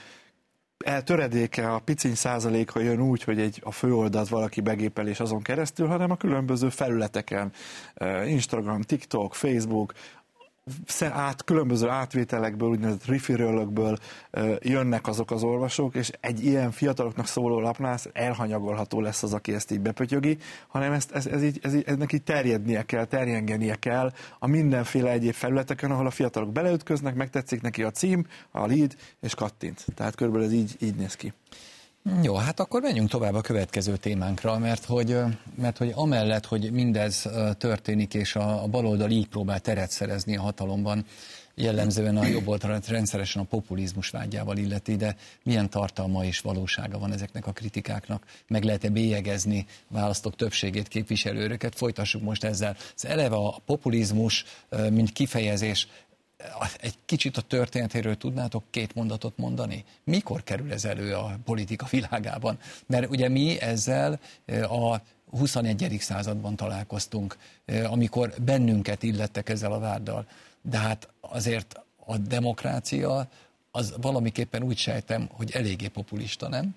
töredéke, 1.04 1.74
a 1.74 1.80
piciny 1.80 2.16
százaléka 2.16 2.80
jön 2.80 3.02
úgy, 3.02 3.24
hogy 3.24 3.40
egy, 3.40 3.62
a 3.64 3.72
főoldalt 3.72 4.30
valaki 4.30 4.62
begépel 4.62 5.08
és 5.08 5.20
azon 5.20 5.42
keresztül, 5.42 5.88
hanem 5.88 6.12
a 6.12 6.18
különböző 6.18 6.70
felületeken, 6.70 7.52
Instagram, 8.26 8.82
TikTok, 8.82 9.34
Facebook, 9.36 9.94
át, 11.00 11.44
különböző 11.44 11.88
átvételekből, 11.88 12.70
úgynevezett 12.70 13.06
referralökből 13.06 13.98
jönnek 14.60 15.08
azok 15.08 15.32
az 15.32 15.44
olvasók, 15.44 15.96
és 15.96 16.12
egy 16.20 16.46
ilyen 16.46 16.72
fiataloknak 16.72 17.28
szóló 17.28 17.60
lapnál 17.60 17.98
elhanyagolható 18.14 19.02
lesz 19.02 19.24
az, 19.24 19.34
aki 19.34 19.54
ezt 19.54 19.72
így 19.72 19.82
bepötyögi, 19.82 20.38
hanem 20.68 20.92
ezt, 20.92 21.12
ez, 21.12 21.26
ez 21.26 21.44
így, 21.44 21.60
ez 21.64 21.76
így, 21.76 21.84
ennek 21.86 22.14
így 22.14 22.24
terjednie 22.24 22.84
kell, 22.84 23.06
terjengenie 23.06 23.76
kell 23.76 24.12
a 24.40 24.48
mindenféle 24.48 25.12
egyéb 25.12 25.34
felületeken, 25.34 25.92
ahol 25.92 26.06
a 26.06 26.12
fiatalok 26.12 26.52
beleütköznek, 26.52 27.16
megtetszik 27.16 27.62
neki 27.62 27.84
a 27.84 27.92
cím, 27.92 28.26
a 28.52 28.66
lead, 28.66 28.96
és 29.22 29.36
kattint. 29.36 29.86
Tehát 29.96 30.16
körülbelül 30.16 30.48
ez 30.48 30.54
így, 30.54 30.76
így 30.80 30.96
néz 30.96 31.16
ki. 31.16 31.34
Jó, 32.22 32.36
hát 32.36 32.60
akkor 32.60 32.82
menjünk 32.82 33.10
tovább 33.10 33.34
a 33.34 33.42
következő 33.42 33.98
témánkra, 33.98 34.58
mert 34.58 34.86
hogy, 34.86 35.18
mert 35.56 35.78
hogy 35.78 35.92
amellett, 35.96 36.46
hogy 36.46 36.72
mindez 36.72 37.30
történik, 37.58 38.14
és 38.14 38.36
a, 38.36 38.64
a 38.64 38.68
baloldal 38.68 39.10
így 39.10 39.28
próbál 39.28 39.60
teret 39.60 39.92
szerezni 39.92 40.38
a 40.38 40.42
hatalomban, 40.42 41.06
jellemzően 41.56 42.18
a 42.18 42.26
jobb 42.26 42.48
oldal 42.48 42.80
rendszeresen 42.88 43.42
a 43.42 43.46
populizmus 43.46 44.10
vágyával 44.10 44.58
illeti, 44.58 44.96
de 44.96 45.16
milyen 45.44 45.70
tartalma 45.70 46.26
és 46.26 46.40
valósága 46.40 47.00
van 47.00 47.14
ezeknek 47.14 47.48
a 47.48 47.52
kritikáknak? 47.52 48.26
Meg 48.48 48.64
lehet-e 48.64 48.90
bélyegezni 48.90 49.66
választók 49.88 50.36
többségét, 50.36 50.88
képviselőröket? 50.88 51.76
Folytassuk 51.76 52.22
most 52.22 52.44
ezzel. 52.44 52.76
Az 52.96 53.06
eleve 53.06 53.36
a 53.36 53.58
populizmus, 53.66 54.46
mint 54.90 55.12
kifejezés 55.12 55.88
egy 56.78 56.96
kicsit 57.06 57.38
a 57.38 57.42
történetéről 57.42 58.18
tudnátok 58.18 58.64
két 58.70 58.96
mondatot 58.96 59.38
mondani? 59.38 59.86
Mikor 60.04 60.44
kerül 60.44 60.72
ez 60.72 60.86
elő 60.86 61.14
a 61.14 61.38
politika 61.46 61.86
világában? 61.90 62.60
Mert 62.86 63.10
ugye 63.10 63.30
mi 63.30 63.62
ezzel 63.62 64.20
a 64.70 64.98
21. 65.38 65.98
században 66.00 66.56
találkoztunk, 66.56 67.38
amikor 67.90 68.34
bennünket 68.42 69.04
illettek 69.04 69.50
ezzel 69.50 69.72
a 69.72 69.80
váddal. 69.80 70.28
De 70.62 70.78
hát 70.78 71.10
azért 71.20 71.80
a 72.06 72.18
demokrácia 72.18 73.28
az 73.72 73.94
valamiképpen 74.02 74.64
úgy 74.64 74.78
sejtem, 74.78 75.30
hogy 75.32 75.52
eléggé 75.52 75.88
populista, 75.88 76.48
nem? 76.48 76.76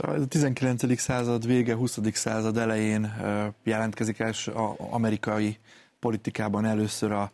A 0.00 0.26
19. 0.28 0.98
század 1.00 1.46
vége, 1.46 1.74
20. 1.74 1.98
század 2.12 2.56
elején 2.56 3.14
jelentkezik 3.62 4.18
első 4.18 4.52
amerikai 4.90 5.58
politikában 5.98 6.64
először 6.64 7.12
a 7.12 7.30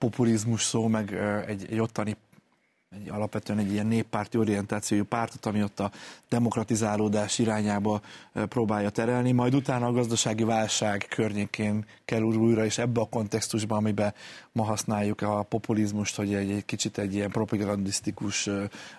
populizmus 0.00 0.62
szó, 0.62 0.86
meg 0.86 1.12
egy, 1.46 1.66
egy 1.70 1.80
ottani 1.80 2.16
egy 2.96 3.08
alapvetően 3.08 3.58
egy 3.58 3.72
ilyen 3.72 3.86
néppárti 3.86 4.38
orientációjú 4.38 5.04
pártot, 5.04 5.46
ami 5.46 5.62
ott 5.62 5.80
a 5.80 5.90
demokratizálódás 6.28 7.38
irányába 7.38 8.00
próbálja 8.32 8.90
terelni, 8.90 9.32
majd 9.32 9.54
utána 9.54 9.86
a 9.86 9.92
gazdasági 9.92 10.44
válság 10.44 11.06
környékén 11.08 11.84
kerül 12.04 12.34
újra, 12.34 12.64
és 12.64 12.78
ebbe 12.78 13.00
a 13.00 13.08
kontextusban, 13.08 13.78
amiben 13.78 14.14
ma 14.52 14.62
használjuk 14.62 15.22
a 15.22 15.42
populizmust, 15.42 16.16
hogy 16.16 16.34
egy, 16.34 16.50
egy 16.50 16.64
kicsit 16.64 16.98
egy 16.98 17.14
ilyen 17.14 17.30
propagandisztikus 17.30 18.48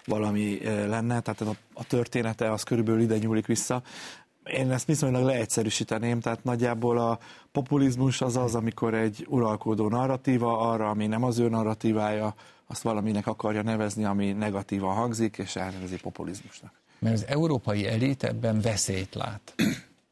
valami 0.06 0.60
lenne, 0.64 1.20
tehát 1.20 1.42
a, 1.42 1.56
a 1.74 1.84
története 1.84 2.52
az 2.52 2.64
körülbelül 2.64 3.02
ide 3.02 3.18
nyúlik 3.18 3.46
vissza 3.46 3.82
én 4.44 4.72
ezt 4.72 4.86
viszonylag 4.86 5.24
leegyszerűsíteném, 5.24 6.20
tehát 6.20 6.44
nagyjából 6.44 6.98
a 6.98 7.20
populizmus 7.52 8.22
az 8.22 8.36
az, 8.36 8.56
amikor 8.56 8.94
egy 8.94 9.26
uralkodó 9.30 9.90
narratíva 9.90 10.60
arra, 10.60 10.90
ami 10.90 11.08
nem 11.08 11.24
az 11.24 11.40
ő 11.40 11.50
narratívája, 11.50 12.36
azt 12.68 12.82
valaminek 12.82 13.28
akarja 13.28 13.62
nevezni, 13.62 14.04
ami 14.04 14.32
negatívan 14.32 14.96
hangzik, 14.96 15.38
és 15.38 15.56
elnevezi 15.56 15.98
populizmusnak. 15.98 16.72
Mert 17.00 17.16
az 17.16 17.26
európai 17.28 17.88
elit 17.88 18.24
ebben 18.24 18.62
veszélyt 18.62 19.16
lát. 19.16 19.56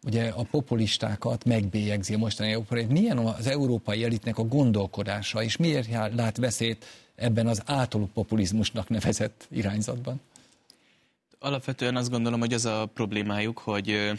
Ugye 0.05 0.29
a 0.29 0.43
populistákat 0.51 1.45
megbélyegzi 1.45 2.13
a 2.13 2.17
mostani 2.17 2.51
európai. 2.51 2.85
Milyen 2.85 3.17
az 3.17 3.47
európai 3.47 4.03
elitnek 4.03 4.37
a 4.37 4.43
gondolkodása, 4.43 5.43
és 5.43 5.57
miért 5.57 6.13
lát 6.15 6.37
veszélyt 6.37 6.85
ebben 7.15 7.47
az 7.47 7.61
általuk 7.65 8.11
populizmusnak 8.11 8.89
nevezett 8.89 9.47
irányzatban? 9.49 10.21
Alapvetően 11.41 11.95
azt 11.95 12.09
gondolom, 12.09 12.39
hogy 12.39 12.53
az 12.53 12.65
a 12.65 12.85
problémájuk, 12.85 13.59
hogy 13.59 14.11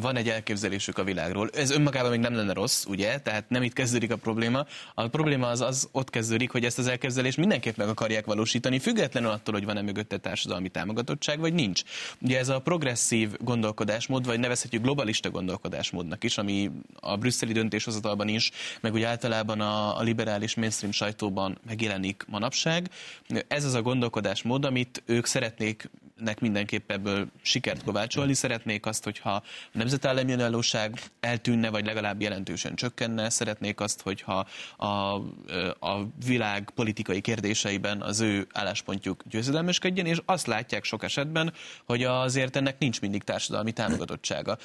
van 0.00 0.16
egy 0.16 0.28
elképzelésük 0.28 0.98
a 0.98 1.04
világról. 1.04 1.48
Ez 1.52 1.70
önmagában 1.70 2.10
még 2.10 2.20
nem 2.20 2.34
lenne 2.34 2.52
rossz, 2.52 2.84
ugye? 2.84 3.18
Tehát 3.18 3.48
nem 3.48 3.62
itt 3.62 3.72
kezdődik 3.72 4.12
a 4.12 4.16
probléma. 4.16 4.66
A 4.94 5.08
probléma 5.08 5.46
az, 5.46 5.60
az 5.60 5.88
ott 5.92 6.10
kezdődik, 6.10 6.50
hogy 6.50 6.64
ezt 6.64 6.78
az 6.78 6.86
elképzelést 6.86 7.36
mindenképp 7.36 7.76
meg 7.76 7.88
akarják 7.88 8.24
valósítani, 8.24 8.78
függetlenül 8.78 9.30
attól, 9.30 9.54
hogy 9.54 9.64
van-e 9.64 9.82
mögötte 9.82 10.16
társadalmi 10.16 10.68
támogatottság, 10.68 11.38
vagy 11.38 11.52
nincs. 11.52 11.82
Ugye 12.20 12.38
ez 12.38 12.48
a 12.48 12.60
progresszív 12.60 13.36
gondolkodásmód, 13.38 14.26
vagy 14.26 14.38
nevezhetjük 14.38 14.82
globalista 14.82 15.30
gondolkodásmódnak 15.30 16.24
is, 16.24 16.38
ami 16.38 16.70
a 17.00 17.16
brüsszeli 17.16 17.52
döntéshozatalban 17.52 18.28
is, 18.28 18.50
meg 18.80 18.92
úgy 18.92 19.02
általában 19.02 19.60
a, 19.60 19.98
a 19.98 20.02
liberális 20.02 20.54
mainstream 20.54 20.92
sajtóban 20.92 21.58
megjelenik 21.66 22.24
manapság. 22.28 22.90
Ez 23.48 23.64
az 23.64 23.74
a 23.74 23.82
gondolkodásmód, 23.82 24.64
amit 24.64 25.02
ők 25.06 25.26
szeretnék 25.26 25.90
nek 26.22 26.40
mindenképp 26.40 26.90
ebből 26.90 27.26
sikert 27.42 27.84
kovácsolni. 27.84 28.34
Szeretnék 28.34 28.86
azt, 28.86 29.04
hogyha 29.04 29.42
nemzetállami 29.82 30.32
önállóság 30.32 31.00
eltűnne, 31.20 31.70
vagy 31.70 31.86
legalább 31.86 32.20
jelentősen 32.20 32.74
csökkenne. 32.74 33.30
Szeretnék 33.30 33.80
azt, 33.80 34.00
hogyha 34.00 34.46
a, 34.76 34.86
a 35.80 36.06
világ 36.26 36.70
politikai 36.74 37.20
kérdéseiben 37.20 38.02
az 38.02 38.20
ő 38.20 38.46
álláspontjuk 38.52 39.22
győzedelmeskedjen, 39.30 40.06
és 40.06 40.18
azt 40.24 40.46
látják 40.46 40.84
sok 40.84 41.02
esetben, 41.02 41.52
hogy 41.84 42.02
azért 42.04 42.56
ennek 42.56 42.78
nincs 42.78 43.00
mindig 43.00 43.22
társadalmi 43.22 43.72
támogatottsága. 43.72 44.58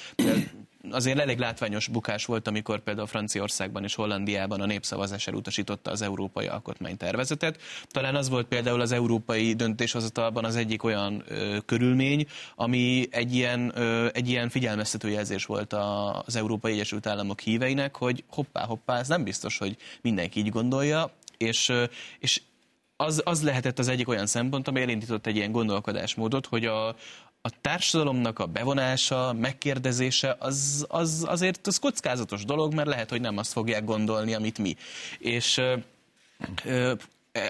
Azért 0.90 1.18
elég 1.18 1.38
látványos 1.38 1.86
bukás 1.88 2.24
volt, 2.24 2.48
amikor 2.48 2.80
például 2.80 3.06
Franciaországban 3.06 3.84
és 3.84 3.94
Hollandiában 3.94 4.60
a 4.60 4.66
népszavazás 4.66 5.26
elutasította 5.26 5.90
az 5.90 6.02
európai 6.02 6.46
alkotmánytervezetet. 6.46 7.60
Talán 7.86 8.14
az 8.14 8.28
volt 8.28 8.46
például 8.46 8.80
az 8.80 8.92
európai 8.92 9.54
döntéshozatalban 9.54 10.44
az 10.44 10.56
egyik 10.56 10.82
olyan 10.82 11.22
ö, 11.28 11.58
körülmény, 11.66 12.26
ami 12.56 13.06
egy 13.10 13.34
ilyen, 13.34 13.72
ö, 13.74 14.08
egy 14.12 14.28
ilyen 14.28 14.48
figyelmeztető 14.48 15.08
jelzés 15.08 15.44
volt 15.44 15.72
a, 15.72 16.18
az 16.26 16.36
Európai 16.36 16.72
Egyesült 16.72 17.06
Államok 17.06 17.40
híveinek, 17.40 17.96
hogy 17.96 18.24
hoppá, 18.30 18.64
hoppá, 18.64 18.98
ez 18.98 19.08
nem 19.08 19.24
biztos, 19.24 19.58
hogy 19.58 19.76
mindenki 20.00 20.40
így 20.40 20.50
gondolja, 20.50 21.10
és, 21.36 21.72
és 22.18 22.40
az, 23.00 23.22
az 23.24 23.42
lehetett 23.42 23.78
az 23.78 23.88
egyik 23.88 24.08
olyan 24.08 24.26
szempont, 24.26 24.68
ami 24.68 24.80
elindított 24.80 25.26
egy 25.26 25.36
ilyen 25.36 25.52
gondolkodásmódot, 25.52 26.46
hogy 26.46 26.64
a, 26.64 26.96
a 27.40 27.50
társadalomnak 27.60 28.38
a 28.38 28.46
bevonása, 28.46 29.32
megkérdezése, 29.32 30.36
az, 30.38 30.86
az 30.88 31.24
azért 31.28 31.66
az 31.66 31.78
kockázatos 31.78 32.44
dolog, 32.44 32.74
mert 32.74 32.88
lehet, 32.88 33.10
hogy 33.10 33.20
nem 33.20 33.38
azt 33.38 33.52
fogják 33.52 33.84
gondolni, 33.84 34.34
amit 34.34 34.58
mi. 34.58 34.76
És 35.18 35.60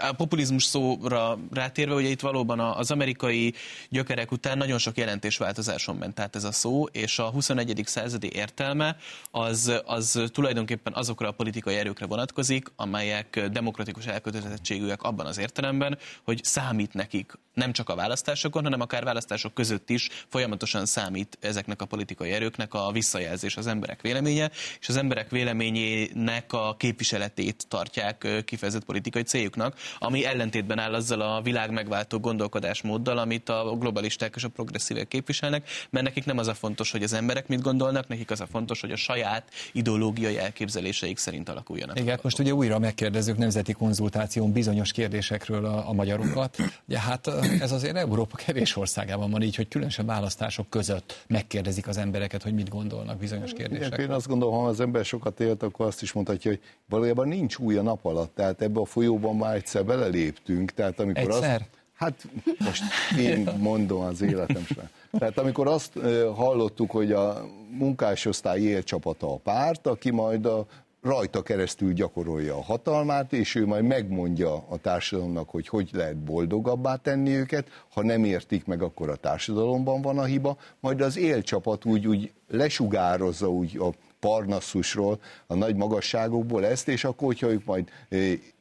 a 0.08 0.12
populizmus 0.12 0.64
szóra 0.64 1.38
rátérve, 1.52 1.94
ugye 1.94 2.08
itt 2.08 2.20
valóban 2.20 2.60
az 2.60 2.90
amerikai 2.90 3.54
gyökerek 3.88 4.32
után 4.32 4.58
nagyon 4.58 4.78
sok 4.78 4.96
jelentésváltozáson 4.96 5.96
ment 5.96 6.20
át 6.20 6.36
ez 6.36 6.44
a 6.44 6.52
szó, 6.52 6.84
és 6.84 7.18
a 7.18 7.30
21. 7.30 7.82
századi 7.84 8.30
értelme 8.32 8.96
az, 9.30 9.72
az 9.84 10.22
tulajdonképpen 10.32 10.92
azokra 10.94 11.28
a 11.28 11.32
politikai 11.32 11.74
erőkre 11.74 12.06
vonatkozik, 12.06 12.72
amelyek 12.76 13.48
demokratikus 13.50 14.06
elkötelezettségűek 14.06 15.02
abban 15.02 15.26
az 15.26 15.38
értelemben, 15.38 15.98
hogy 16.24 16.44
számít 16.44 16.94
nekik 16.94 17.32
nem 17.58 17.72
csak 17.72 17.88
a 17.88 17.94
választásokon, 17.94 18.62
hanem 18.62 18.80
akár 18.80 19.04
választások 19.04 19.54
között 19.54 19.90
is 19.90 20.08
folyamatosan 20.28 20.86
számít 20.86 21.38
ezeknek 21.40 21.82
a 21.82 21.86
politikai 21.86 22.30
erőknek 22.30 22.74
a 22.74 22.90
visszajelzés 22.92 23.56
az 23.56 23.66
emberek 23.66 24.00
véleménye, 24.00 24.50
és 24.80 24.88
az 24.88 24.96
emberek 24.96 25.30
véleményének 25.30 26.52
a 26.52 26.74
képviseletét 26.78 27.66
tartják 27.68 28.42
kifejezett 28.44 28.84
politikai 28.84 29.22
céljuknak, 29.22 29.77
ami 29.98 30.24
ellentétben 30.24 30.78
áll 30.78 30.94
azzal 30.94 31.20
a 31.20 31.40
világ 31.42 31.70
megváltó 31.70 32.18
gondolkodásmóddal, 32.18 33.18
amit 33.18 33.48
a 33.48 33.76
globalisták 33.78 34.34
és 34.36 34.44
a 34.44 34.48
progresszívek 34.48 35.08
képviselnek, 35.08 35.68
mert 35.90 36.04
nekik 36.04 36.24
nem 36.24 36.38
az 36.38 36.46
a 36.46 36.54
fontos, 36.54 36.90
hogy 36.90 37.02
az 37.02 37.12
emberek 37.12 37.48
mit 37.48 37.60
gondolnak, 37.60 38.08
nekik 38.08 38.30
az 38.30 38.40
a 38.40 38.46
fontos, 38.46 38.80
hogy 38.80 38.90
a 38.90 38.96
saját 38.96 39.50
ideológiai 39.72 40.38
elképzeléseik 40.38 41.18
szerint 41.18 41.48
alakuljanak. 41.48 41.98
Igen, 41.98 42.18
most 42.22 42.38
ugye 42.38 42.54
újra 42.54 42.78
megkérdezzük 42.78 43.36
nemzeti 43.36 43.72
konzultáción 43.72 44.52
bizonyos 44.52 44.92
kérdésekről 44.92 45.64
a, 45.64 45.88
a 45.88 45.92
magyarokat. 45.92 46.56
Ugye 46.88 47.00
hát 47.00 47.26
ez 47.60 47.72
azért 47.72 47.96
Európa 47.96 48.36
kevés 48.36 48.76
országában 48.76 49.30
van 49.30 49.42
így, 49.42 49.56
hogy 49.56 49.68
különösen 49.68 50.06
választások 50.06 50.70
között 50.70 51.24
megkérdezik 51.26 51.88
az 51.88 51.96
embereket, 51.96 52.42
hogy 52.42 52.54
mit 52.54 52.68
gondolnak 52.68 53.18
bizonyos 53.18 53.52
kérdésekről. 53.52 54.06
Én 54.06 54.12
azt 54.12 54.26
gondolom, 54.26 54.54
ha 54.54 54.66
az 54.66 54.80
ember 54.80 55.04
sokat 55.04 55.40
élt, 55.40 55.62
akkor 55.62 55.86
azt 55.86 56.02
is 56.02 56.12
mondhatja, 56.12 56.50
hogy 56.50 56.60
valójában 56.88 57.28
nincs 57.28 57.56
új 57.56 57.76
a 57.76 57.82
nap 57.82 58.04
alatt. 58.04 58.34
Tehát 58.34 58.62
ebbe 58.62 58.80
a 58.80 58.84
folyóban 58.84 59.36
már 59.36 59.62
egyszer 59.68 59.84
beleléptünk. 59.84 60.70
Tehát 60.70 61.00
amikor 61.00 61.22
egyszer? 61.22 61.54
Azt, 61.54 61.68
hát 61.94 62.28
most 62.58 62.82
én 63.18 63.48
mondom 63.58 64.00
az 64.00 64.22
életem 64.22 64.64
során. 64.64 64.90
Tehát 65.18 65.38
amikor 65.38 65.66
azt 65.66 65.92
hallottuk, 66.34 66.90
hogy 66.90 67.12
a 67.12 67.46
munkásosztály 67.70 68.60
élcsapata 68.60 69.32
a 69.32 69.36
párt, 69.36 69.86
aki 69.86 70.10
majd 70.10 70.46
a 70.46 70.66
rajta 71.02 71.42
keresztül 71.42 71.92
gyakorolja 71.92 72.56
a 72.56 72.62
hatalmát, 72.62 73.32
és 73.32 73.54
ő 73.54 73.66
majd 73.66 73.84
megmondja 73.84 74.64
a 74.68 74.76
társadalomnak, 74.76 75.48
hogy 75.48 75.68
hogy 75.68 75.90
lehet 75.92 76.16
boldogabbá 76.16 76.96
tenni 76.96 77.34
őket, 77.34 77.68
ha 77.92 78.02
nem 78.02 78.24
értik 78.24 78.64
meg, 78.64 78.82
akkor 78.82 79.10
a 79.10 79.16
társadalomban 79.16 80.02
van 80.02 80.18
a 80.18 80.24
hiba, 80.24 80.56
majd 80.80 81.00
az 81.00 81.16
élcsapat 81.16 81.84
úgy, 81.84 82.06
úgy 82.06 82.32
lesugározza 82.48 83.50
úgy 83.50 83.78
a 83.78 83.90
Parnasszusról, 84.20 85.20
a 85.46 85.54
nagy 85.54 85.76
magasságokból 85.76 86.66
ezt, 86.66 86.88
és 86.88 87.04
akkor, 87.04 87.26
hogyha 87.26 87.50
ők 87.50 87.64
majd 87.64 87.88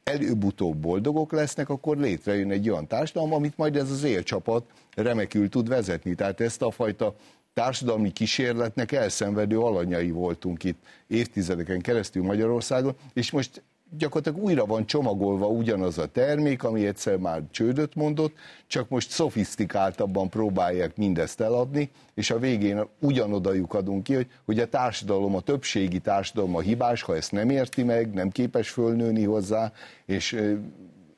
előbb-utóbb 0.02 0.76
boldogok 0.76 1.32
lesznek, 1.32 1.68
akkor 1.68 1.96
létrejön 1.96 2.50
egy 2.50 2.70
olyan 2.70 2.86
társadalom, 2.86 3.32
amit 3.32 3.56
majd 3.56 3.76
ez 3.76 3.90
az 3.90 4.04
élcsapat 4.04 4.64
remekül 4.94 5.48
tud 5.48 5.68
vezetni. 5.68 6.14
Tehát 6.14 6.40
ezt 6.40 6.62
a 6.62 6.70
fajta 6.70 7.14
társadalmi 7.54 8.12
kísérletnek 8.12 8.92
elszenvedő 8.92 9.58
alanyai 9.58 10.10
voltunk 10.10 10.64
itt 10.64 10.78
évtizedeken 11.06 11.80
keresztül 11.80 12.22
Magyarországon, 12.22 12.94
és 13.12 13.30
most 13.30 13.62
gyakorlatilag 13.96 14.44
újra 14.44 14.66
van 14.66 14.86
csomagolva 14.86 15.46
ugyanaz 15.46 15.98
a 15.98 16.06
termék, 16.06 16.64
ami 16.64 16.86
egyszer 16.86 17.16
már 17.16 17.42
csődöt 17.50 17.94
mondott, 17.94 18.34
csak 18.66 18.88
most 18.88 19.10
szofisztikáltabban 19.10 20.28
próbálják 20.28 20.96
mindezt 20.96 21.40
eladni, 21.40 21.90
és 22.14 22.30
a 22.30 22.38
végén 22.38 22.86
ugyanoda 23.00 23.52
adunk 23.68 24.02
ki, 24.02 24.14
hogy, 24.14 24.26
hogy 24.44 24.58
a 24.58 24.68
társadalom, 24.68 25.34
a 25.34 25.40
többségi 25.40 25.98
társadalom 25.98 26.56
a 26.56 26.60
hibás, 26.60 27.02
ha 27.02 27.16
ezt 27.16 27.32
nem 27.32 27.50
érti 27.50 27.82
meg, 27.82 28.12
nem 28.12 28.30
képes 28.30 28.70
fölnőni 28.70 29.24
hozzá, 29.24 29.72
és 30.06 30.40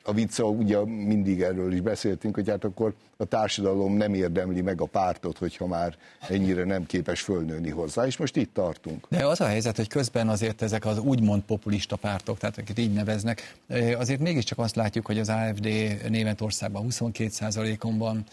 a 0.04 0.12
vicca, 0.12 0.44
ugye 0.44 0.84
mindig 0.84 1.40
erről 1.40 1.72
is 1.72 1.80
beszéltünk, 1.80 2.34
hogy 2.34 2.48
hát 2.48 2.64
akkor 2.64 2.94
a 3.16 3.24
társadalom 3.24 3.96
nem 3.96 4.14
érdemli 4.14 4.60
meg 4.60 4.80
a 4.80 4.84
pártot, 4.84 5.38
hogyha 5.38 5.66
már 5.66 5.96
ennyire 6.28 6.64
nem 6.64 6.86
képes 6.86 7.20
fölnőni 7.20 7.70
hozzá, 7.70 8.06
és 8.06 8.16
most 8.16 8.36
itt 8.36 8.54
tartunk. 8.54 9.06
De 9.08 9.26
az 9.26 9.40
a 9.40 9.46
helyzet, 9.46 9.76
hogy 9.76 9.88
közben 9.88 10.28
azért 10.28 10.62
ezek 10.62 10.86
az 10.86 10.98
úgymond 10.98 11.42
populista 11.42 11.96
pártok, 11.96 12.38
tehát 12.38 12.58
akik 12.58 12.78
így 12.78 12.92
neveznek, 12.92 13.56
azért 13.98 14.20
mégiscsak 14.20 14.58
azt 14.58 14.76
látjuk, 14.76 15.06
hogy 15.06 15.18
az 15.18 15.28
AFD 15.28 15.68
Németországban 16.08 16.86
22%-on 16.90 17.98
van, 17.98 18.24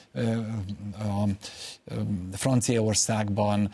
a 0.99 1.27
Franciaországban 2.31 3.71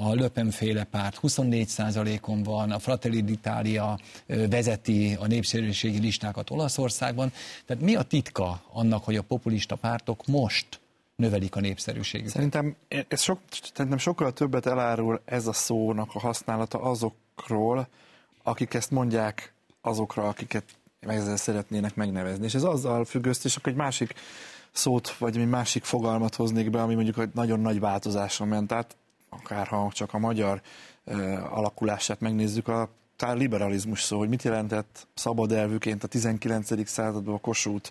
a 0.00 0.14
Löpenféle 0.14 0.84
párt 0.84 1.18
24%-on 1.22 2.42
van, 2.42 2.70
a 2.70 2.78
Fratelli 2.78 3.24
d'Italia 3.26 3.98
vezeti 4.26 5.16
a 5.20 5.26
népszerűségi 5.26 5.98
listákat 5.98 6.50
Olaszországban. 6.50 7.21
Tehát 7.66 7.82
mi 7.82 7.94
a 7.94 8.02
titka 8.02 8.62
annak, 8.72 9.04
hogy 9.04 9.16
a 9.16 9.22
populista 9.22 9.76
pártok 9.76 10.26
most 10.26 10.80
növelik 11.16 11.56
a 11.56 11.60
népszerűségüket. 11.60 12.32
Szerintem, 12.32 12.76
ez 13.08 13.20
sok, 13.20 13.38
szerintem 13.74 13.98
sokkal 13.98 14.32
többet 14.32 14.66
elárul 14.66 15.20
ez 15.24 15.46
a 15.46 15.52
szónak 15.52 16.14
a 16.14 16.20
használata 16.20 16.80
azokról, 16.80 17.88
akik 18.42 18.74
ezt 18.74 18.90
mondják 18.90 19.52
azokra, 19.80 20.28
akiket 20.28 20.64
ezzel 21.00 21.36
szeretnének 21.36 21.94
megnevezni. 21.94 22.44
És 22.44 22.54
ez 22.54 22.62
azzal 22.62 23.04
függ 23.04 23.26
össze, 23.26 23.42
és 23.44 23.56
akkor 23.56 23.72
egy 23.72 23.78
másik 23.78 24.14
szót, 24.72 25.16
vagy 25.16 25.36
egy 25.36 25.48
másik 25.48 25.84
fogalmat 25.84 26.34
hoznék 26.34 26.70
be, 26.70 26.82
ami 26.82 26.94
mondjuk 26.94 27.18
egy 27.18 27.30
nagyon 27.34 27.60
nagy 27.60 27.80
változáson 27.80 28.48
ment 28.48 28.72
át, 28.72 28.96
akár 29.28 29.66
ha 29.66 29.90
csak 29.92 30.14
a 30.14 30.18
magyar 30.18 30.60
alakulását 31.50 32.20
megnézzük, 32.20 32.68
a 32.68 32.88
tár 33.22 33.36
liberalizmus 33.36 34.02
szó, 34.02 34.18
hogy 34.18 34.28
mit 34.28 34.42
jelentett 34.42 35.06
szabad 35.14 35.52
elvűként 35.52 36.04
a 36.04 36.06
19. 36.06 36.88
században 36.88 37.34
a 37.34 37.38
Kossuth 37.38 37.90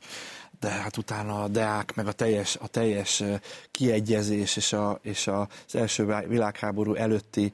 de 0.59 0.69
hát 0.69 0.97
utána 0.97 1.43
a 1.43 1.47
deák, 1.47 1.95
meg 1.95 2.07
a 2.07 2.11
teljes, 2.11 2.55
a 2.61 2.67
teljes 2.67 3.23
kiegyezés 3.71 4.55
és, 4.55 4.73
a, 4.73 4.99
és 5.01 5.27
az 5.27 5.75
első 5.75 6.05
világháború 6.27 6.93
előtti 6.93 7.51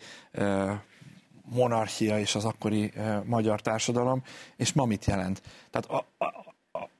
monarchia 1.43 2.19
és 2.19 2.35
az 2.35 2.45
akkori 2.45 2.93
magyar 3.25 3.61
társadalom, 3.61 4.23
és 4.55 4.73
ma 4.73 4.85
mit 4.85 5.05
jelent? 5.05 5.41
Tehát 5.69 5.89
a, 5.89 6.25
a, 6.25 6.47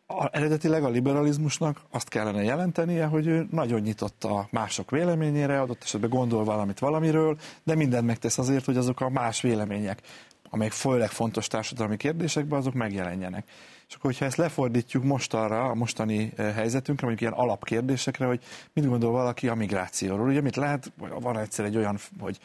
a, 0.07 0.30
eredetileg 0.32 0.84
a 0.84 0.89
liberalizmusnak 0.89 1.82
azt 1.91 2.09
kellene 2.09 2.43
jelentenie, 2.43 3.05
hogy 3.05 3.28
ő 3.28 3.47
nagyon 3.51 3.80
nyitott 3.80 4.23
a 4.23 4.47
mások 4.51 4.91
véleményére, 4.91 5.61
adott 5.61 5.84
esetben 5.84 6.09
gondol 6.09 6.43
valamit 6.43 6.80
valamiről, 6.80 7.38
de 7.63 7.75
mindent 7.75 8.05
megtesz 8.05 8.38
azért, 8.38 8.65
hogy 8.65 8.78
azok 8.78 9.01
a 9.01 9.09
más 9.09 9.41
vélemények 9.41 10.01
amelyek 10.49 10.73
főleg 10.73 11.09
fontos 11.09 11.47
társadalmi 11.47 11.97
kérdésekben, 11.97 12.59
azok 12.59 12.73
megjelenjenek. 12.73 13.49
És 13.87 13.95
akkor, 13.95 14.11
hogyha 14.11 14.25
ezt 14.25 14.37
lefordítjuk 14.37 15.03
most 15.03 15.33
arra, 15.33 15.63
a 15.63 15.73
mostani 15.73 16.33
helyzetünkre, 16.37 17.07
mondjuk 17.07 17.21
ilyen 17.21 17.43
alapkérdésekre, 17.43 18.25
hogy 18.25 18.43
mit 18.73 18.87
gondol 18.87 19.11
valaki 19.11 19.47
a 19.47 19.55
migrációról. 19.55 20.27
Ugye 20.27 20.41
mit 20.41 20.55
lehet, 20.55 20.91
van 21.19 21.37
egyszer 21.37 21.65
egy 21.65 21.77
olyan, 21.77 21.97
hogy 22.19 22.39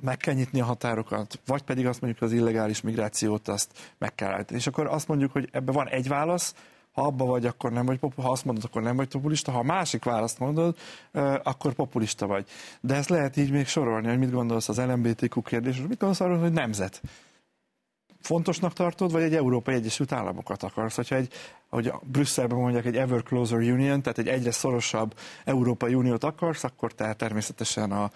meg 0.00 0.16
kell 0.16 0.34
nyitni 0.34 0.60
a 0.60 0.64
határokat, 0.64 1.40
vagy 1.46 1.62
pedig 1.62 1.86
azt 1.86 2.00
mondjuk, 2.00 2.22
az 2.22 2.32
illegális 2.32 2.80
migrációt 2.80 3.48
azt 3.48 3.94
meg 3.98 4.14
kell 4.14 4.32
állítani. 4.32 4.58
És 4.58 4.66
akkor 4.66 4.86
azt 4.86 5.08
mondjuk, 5.08 5.32
hogy 5.32 5.48
ebben 5.52 5.74
van 5.74 5.88
egy 5.88 6.08
válasz, 6.08 6.54
ha 6.96 7.02
abba 7.02 7.24
vagy, 7.24 7.46
akkor 7.46 7.72
nem 7.72 7.86
vagy 7.86 7.98
populista, 7.98 8.22
ha 8.22 8.32
azt 8.32 8.44
mondod, 8.44 8.64
akkor 8.64 8.82
nem 8.82 8.96
vagy 8.96 9.08
populista, 9.08 9.52
ha 9.52 9.58
a 9.58 9.62
másik 9.62 10.04
választ 10.04 10.38
mondod, 10.38 10.76
akkor 11.42 11.72
populista 11.72 12.26
vagy. 12.26 12.46
De 12.80 12.94
ezt 12.94 13.08
lehet 13.08 13.36
így 13.36 13.50
még 13.50 13.66
sorolni, 13.66 14.08
hogy 14.08 14.18
mit 14.18 14.30
gondolsz 14.30 14.68
az 14.68 14.78
LMBTQ 14.78 15.42
kérdésről, 15.42 15.86
mit 15.86 15.98
gondolsz 15.98 16.20
arról, 16.20 16.38
hogy 16.38 16.52
nemzet 16.52 17.00
fontosnak 18.20 18.72
tartod, 18.72 19.12
vagy 19.12 19.22
egy 19.22 19.34
Európai 19.34 19.74
Egyesült 19.74 20.12
Államokat 20.12 20.62
akarsz? 20.62 20.96
Hogyha 20.96 21.14
egy, 21.14 21.32
ahogy 21.68 21.92
Brüsszelben 22.02 22.58
mondják, 22.58 22.84
egy 22.84 22.96
ever 22.96 23.22
closer 23.22 23.58
union, 23.58 24.02
tehát 24.02 24.18
egy 24.18 24.28
egyre 24.28 24.50
szorosabb 24.50 25.14
Európai 25.44 25.94
Uniót 25.94 26.24
akarsz, 26.24 26.64
akkor 26.64 26.92
te 26.92 27.14
természetesen 27.14 27.92
a, 27.92 28.02
a, 28.04 28.10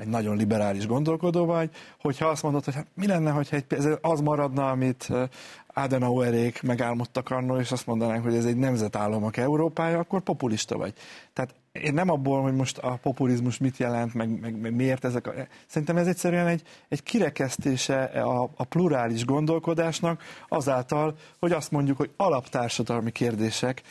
egy 0.00 0.06
nagyon 0.08 0.36
liberális 0.36 0.86
gondolkodó 0.86 1.44
vagy. 1.44 1.70
Hogyha 2.00 2.26
azt 2.26 2.42
mondod, 2.42 2.64
hogy 2.64 2.74
hát 2.74 2.86
mi 2.94 3.06
lenne, 3.06 3.30
egy, 3.50 3.64
ez 3.68 3.88
az 4.00 4.20
maradna, 4.20 4.70
amit 4.70 5.08
Adenauerék 5.66 6.62
megálmodtak 6.62 7.30
annól, 7.30 7.60
és 7.60 7.72
azt 7.72 7.86
mondanánk, 7.86 8.24
hogy 8.24 8.34
ez 8.34 8.44
egy 8.44 8.56
nemzetállamok 8.56 9.36
Európája, 9.36 9.98
akkor 9.98 10.20
populista 10.20 10.76
vagy. 10.76 10.92
Tehát 11.32 11.54
én 11.82 11.94
nem 11.94 12.10
abból, 12.10 12.42
hogy 12.42 12.54
most 12.54 12.78
a 12.78 12.98
populizmus 13.02 13.58
mit 13.58 13.76
jelent, 13.76 14.14
meg, 14.14 14.40
meg, 14.40 14.60
meg 14.60 14.74
miért 14.74 15.04
ezek 15.04 15.26
a... 15.26 15.32
Szerintem 15.66 15.96
ez 15.96 16.06
egyszerűen 16.06 16.46
egy, 16.46 16.62
egy 16.88 17.02
kirekesztése 17.02 18.02
a, 18.02 18.50
a 18.56 18.64
plurális 18.64 19.24
gondolkodásnak 19.24 20.22
azáltal, 20.48 21.14
hogy 21.38 21.52
azt 21.52 21.70
mondjuk, 21.70 21.96
hogy 21.96 22.10
alaptársadalmi 22.16 23.10
kérdések, 23.10 23.82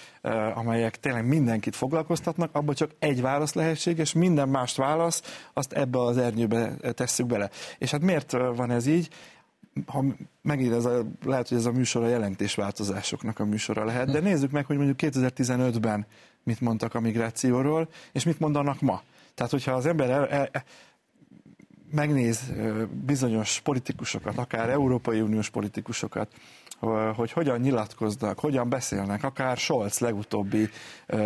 amelyek 0.54 1.00
tényleg 1.00 1.26
mindenkit 1.26 1.76
foglalkoztatnak, 1.76 2.56
abban 2.56 2.76
csak 2.76 2.92
egy 3.00 3.22
válasz 3.22 3.54
lehetséges, 3.54 4.14
minden 4.14 4.50
mást 4.50 4.76
válasz, 4.76 5.48
azt 5.54 5.74
ebbe 5.74 6.02
az 6.02 6.18
ernyőbe 6.18 6.76
tesszük 6.94 7.26
bele. 7.26 7.50
És 7.78 7.92
hát 7.92 8.02
miért 8.02 8.32
van 8.32 8.72
ez 8.72 8.86
így? 8.86 9.10
ha 9.86 10.04
megint 10.42 10.74
ez 10.74 10.86
a, 10.86 11.06
lehet, 11.26 11.48
hogy 11.48 11.58
ez 11.58 11.66
a 11.66 11.72
műsor 11.72 12.04
a 12.04 12.08
jelentésváltozásoknak 12.08 13.40
a 13.40 13.46
műsora 13.46 13.86
lehet, 13.86 14.12
de 14.12 14.20
nézzük 14.20 14.52
meg, 14.52 14.66
hogy 14.66 14.78
mondjuk 14.78 14.98
2015-ben 15.02 16.06
mit 16.44 16.62
mondtak 16.62 16.94
a 16.96 17.00
migrációról, 17.00 17.89
és 18.12 18.24
mit 18.24 18.39
mondanak 18.39 18.82
ma. 18.82 19.02
Tehát, 19.34 19.52
hogyha 19.52 19.72
az 19.72 19.86
ember 19.86 20.10
el, 20.10 20.28
el, 20.28 20.50
megnéz 21.91 22.52
bizonyos 23.06 23.60
politikusokat, 23.60 24.38
akár 24.38 24.70
Európai 24.70 25.22
Uniós 25.22 25.50
politikusokat, 25.50 26.32
hogy 27.16 27.32
hogyan 27.32 27.60
nyilatkoznak, 27.60 28.39
hogyan 28.39 28.70
beszélnek, 28.70 29.24
akár 29.24 29.58
Scholz 29.58 30.00
legutóbbi 30.00 30.70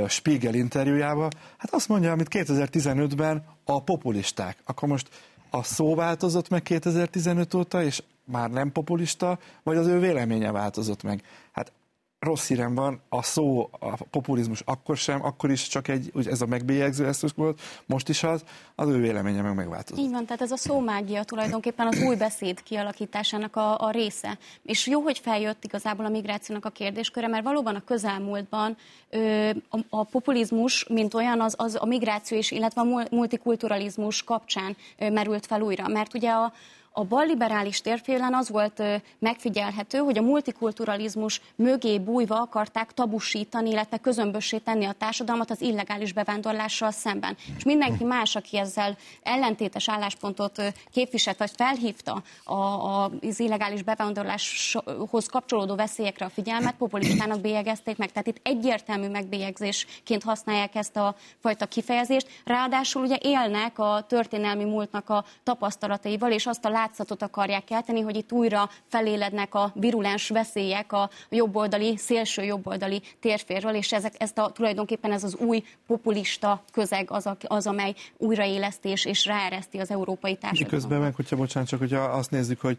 Spiegel 0.08 0.54
interjújába, 0.54 1.28
hát 1.58 1.74
azt 1.74 1.88
mondja, 1.88 2.12
amit 2.12 2.28
2015-ben 2.32 3.44
a 3.64 3.84
populisták. 3.84 4.58
Akkor 4.66 4.90
most 4.90 5.10
a 5.50 5.64
szó 5.64 5.96
változott 5.96 6.50
meg 6.50 6.62
2015 6.62 7.54
óta, 7.54 7.84
és 7.84 8.04
már 8.24 8.50
nem 8.50 8.72
populista, 8.72 9.40
vagy 9.64 9.78
az 9.78 9.88
ő 9.88 10.00
véleménye 10.00 10.52
változott 10.52 11.04
meg. 11.04 11.24
Hát 11.52 11.72
rossz 12.20 12.48
hírem 12.48 12.76
van, 12.76 13.02
a 13.10 13.24
szó, 13.24 13.70
a 13.80 14.04
populizmus 14.10 14.62
akkor 14.66 14.98
sem, 14.98 15.26
akkor 15.26 15.52
is 15.52 15.68
csak 15.68 15.88
egy, 15.88 16.12
ugye 16.14 16.30
ez 16.30 16.42
a 16.42 16.46
megbélyegző 16.46 17.06
eszköz 17.06 17.32
volt, 17.36 17.62
most 17.86 18.10
is 18.10 18.24
az, 18.24 18.44
az 18.76 18.88
ő 18.88 19.02
véleménye 19.02 19.42
meg 19.42 19.56
megváltozott. 19.56 20.04
Így 20.04 20.12
van, 20.12 20.26
tehát 20.26 20.42
ez 20.42 20.52
a 20.52 20.58
szómágia 20.58 21.24
tulajdonképpen 21.24 21.88
az 21.88 22.02
új 22.02 22.16
beszéd 22.16 22.64
kialakításának 22.64 23.56
a, 23.56 23.80
a 23.80 23.92
része. 23.92 24.38
És 24.64 24.88
jó, 24.88 25.02
hogy 25.02 25.20
feljött 25.20 25.64
igazából 25.64 26.06
a 26.06 26.10
migrációnak 26.10 26.66
a 26.66 26.70
kérdésköre, 26.70 27.28
mert 27.28 27.44
valóban 27.44 27.76
a 27.76 27.84
közelmúltban 27.84 28.78
ö, 29.10 29.50
a, 29.70 29.80
a 29.90 30.04
populizmus, 30.04 30.86
mint 30.90 31.14
olyan, 31.14 31.42
az, 31.42 31.54
az 31.58 31.78
a 31.80 31.86
migráció 31.86 32.38
és 32.38 32.52
illetve 32.52 32.82
a 32.82 33.06
multikulturalizmus 33.12 34.24
kapcsán 34.24 34.78
ö, 34.98 35.10
merült 35.10 35.46
fel 35.46 35.62
újra. 35.62 35.88
Mert 35.88 36.14
ugye 36.14 36.30
a, 36.30 36.54
a 36.98 37.04
balliberális 37.04 37.82
térfélen 37.82 38.34
az 38.34 38.50
volt 38.50 38.84
megfigyelhető, 39.20 39.98
hogy 39.98 40.18
a 40.18 40.22
multikulturalizmus 40.22 41.42
mögé 41.56 42.00
bújva 42.00 42.42
akarták 42.42 42.94
tabusítani, 42.94 43.70
illetve 43.70 43.98
közömbössé 43.98 44.58
tenni 44.58 44.86
a 44.86 44.92
társadalmat 44.92 45.52
az 45.52 45.62
illegális 45.62 46.14
bevándorlással 46.14 46.92
szemben. 46.92 47.38
És 47.58 47.64
mindenki 47.64 48.04
más, 48.04 48.36
aki 48.36 48.58
ezzel 48.58 48.98
ellentétes 49.24 49.90
álláspontot 49.90 50.62
képviselt, 50.92 51.38
vagy 51.38 51.52
felhívta 51.56 52.24
az 52.44 53.40
illegális 53.40 53.82
bevándorláshoz 53.82 55.26
kapcsolódó 55.26 55.76
veszélyekre 55.76 56.26
a 56.26 56.30
figyelmet, 56.30 56.76
populistának 56.76 57.42
bélyegezték 57.42 57.98
meg. 57.98 58.12
Tehát 58.12 58.28
itt 58.28 58.40
egyértelmű 58.44 59.08
megbélyegzésként 59.08 60.24
használják 60.24 60.76
ezt 60.76 60.96
a 60.96 61.16
fajta 61.40 61.66
kifejezést. 61.66 62.28
Ráadásul 62.46 63.04
ugye 63.04 63.18
élnek 63.22 63.80
a 63.80 64.06
történelmi 64.08 64.64
múltnak 64.64 65.10
a 65.10 65.26
tapasztalataival, 65.44 66.32
és 66.32 66.46
azt 66.46 66.66
a 66.66 66.70
látszatot 66.88 67.22
akarják 67.22 67.64
kelteni, 67.64 68.02
hogy 68.02 68.16
itt 68.16 68.32
újra 68.32 68.70
felélednek 68.88 69.56
a 69.56 69.72
virulens 69.76 70.30
veszélyek 70.30 70.92
a 70.92 71.10
jobboldali, 71.30 71.98
szélső 71.98 72.44
jobboldali 72.44 73.02
térférről, 73.20 73.74
és 73.74 73.94
ezek, 73.94 74.14
ez 74.18 74.32
a, 74.36 74.52
tulajdonképpen 74.52 75.12
ez 75.12 75.24
az 75.24 75.36
új 75.36 75.64
populista 75.88 76.64
közeg 76.72 77.12
az, 77.12 77.26
a, 77.26 77.38
az 77.48 77.68
amely 77.68 77.94
újraélesztés 78.18 79.06
és 79.06 79.26
ráereszti 79.26 79.80
az 79.80 79.92
európai 79.92 80.36
társadalmat. 80.36 80.80
Közben 80.80 81.00
meg, 81.00 81.16
hogyha 81.16 81.36
bocsánat, 81.36 81.70
csak 81.70 81.80
hogyha 81.80 82.00
azt 82.00 82.32
nézzük, 82.32 82.62
hogy 82.62 82.78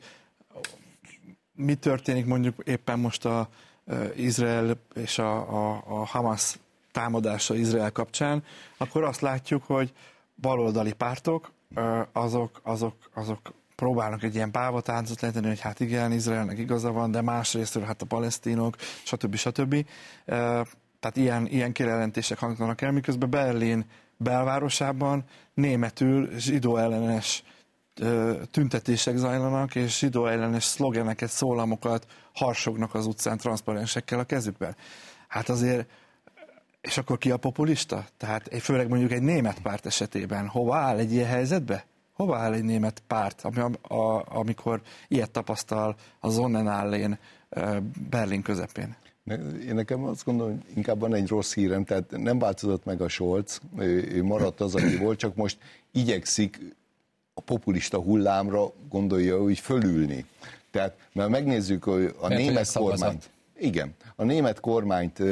mi 1.52 1.74
történik 1.74 2.26
mondjuk 2.26 2.54
éppen 2.64 2.98
most 2.98 3.24
a 3.24 3.48
Izrael 4.16 4.76
és 4.94 5.18
a, 5.18 5.36
a, 5.36 5.82
a 5.86 6.06
Hamas 6.06 6.58
támadása 6.92 7.54
Izrael 7.54 7.92
kapcsán, 7.92 8.44
akkor 8.76 9.02
azt 9.02 9.20
látjuk, 9.20 9.64
hogy 9.64 9.92
baloldali 10.40 10.92
pártok, 10.92 11.52
azok, 12.12 12.60
azok, 12.62 12.94
azok 13.14 13.52
próbálnak 13.78 14.22
egy 14.22 14.34
ilyen 14.34 14.50
pávatáncot 14.50 15.20
lehetni, 15.20 15.46
hogy 15.46 15.60
hát 15.60 15.80
igen, 15.80 16.12
Izraelnek 16.12 16.58
igaza 16.58 16.92
van, 16.92 17.10
de 17.10 17.20
másrésztről 17.20 17.84
hát 17.84 18.02
a 18.02 18.06
palesztinok, 18.06 18.76
stb. 19.02 19.36
stb. 19.36 19.86
Tehát 21.00 21.16
ilyen, 21.16 21.46
ilyen 21.46 21.72
kijelentések 21.72 22.38
hangzanak 22.38 22.80
el, 22.80 22.92
miközben 22.92 23.30
Berlin 23.30 23.84
belvárosában 24.16 25.24
németül 25.54 26.38
zsidó 26.38 26.76
ellenes 26.76 27.42
tüntetések 28.50 29.16
zajlanak, 29.16 29.74
és 29.74 29.98
zsidó 29.98 30.26
ellenes 30.26 30.64
szlogeneket, 30.64 31.30
szólamokat 31.30 32.06
harsognak 32.34 32.94
az 32.94 33.06
utcán 33.06 33.38
transzparensekkel 33.38 34.18
a 34.18 34.24
kezükben. 34.24 34.76
Hát 35.28 35.48
azért, 35.48 35.88
és 36.80 36.98
akkor 36.98 37.18
ki 37.18 37.30
a 37.30 37.36
populista? 37.36 38.04
Tehát 38.16 38.48
főleg 38.60 38.88
mondjuk 38.88 39.12
egy 39.12 39.22
német 39.22 39.60
párt 39.60 39.86
esetében 39.86 40.46
hova 40.46 40.76
áll 40.76 40.98
egy 40.98 41.12
ilyen 41.12 41.28
helyzetbe? 41.28 41.86
Hova 42.18 42.36
áll 42.36 42.52
egy 42.52 42.64
német 42.64 43.02
párt, 43.06 43.40
ami, 43.42 43.60
a, 43.82 44.36
amikor 44.36 44.80
ilyet 45.08 45.30
tapasztal 45.30 45.96
a 46.20 46.30
Sonnenallén 46.30 47.18
Berlin 48.10 48.42
közepén? 48.42 48.96
Én 49.66 49.74
nekem 49.74 50.04
azt 50.04 50.24
gondolom, 50.24 50.52
hogy 50.52 50.76
inkább 50.76 51.00
van 51.00 51.14
egy 51.14 51.28
rossz 51.28 51.54
hírem, 51.54 51.84
tehát 51.84 52.10
nem 52.10 52.38
változott 52.38 52.84
meg 52.84 53.00
a 53.00 53.08
Scholz, 53.08 53.60
ő 53.78 54.24
maradt 54.24 54.60
az, 54.60 54.74
aki 54.74 54.96
volt, 54.96 55.18
csak 55.18 55.34
most 55.34 55.58
igyekszik 55.92 56.74
a 57.34 57.40
populista 57.40 57.98
hullámra 57.98 58.72
gondolja 58.88 59.42
úgy 59.42 59.58
fölülni. 59.58 60.24
Tehát, 60.70 60.96
mert 61.12 61.28
megnézzük 61.28 61.84
hogy 61.84 62.14
a 62.20 62.28
Mert 62.28 62.40
német 62.40 62.72
kormányt. 62.72 63.30
Igen, 63.60 63.94
a 64.16 64.24
német 64.24 64.60
kormányt, 64.60 65.22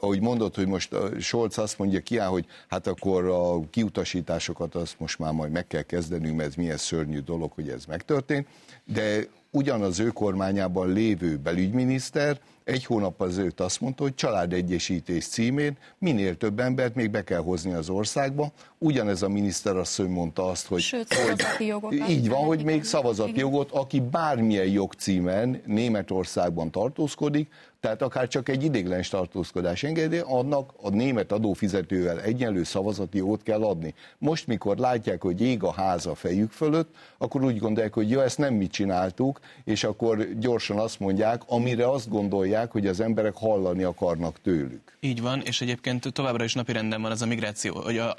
ahogy 0.00 0.20
mondott, 0.20 0.54
hogy 0.54 0.66
most 0.66 0.96
Scholz 1.18 1.58
azt 1.58 1.78
mondja 1.78 2.00
ki, 2.00 2.16
hogy 2.16 2.46
hát 2.68 2.86
akkor 2.86 3.24
a 3.24 3.60
kiutasításokat 3.70 4.74
azt 4.74 4.94
most 4.98 5.18
már 5.18 5.32
majd 5.32 5.52
meg 5.52 5.66
kell 5.66 5.82
kezdenünk, 5.82 6.36
mert 6.36 6.48
ez 6.48 6.54
milyen 6.54 6.76
szörnyű 6.76 7.18
dolog, 7.18 7.52
hogy 7.52 7.68
ez 7.68 7.84
megtörtént, 7.84 8.46
de 8.84 9.20
ugyanaz 9.50 9.98
ő 9.98 10.08
kormányában 10.08 10.92
lévő 10.92 11.36
belügyminiszter 11.36 12.40
egy 12.64 12.84
hónap 12.84 13.22
ezelőtt 13.22 13.60
azt 13.60 13.80
mondta, 13.80 14.02
hogy 14.02 14.14
családegyesítés 14.14 15.26
címén 15.26 15.76
minél 15.98 16.36
több 16.36 16.60
embert 16.60 16.94
még 16.94 17.10
be 17.10 17.24
kell 17.24 17.40
hozni 17.40 17.72
az 17.72 17.88
országba. 17.88 18.52
Ugyanez 18.82 19.22
a 19.22 19.28
miniszter 19.28 19.76
asszony 19.76 20.10
mondta 20.10 20.46
azt, 20.46 20.66
hogy, 20.66 20.80
Sőt, 20.80 21.14
hogy 21.14 21.66
jogokat 21.66 22.08
így 22.08 22.28
van, 22.28 22.44
hogy 22.44 22.64
még 22.64 22.84
szavazati 22.84 23.38
jogot, 23.38 23.70
aki 23.70 24.00
bármilyen 24.00 24.66
jogcímen 24.66 25.62
Németországban 25.66 26.70
tartózkodik, 26.70 27.48
Tehát 27.80 28.02
akár 28.02 28.28
csak 28.28 28.48
egy 28.48 28.64
idéglenes 28.64 29.08
tartózkodás 29.08 29.82
engedély, 29.82 30.22
annak 30.24 30.72
a 30.82 30.88
német 30.88 31.32
adófizetővel 31.32 32.20
egyenlő 32.20 32.62
szavazati 32.62 33.18
jót 33.18 33.42
kell 33.42 33.62
adni. 33.62 33.94
Most, 34.18 34.46
mikor 34.46 34.76
látják, 34.76 35.22
hogy 35.22 35.40
ég 35.40 35.62
a 35.62 35.72
ház 35.72 36.06
a 36.06 36.14
fejük 36.14 36.50
fölött, 36.50 36.94
akkor 37.18 37.44
úgy 37.44 37.58
gondolják, 37.58 37.94
hogy 37.94 38.10
ja, 38.10 38.22
ezt 38.22 38.38
nem 38.38 38.54
mi 38.54 38.66
csináltuk, 38.66 39.40
és 39.64 39.84
akkor 39.84 40.28
gyorsan 40.38 40.78
azt 40.78 41.00
mondják, 41.00 41.42
amire 41.46 41.90
azt 41.90 42.08
gondolják, 42.08 42.70
hogy 42.70 42.86
az 42.86 43.00
emberek 43.00 43.34
hallani 43.34 43.82
akarnak 43.82 44.40
tőlük. 44.42 44.96
Így 45.00 45.20
van, 45.22 45.40
és 45.40 45.60
egyébként 45.60 46.12
továbbra 46.12 46.44
is 46.44 46.54
napirenden 46.54 47.02
van 47.02 47.10
az 47.10 47.22
a 47.22 47.26
migráció, 47.26 47.80
hogy 47.80 47.98
a 47.98 48.14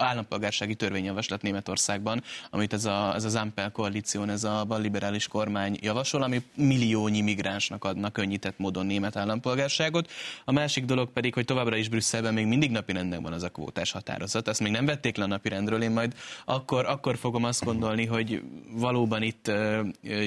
állampolgársági 0.51 0.75
törvényjavaslat 0.75 1.41
Németországban, 1.41 2.23
amit 2.49 2.73
ez, 2.73 2.85
a, 2.85 3.13
ez 3.15 3.23
az 3.23 3.35
Ampel 3.35 3.71
koalíció, 3.71 4.23
ez 4.23 4.43
a 4.43 4.65
balliberális 4.67 5.27
kormány 5.27 5.77
javasol, 5.81 6.23
ami 6.23 6.41
milliónyi 6.55 7.21
migránsnak 7.21 7.83
adnak 7.83 8.13
könnyített 8.13 8.57
módon 8.57 8.85
német 8.85 9.15
állampolgárságot. 9.15 10.11
A 10.45 10.51
másik 10.51 10.85
dolog 10.85 11.11
pedig, 11.11 11.33
hogy 11.33 11.45
továbbra 11.45 11.75
is 11.75 11.89
Brüsszelben 11.89 12.33
még 12.33 12.45
mindig 12.45 12.71
napirenden 12.71 13.21
van 13.21 13.33
az 13.33 13.43
a 13.43 13.49
kvótás 13.49 13.91
határozat. 13.91 14.47
Ezt 14.47 14.59
még 14.59 14.71
nem 14.71 14.85
vették 14.85 15.17
le 15.17 15.23
a 15.23 15.27
napirendről, 15.27 15.81
én 15.81 15.91
majd 15.91 16.13
akkor, 16.45 16.85
akkor 16.85 17.17
fogom 17.17 17.43
azt 17.43 17.63
gondolni, 17.63 18.05
hogy 18.05 18.41
valóban 18.71 19.21
itt 19.21 19.51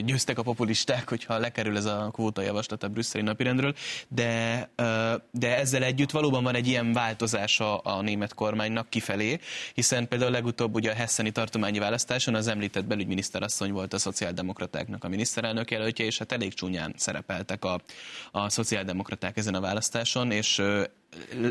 győztek 0.05 0.39
a 0.39 0.43
populisták, 0.43 1.09
hogyha 1.09 1.39
lekerül 1.39 1.77
ez 1.77 1.85
a 1.85 2.09
kvóta 2.13 2.43
javaslat 2.43 2.83
a 2.83 2.89
brüsszeli 2.89 3.25
napirendről, 3.25 3.75
de, 4.09 4.71
de 5.31 5.59
ezzel 5.59 5.83
együtt 5.83 6.11
valóban 6.11 6.43
van 6.43 6.55
egy 6.55 6.67
ilyen 6.67 6.93
változása 6.93 7.79
a 7.79 8.03
német 8.03 8.35
kormánynak 8.35 8.89
kifelé, 8.89 9.39
hiszen 9.75 10.09
például 10.15 10.33
legutóbb 10.33 10.75
ugye 10.75 10.91
a 10.91 10.95
Hesseni 10.95 11.31
tartományi 11.31 11.79
választáson 11.79 12.35
az 12.35 12.47
említett 12.47 12.85
belügyminiszterasszony 12.85 13.73
volt 13.73 13.93
a 13.93 13.99
szociáldemokratáknak 13.99 15.05
a 15.05 15.09
miniszterelnök 15.09 15.71
jelöltje, 15.71 16.05
és 16.05 16.19
hát 16.19 16.33
elég 16.33 16.55
csúnyán 16.55 16.95
szerepeltek 16.97 17.65
a, 17.65 17.81
a 18.31 18.49
szociáldemokraták 18.49 19.37
ezen 19.37 19.55
a 19.55 19.61
választáson, 19.61 20.31
és 20.31 20.63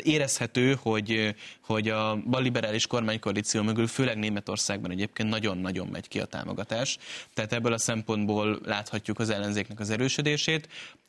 érezhető, 0.03 0.77
hogy, 0.81 1.35
hogy 1.61 1.89
a 1.89 2.15
balliberális 2.15 2.87
kormánykoalíció 2.87 3.61
mögül, 3.61 3.87
főleg 3.87 4.17
Németországban 4.17 4.91
egyébként 4.91 5.29
nagyon-nagyon 5.29 5.87
megy 5.87 6.07
ki 6.07 6.19
a 6.19 6.25
támogatás. 6.25 6.97
Tehát 7.33 7.53
ebből 7.53 7.73
a 7.73 7.77
szempontból 7.77 8.59
láthatjuk 8.65 9.19
az 9.19 9.29
ellenzéknek 9.29 9.79
az 9.79 9.89
erősödését. 9.89 10.67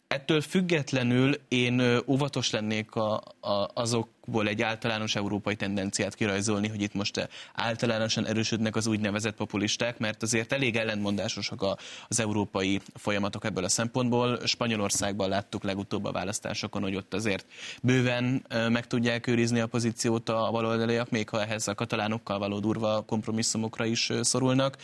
Ettől 0.09 0.41
függetlenül 0.41 1.35
én 1.49 1.83
óvatos 2.07 2.51
lennék 2.51 2.95
a, 2.95 3.15
a, 3.41 3.69
azokból 3.75 4.49
egy 4.49 4.63
általános 4.63 5.17
európai 5.17 5.57
tendenciát 5.57 6.15
kirajzolni, 6.15 6.69
hogy 6.69 6.83
itt 6.83 6.95
most 6.95 7.29
általánosan 7.55 8.27
erősödnek 8.27 8.77
az 8.77 8.87
úgynevezett 8.87 9.35
populisták, 9.35 9.99
mert 9.99 10.23
azért 10.23 10.53
elég 10.53 10.77
ellentmondásosak 10.77 11.63
a, 11.63 11.77
az 12.09 12.21
európai 12.21 12.81
folyamatok 12.95 13.45
ebből 13.45 13.65
a 13.65 13.69
szempontból. 13.69 14.47
Spanyolországban 14.47 15.29
láttuk 15.29 15.63
legutóbb 15.63 16.05
a 16.05 16.13
választásokon, 16.13 16.83
hogy 16.83 16.97
ott 16.97 17.15
azért 17.15 17.47
bőven 17.83 18.44
meg 18.49 18.87
tudják 18.87 19.27
őrizni 19.27 19.61
a 19.61 19.67
pozíciót 19.67 20.29
a 20.29 20.49
baloldaliak, 20.51 21.11
még 21.11 21.29
ha 21.29 21.43
ehhez 21.43 21.69
a 21.69 21.75
katalánokkal 21.75 22.39
való 22.39 22.59
durva 22.59 23.03
kompromisszumokra 23.07 23.85
is 23.85 24.11
szorulnak, 24.21 24.77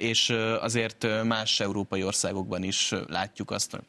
és 0.00 0.28
azért 0.60 1.06
más 1.24 1.60
európai 1.60 2.02
országokban 2.02 2.62
is 2.62 2.92
látjuk 3.08 3.50
azt, 3.50 3.80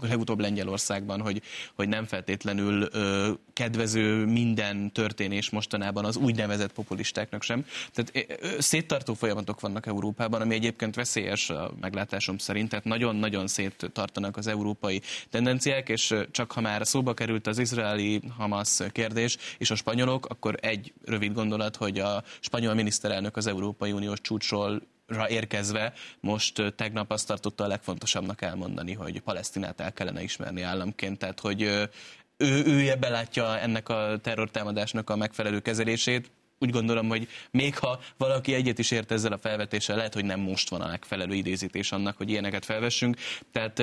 legutóbb 0.00 0.40
Lengyelországban, 0.40 1.20
hogy, 1.20 1.42
hogy 1.74 1.88
nem 1.88 2.04
feltétlenül 2.04 2.88
kedvező 3.52 4.24
minden 4.24 4.92
történés 4.92 5.50
mostanában 5.50 6.04
az 6.04 6.16
úgynevezett 6.16 6.72
populistáknak 6.72 7.42
sem. 7.42 7.66
Tehát 7.92 8.36
széttartó 8.58 9.14
folyamatok 9.14 9.60
vannak 9.60 9.86
Európában, 9.86 10.40
ami 10.40 10.54
egyébként 10.54 10.94
veszélyes 10.94 11.50
a 11.50 11.72
meglátásom 11.80 12.38
szerint, 12.38 12.68
tehát 12.68 12.84
nagyon-nagyon 12.84 13.46
széttartanak 13.46 14.36
az 14.36 14.46
európai 14.46 15.02
tendenciák, 15.30 15.88
és 15.88 16.14
csak 16.30 16.52
ha 16.52 16.60
már 16.60 16.86
szóba 16.86 17.14
került 17.14 17.46
az 17.46 17.58
izraeli 17.58 18.20
Hamas 18.36 18.80
kérdés 18.92 19.36
és 19.58 19.70
a 19.70 19.74
spanyolok, 19.74 20.26
akkor 20.26 20.54
egy 20.60 20.92
rövid 21.04 21.32
gondolat, 21.32 21.76
hogy 21.76 21.98
a 21.98 22.22
spanyol 22.40 22.74
miniszterelnök 22.74 23.36
az 23.36 23.46
Európai 23.46 23.92
Uniós 23.92 24.20
csúcsról 24.20 24.82
érkezve 25.28 25.92
most 26.20 26.74
tegnap 26.76 27.10
azt 27.10 27.26
tartotta 27.26 27.64
a 27.64 27.66
legfontosabbnak 27.66 28.42
elmondani, 28.42 28.92
hogy 28.92 29.20
Palesztinát 29.20 29.80
el 29.80 29.92
kellene 29.92 30.22
ismerni 30.22 30.62
államként, 30.62 31.18
tehát 31.18 31.40
hogy 31.40 31.62
ő, 32.36 32.62
ő 32.66 32.90
ebben 32.90 33.10
látja 33.10 33.58
ennek 33.58 33.88
a 33.88 34.18
terrortámadásnak 34.22 35.10
a 35.10 35.16
megfelelő 35.16 35.60
kezelését, 35.60 36.30
úgy 36.58 36.70
gondolom, 36.70 37.08
hogy 37.08 37.28
még 37.50 37.78
ha 37.78 38.00
valaki 38.16 38.54
egyet 38.54 38.78
is 38.78 38.90
ért 38.90 39.12
ezzel 39.12 39.32
a 39.32 39.38
felvetéssel, 39.38 39.96
lehet, 39.96 40.14
hogy 40.14 40.24
nem 40.24 40.40
most 40.40 40.70
van 40.70 40.80
a 40.80 40.86
megfelelő 40.86 41.34
idézítés 41.34 41.92
annak, 41.92 42.16
hogy 42.16 42.30
ilyeneket 42.30 42.64
felvessünk. 42.64 43.16
Tehát 43.52 43.82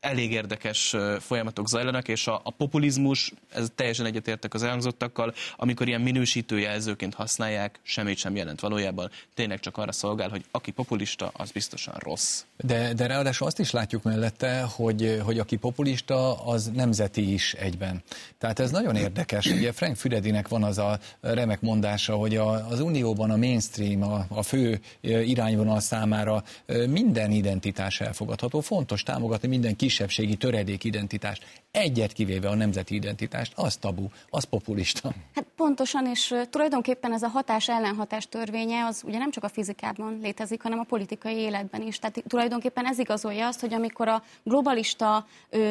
elég 0.00 0.32
érdekes 0.32 0.96
folyamatok 1.18 1.68
zajlanak, 1.68 2.08
és 2.08 2.26
a, 2.26 2.40
a 2.44 2.50
populizmus, 2.50 3.32
ez 3.52 3.68
teljesen 3.74 4.06
egyetértek 4.06 4.54
az 4.54 4.62
elhangzottakkal, 4.62 5.34
amikor 5.56 5.88
ilyen 5.88 6.00
minősítő 6.00 6.58
jelzőként 6.58 7.14
használják, 7.14 7.80
semmit 7.82 8.18
sem 8.18 8.36
jelent 8.36 8.60
valójában, 8.60 9.10
tényleg 9.34 9.60
csak 9.60 9.76
arra 9.76 9.92
szolgál, 9.92 10.28
hogy 10.28 10.44
aki 10.50 10.70
populista, 10.70 11.30
az 11.32 11.50
biztosan 11.50 11.94
rossz. 11.98 12.42
De, 12.56 12.92
de 12.94 13.06
ráadásul 13.06 13.46
azt 13.46 13.58
is 13.58 13.70
látjuk 13.70 14.02
mellette, 14.02 14.60
hogy, 14.60 15.20
hogy 15.24 15.38
aki 15.38 15.56
populista, 15.56 16.44
az 16.44 16.70
nemzeti 16.74 17.32
is 17.32 17.52
egyben. 17.54 18.02
Tehát 18.38 18.58
ez 18.58 18.70
nagyon 18.70 18.96
érdekes. 18.96 19.46
Ugye 19.46 19.72
Frank 19.72 19.96
Füredinek 19.96 20.48
van 20.48 20.62
az 20.62 20.78
a 20.78 20.98
remek 21.20 21.60
mondása, 21.60 22.14
hogy 22.14 22.36
a, 22.36 22.68
az 22.68 22.80
Unióban 22.80 23.30
a 23.30 23.36
mainstream, 23.36 24.02
a, 24.02 24.26
a 24.28 24.42
fő 24.42 24.80
irányvonal 25.00 25.80
számára 25.80 26.42
minden 26.88 27.30
identitás 27.30 28.00
elfogadható. 28.00 28.60
Fontos 28.60 29.02
támogatni 29.02 29.48
minden 29.48 29.76
kis 29.76 29.89
kisebbségi 29.90 30.36
töredék 30.36 30.84
identitást, 30.84 31.44
egyet 31.70 32.12
kivéve 32.12 32.48
a 32.48 32.54
nemzeti 32.54 32.94
identitást, 32.94 33.52
az 33.56 33.76
tabu, 33.76 34.06
az 34.28 34.44
populista. 34.44 35.12
Hát 35.34 35.44
pontosan, 35.56 36.06
és 36.06 36.34
tulajdonképpen 36.50 37.12
ez 37.12 37.22
a 37.22 37.28
hatás-ellenhatás 37.28 38.28
törvénye 38.28 38.84
az 38.84 39.02
ugye 39.06 39.18
nem 39.18 39.30
csak 39.30 39.44
a 39.44 39.48
fizikában 39.48 40.18
létezik, 40.22 40.62
hanem 40.62 40.78
a 40.78 40.82
politikai 40.82 41.34
életben 41.34 41.82
is. 41.82 41.98
Tehát 41.98 42.22
tulajdonképpen 42.26 42.86
ez 42.86 42.98
igazolja 42.98 43.46
azt, 43.46 43.60
hogy 43.60 43.74
amikor 43.74 44.08
a 44.08 44.22
globalista 44.42 45.26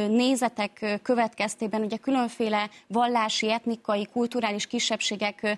nézetek 0.09 0.99
következtében 1.03 1.81
ugye 1.81 1.97
különféle 1.97 2.69
vallási, 2.87 3.51
etnikai, 3.51 4.07
kulturális 4.11 4.67
kisebbségek 4.67 5.57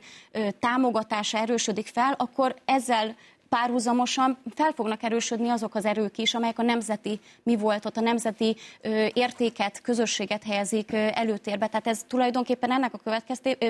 támogatása 0.60 1.38
erősödik 1.38 1.88
fel, 1.88 2.14
akkor 2.18 2.56
ezzel 2.66 3.16
párhuzamosan 3.56 4.38
fel 4.56 4.72
fognak 4.72 5.04
erősödni 5.04 5.50
azok 5.50 5.76
az 5.76 5.86
erők 5.86 6.18
is, 6.18 6.34
amelyek 6.34 6.60
a 6.60 6.64
nemzeti 6.64 7.20
mi 7.44 7.56
volt 7.56 7.86
ott, 7.86 7.98
a 7.98 8.02
nemzeti 8.02 8.56
ö, 8.82 9.06
értéket, 9.14 9.82
közösséget 9.82 10.44
helyezik 10.44 10.92
ö, 10.92 11.08
előtérbe. 11.14 11.68
Tehát 11.68 11.88
ez 11.88 12.04
tulajdonképpen 12.08 12.72
ennek 12.72 12.94
a 12.94 13.20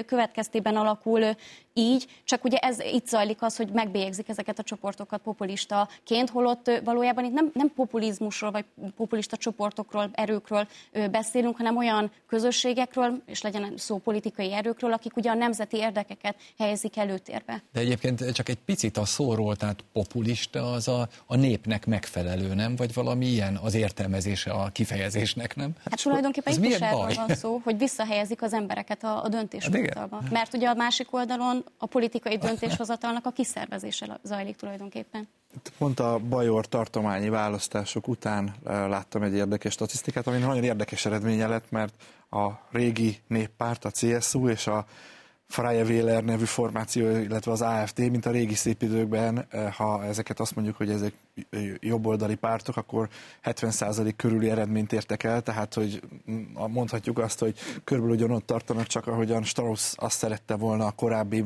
következtében 0.05 0.75
alakul 0.75 1.21
ö, 1.21 1.31
így, 1.73 2.07
csak 2.23 2.43
ugye 2.43 2.57
ez 2.57 2.79
itt 2.79 3.07
zajlik 3.07 3.41
az, 3.41 3.55
hogy 3.55 3.69
megbélyegzik 3.71 4.29
ezeket 4.29 4.59
a 4.59 4.63
csoportokat 4.63 5.21
populistaként, 5.21 6.29
holott 6.29 6.71
valójában 6.83 7.25
itt 7.25 7.33
nem, 7.33 7.51
nem 7.53 7.71
populizmusról 7.75 8.51
vagy 8.51 8.65
populista 8.95 9.37
csoportokról, 9.37 10.09
erőkről 10.13 10.67
beszélünk, 11.11 11.57
hanem 11.57 11.77
olyan 11.77 12.11
közösségekről, 12.27 13.21
és 13.25 13.41
legyen 13.41 13.73
szó 13.77 13.97
politikai 13.97 14.53
erőkről, 14.53 14.93
akik 14.93 15.15
ugye 15.15 15.29
a 15.29 15.33
nemzeti 15.33 15.77
érdekeket 15.77 16.35
helyezik 16.57 16.97
előtérbe. 16.97 17.63
De 17.73 17.79
egyébként 17.79 18.31
csak 18.31 18.49
egy 18.49 18.59
picit 18.65 18.97
a 18.97 19.05
szóról, 19.05 19.55
tehát 19.55 19.83
populista 19.93 20.71
az 20.71 20.87
a, 20.87 21.07
a 21.25 21.35
népnek 21.35 21.85
megfelelő, 21.85 22.53
nem? 22.53 22.75
Vagy 22.75 22.93
valami 22.93 23.25
ilyen 23.25 23.55
az 23.55 23.73
értelmezése 23.73 24.51
a 24.51 24.69
kifejezésnek, 24.69 25.55
nem? 25.55 25.71
Hát 25.89 26.01
tulajdonképpen 26.01 26.53
itt 26.53 26.65
is 26.65 26.75
erről 26.75 27.13
van 27.15 27.35
szó, 27.35 27.61
hogy 27.63 27.77
visszahelyezik 27.77 28.41
az 28.41 28.53
embereket 28.53 29.03
a, 29.03 29.23
a 29.23 29.27
döntéshozatalba. 29.27 30.19
Hát 30.21 30.31
Mert 30.31 30.53
ugye 30.53 30.67
a 30.67 30.73
másik 30.73 31.13
oldalon 31.13 31.60
a 31.77 31.85
politikai 31.85 32.37
döntéshozatalnak 32.37 33.25
a 33.25 33.31
kiszervezése 33.31 34.19
zajlik 34.23 34.55
tulajdonképpen. 34.55 35.27
Pont 35.77 35.99
a 35.99 36.19
Bajor 36.19 36.65
tartományi 36.65 37.29
választások 37.29 38.07
után 38.07 38.55
eh, 38.65 38.87
láttam 38.87 39.23
egy 39.23 39.33
érdekes 39.33 39.73
statisztikát, 39.73 40.27
ami 40.27 40.37
nagyon 40.37 40.63
érdekes 40.63 41.05
eredménye 41.05 41.47
lett, 41.47 41.71
mert 41.71 41.93
a 42.29 42.49
régi 42.71 43.17
néppárt, 43.27 43.85
a 43.85 43.91
CSU 43.91 44.49
és 44.49 44.67
a 44.67 44.85
Freie 45.51 45.83
Wähler 45.83 46.23
nevű 46.23 46.45
formáció, 46.45 47.09
illetve 47.09 47.51
az 47.51 47.61
AFD, 47.61 47.99
mint 47.99 48.25
a 48.25 48.31
régi 48.31 48.53
szép 48.53 48.81
időkben, 48.81 49.45
eh, 49.49 49.73
ha 49.73 50.03
ezeket 50.03 50.39
azt 50.39 50.55
mondjuk, 50.55 50.77
hogy 50.77 50.89
ezek 50.89 51.13
jobboldali 51.79 52.35
pártok, 52.35 52.77
akkor 52.77 53.09
70% 53.41 54.15
körüli 54.15 54.49
eredményt 54.49 54.93
értek 54.93 55.23
el, 55.23 55.41
tehát 55.41 55.73
hogy 55.73 56.01
mondhatjuk 56.53 57.17
azt, 57.17 57.39
hogy 57.39 57.57
körülbelül 57.83 58.17
ugyanott 58.17 58.45
tartanak, 58.45 58.87
csak 58.87 59.07
ahogyan 59.07 59.43
Strauss 59.43 59.93
azt 59.95 60.17
szerette 60.17 60.55
volna 60.55 60.85
a 60.85 60.91
korábbi 60.91 61.45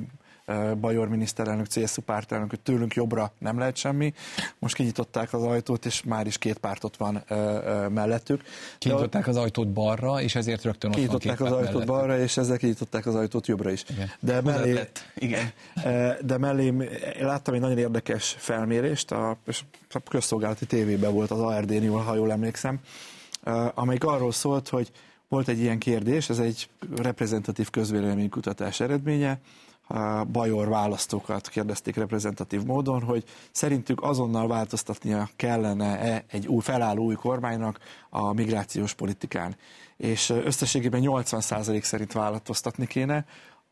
Bajor 0.80 1.08
miniszterelnök, 1.08 1.68
CSU 1.68 2.02
pártelnök, 2.02 2.50
hogy 2.50 2.60
tőlünk 2.60 2.94
jobbra 2.94 3.32
nem 3.38 3.58
lehet 3.58 3.76
semmi. 3.76 4.14
Most 4.60 4.76
kinyitották 4.76 5.34
az 5.34 5.44
ajtót, 5.44 5.86
és 5.86 6.04
már 6.04 6.28
is 6.28 6.38
két 6.38 6.58
pártot 6.58 6.98
van 6.98 7.24
mellettük. 7.90 8.42
Kinyitották 8.78 9.28
az 9.28 9.38
ajtót 9.38 9.68
balra, 9.68 10.22
és 10.22 10.36
ezért 10.36 10.64
rögtön 10.64 10.90
ott 10.90 10.96
Kinyitották 10.96 11.42
az 11.42 11.52
ajtót 11.52 11.64
mellettük. 11.64 11.88
balra, 11.88 12.20
és 12.20 12.38
ezzel 12.38 12.58
kinyitották 12.58 13.06
az 13.06 13.16
ajtót 13.16 13.48
jobbra 13.48 13.72
is. 13.72 13.84
Igen. 13.90 14.12
De 14.20 14.42
mellé, 14.42 14.80
Igen. 15.16 15.52
de 16.22 16.38
mellé 16.38 16.74
láttam 17.20 17.54
egy 17.54 17.60
nagyon 17.60 17.78
érdekes 17.78 18.36
felmérést, 18.38 19.12
a, 19.12 19.30
a 19.90 20.00
közszolgálati 20.10 20.66
tévében 20.66 21.14
volt 21.14 21.32
az 21.32 21.40
ARD-nél, 21.40 21.92
ha 21.92 22.16
jól 22.16 22.32
emlékszem, 22.32 22.80
amelyik 23.74 24.04
arról 24.04 24.32
szólt, 24.32 24.70
hogy 24.70 24.92
volt 25.28 25.48
egy 25.48 25.60
ilyen 25.60 25.80
kérdés, 25.80 26.30
ez 26.30 26.40
egy 26.40 26.70
reprezentatív 26.96 27.70
közvéleménykutatás 27.70 28.80
eredménye, 28.80 29.40
a 29.88 30.24
bajor 30.24 30.68
választókat 30.68 31.50
kérdezték 31.50 31.96
reprezentatív 31.96 32.64
módon, 32.64 33.04
hogy 33.04 33.24
szerintük 33.52 34.04
azonnal 34.04 34.48
változtatnia 34.48 35.30
kellene-e 35.36 36.24
egy 36.28 36.48
új 36.48 36.62
felálló 36.62 37.04
új 37.04 37.16
kormánynak 37.16 37.80
a 38.10 38.34
migrációs 38.34 38.94
politikán. 38.94 39.56
És 39.98 40.30
összességében 40.30 41.02
80% 41.04 41.82
szerint 41.82 42.12
változtatni 42.12 42.88
kéne, 42.88 43.26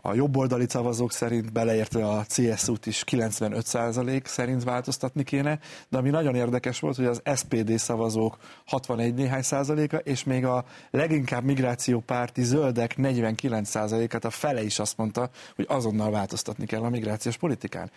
a 0.06 0.14
jobboldali 0.14 0.66
szavazók 0.68 1.12
szerint 1.12 1.52
beleértve 1.52 2.10
a 2.10 2.26
CSU-t 2.26 2.86
is 2.86 3.04
95% 3.12 4.26
szerint 4.26 4.64
változtatni 4.64 5.24
kéne, 5.24 5.60
de 5.90 5.98
ami 5.98 6.10
nagyon 6.10 6.36
érdekes 6.36 6.80
volt, 6.80 6.96
hogy 6.96 7.06
az 7.06 7.22
SPD 7.36 7.78
szavazók 7.78 8.38
61 8.66 9.14
néhány 9.14 9.42
százaléka, 9.42 9.98
és 9.98 10.24
még 10.24 10.46
a 10.46 10.66
leginkább 10.92 11.44
migrációpárti 11.44 12.44
zöldek 12.44 12.96
49%-át 12.98 14.26
a 14.26 14.30
fele 14.30 14.64
is 14.64 14.80
azt 14.80 14.98
mondta, 14.98 15.30
hogy 15.56 15.66
azonnal 15.70 16.12
változtatni 16.12 16.66
kell 16.66 16.82
a 16.82 16.90
migrációs 16.90 17.38
politikán. 17.38 17.92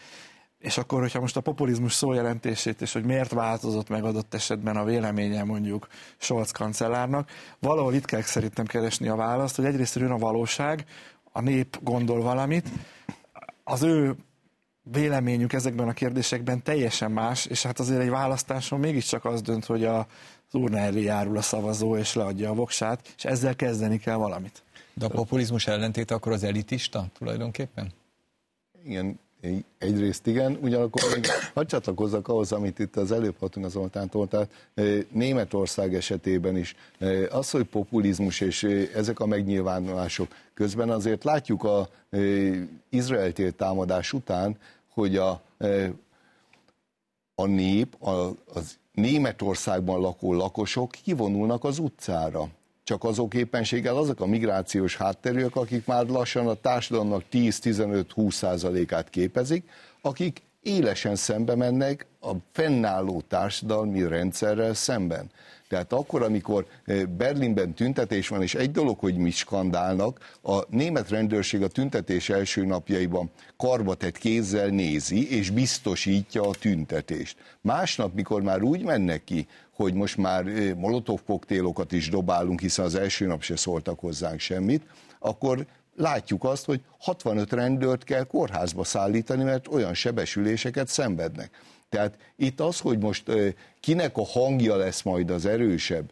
És 0.59 0.79
akkor, 0.79 1.01
hogyha 1.01 1.21
most 1.21 1.37
a 1.37 1.41
populizmus 1.41 1.93
szójelentését, 1.93 2.81
és 2.81 2.93
hogy 2.93 3.05
miért 3.05 3.33
változott 3.33 3.89
meg 3.89 4.05
adott 4.05 4.35
esetben 4.35 4.77
a 4.77 4.85
véleménye 4.85 5.45
mondjuk 5.45 5.87
Scholz 6.17 6.51
kancellárnak, 6.51 7.31
valahol 7.59 7.95
itt 7.95 8.05
kell 8.05 8.23
szerintem 8.23 8.67
keresni 8.67 9.09
a 9.09 9.17
választ, 9.17 9.57
hogy 9.57 9.65
egyrészt 9.65 9.95
jön 9.95 10.11
a 10.11 10.19
valóság, 10.19 10.85
a 11.37 11.41
nép 11.41 11.79
gondol 11.83 12.23
valamit, 12.23 12.69
az 13.65 13.83
ő 13.83 14.17
véleményük 14.83 15.53
ezekben 15.53 15.89
a 15.89 15.93
kérdésekben 15.93 16.63
teljesen 16.63 17.11
más, 17.11 17.47
és 17.47 17.63
hát 17.63 17.79
azért 17.79 18.01
egy 18.01 18.09
választáson 18.09 18.81
mégiscsak 18.81 19.25
az 19.25 19.43
dönt, 19.43 19.65
hogy 19.65 19.85
a, 19.85 19.99
az 19.99 20.55
urna 20.55 20.79
elé 20.79 21.03
járul 21.03 21.37
a 21.37 21.43
szavazó, 21.43 21.97
és 21.97 22.15
leadja 22.15 22.51
a 22.51 22.55
voksát, 22.55 23.15
és 23.17 23.25
ezzel 23.25 23.57
kezdeni 23.57 23.99
kell 23.99 24.17
valamit. 24.17 24.63
De 24.95 25.05
a 25.05 25.09
populizmus 25.09 25.67
ellentéte 25.67 26.15
akkor 26.15 26.33
az 26.33 26.43
elitista 26.43 27.07
tulajdonképpen? 27.19 27.93
Igen, 28.85 29.19
Egyrészt 29.79 30.27
igen, 30.27 30.59
ugyanakkor 30.61 31.03
még 31.15 31.27
hadd 31.55 31.67
csatlakozzak 31.67 32.29
ahhoz, 32.29 32.53
amit 32.53 32.79
itt 32.79 32.97
az 32.97 33.13
előbb 33.13 33.35
hatunk 33.39 33.67
az 33.67 33.73
Zoltántól, 33.73 34.29
tehát 34.29 34.51
Németország 35.11 35.95
esetében 35.95 36.57
is. 36.57 36.77
Az, 37.31 37.51
hogy 37.51 37.65
populizmus 37.65 38.41
és 38.41 38.63
ezek 38.95 39.21
a 39.21 39.27
megnyilvánulások 39.27 40.29
közben 40.55 40.91
azért 40.91 41.25
látjuk 41.25 41.65
a 41.65 41.89
Izrael 42.89 43.33
támadás 43.57 44.13
után, 44.13 44.57
hogy 44.93 45.17
a, 45.17 45.43
a 47.35 47.47
nép, 47.47 48.03
a, 48.03 48.11
az 48.55 48.79
Németországban 48.93 50.01
lakó 50.01 50.33
lakosok 50.33 50.91
kivonulnak 50.91 51.65
az 51.65 51.79
utcára 51.79 52.49
csak 52.87 53.05
azok 53.05 53.35
éppenséggel 53.35 53.97
azok 53.97 54.21
a 54.21 54.27
migrációs 54.27 54.97
hátterűek, 54.97 55.57
akik 55.57 55.87
már 55.87 56.07
lassan 56.07 56.47
a 56.47 56.55
társadalomnak 56.55 57.23
10-15-20 57.33 58.31
százalékát 58.31 59.11
képezik, 59.11 59.69
akik 60.01 60.43
élesen 60.63 61.17
szembe 61.17 61.55
mennek 61.55 62.07
a 62.21 62.31
fennálló 62.53 63.23
társadalmi 63.29 64.09
rendszerrel 64.09 64.75
szemben. 64.75 65.31
Tehát 65.69 65.93
akkor, 65.93 66.23
amikor 66.23 66.67
eh, 66.85 67.05
Berlinben 67.05 67.75
tüntetés 67.75 68.29
van, 68.29 68.43
és 68.43 68.55
egy 68.55 68.71
dolog, 68.71 68.99
hogy 68.99 69.17
mi 69.17 69.31
skandálnak, 69.31 70.37
a 70.43 70.63
német 70.69 71.09
rendőrség 71.09 71.63
a 71.63 71.69
tüntetés 71.69 72.29
első 72.29 72.65
napjaiban 72.65 73.31
karbatett 73.57 74.19
kézzel 74.19 74.69
nézi, 74.69 75.31
és 75.37 75.51
biztosítja 75.51 76.49
a 76.49 76.55
tüntetést. 76.55 77.37
Másnap, 77.61 78.15
mikor 78.15 78.43
már 78.43 78.63
úgy 78.63 78.83
mennek 78.83 79.25
ki, 79.25 79.47
hogy 79.73 79.95
most 79.95 80.17
már 80.17 80.47
eh, 80.47 80.75
molotov 80.75 81.21
koktélokat 81.27 81.93
is 81.93 82.09
dobálunk, 82.09 82.61
hiszen 82.61 82.85
az 82.85 82.95
első 82.95 83.27
nap 83.27 83.43
se 83.43 83.57
szóltak 83.57 83.99
hozzánk 83.99 84.41
semmit, 84.41 84.83
akkor 85.19 85.67
látjuk 85.97 86.45
azt, 86.45 86.65
hogy 86.65 86.81
65 86.99 87.53
rendőrt 87.53 88.05
kell 88.05 88.25
kórházba 88.25 88.85
szállítani, 88.85 89.45
mert 89.45 89.69
olyan 89.69 89.95
sebesüléseket 89.95 90.89
szenvednek. 90.89 91.51
Tehát 91.97 92.19
itt 92.37 92.61
az, 92.61 92.81
hogy 92.81 92.99
most 92.99 93.31
kinek 93.81 94.17
a 94.17 94.25
hangja 94.25 94.77
lesz 94.77 95.03
majd 95.03 95.31
az 95.31 95.47
erősebb, 95.47 96.11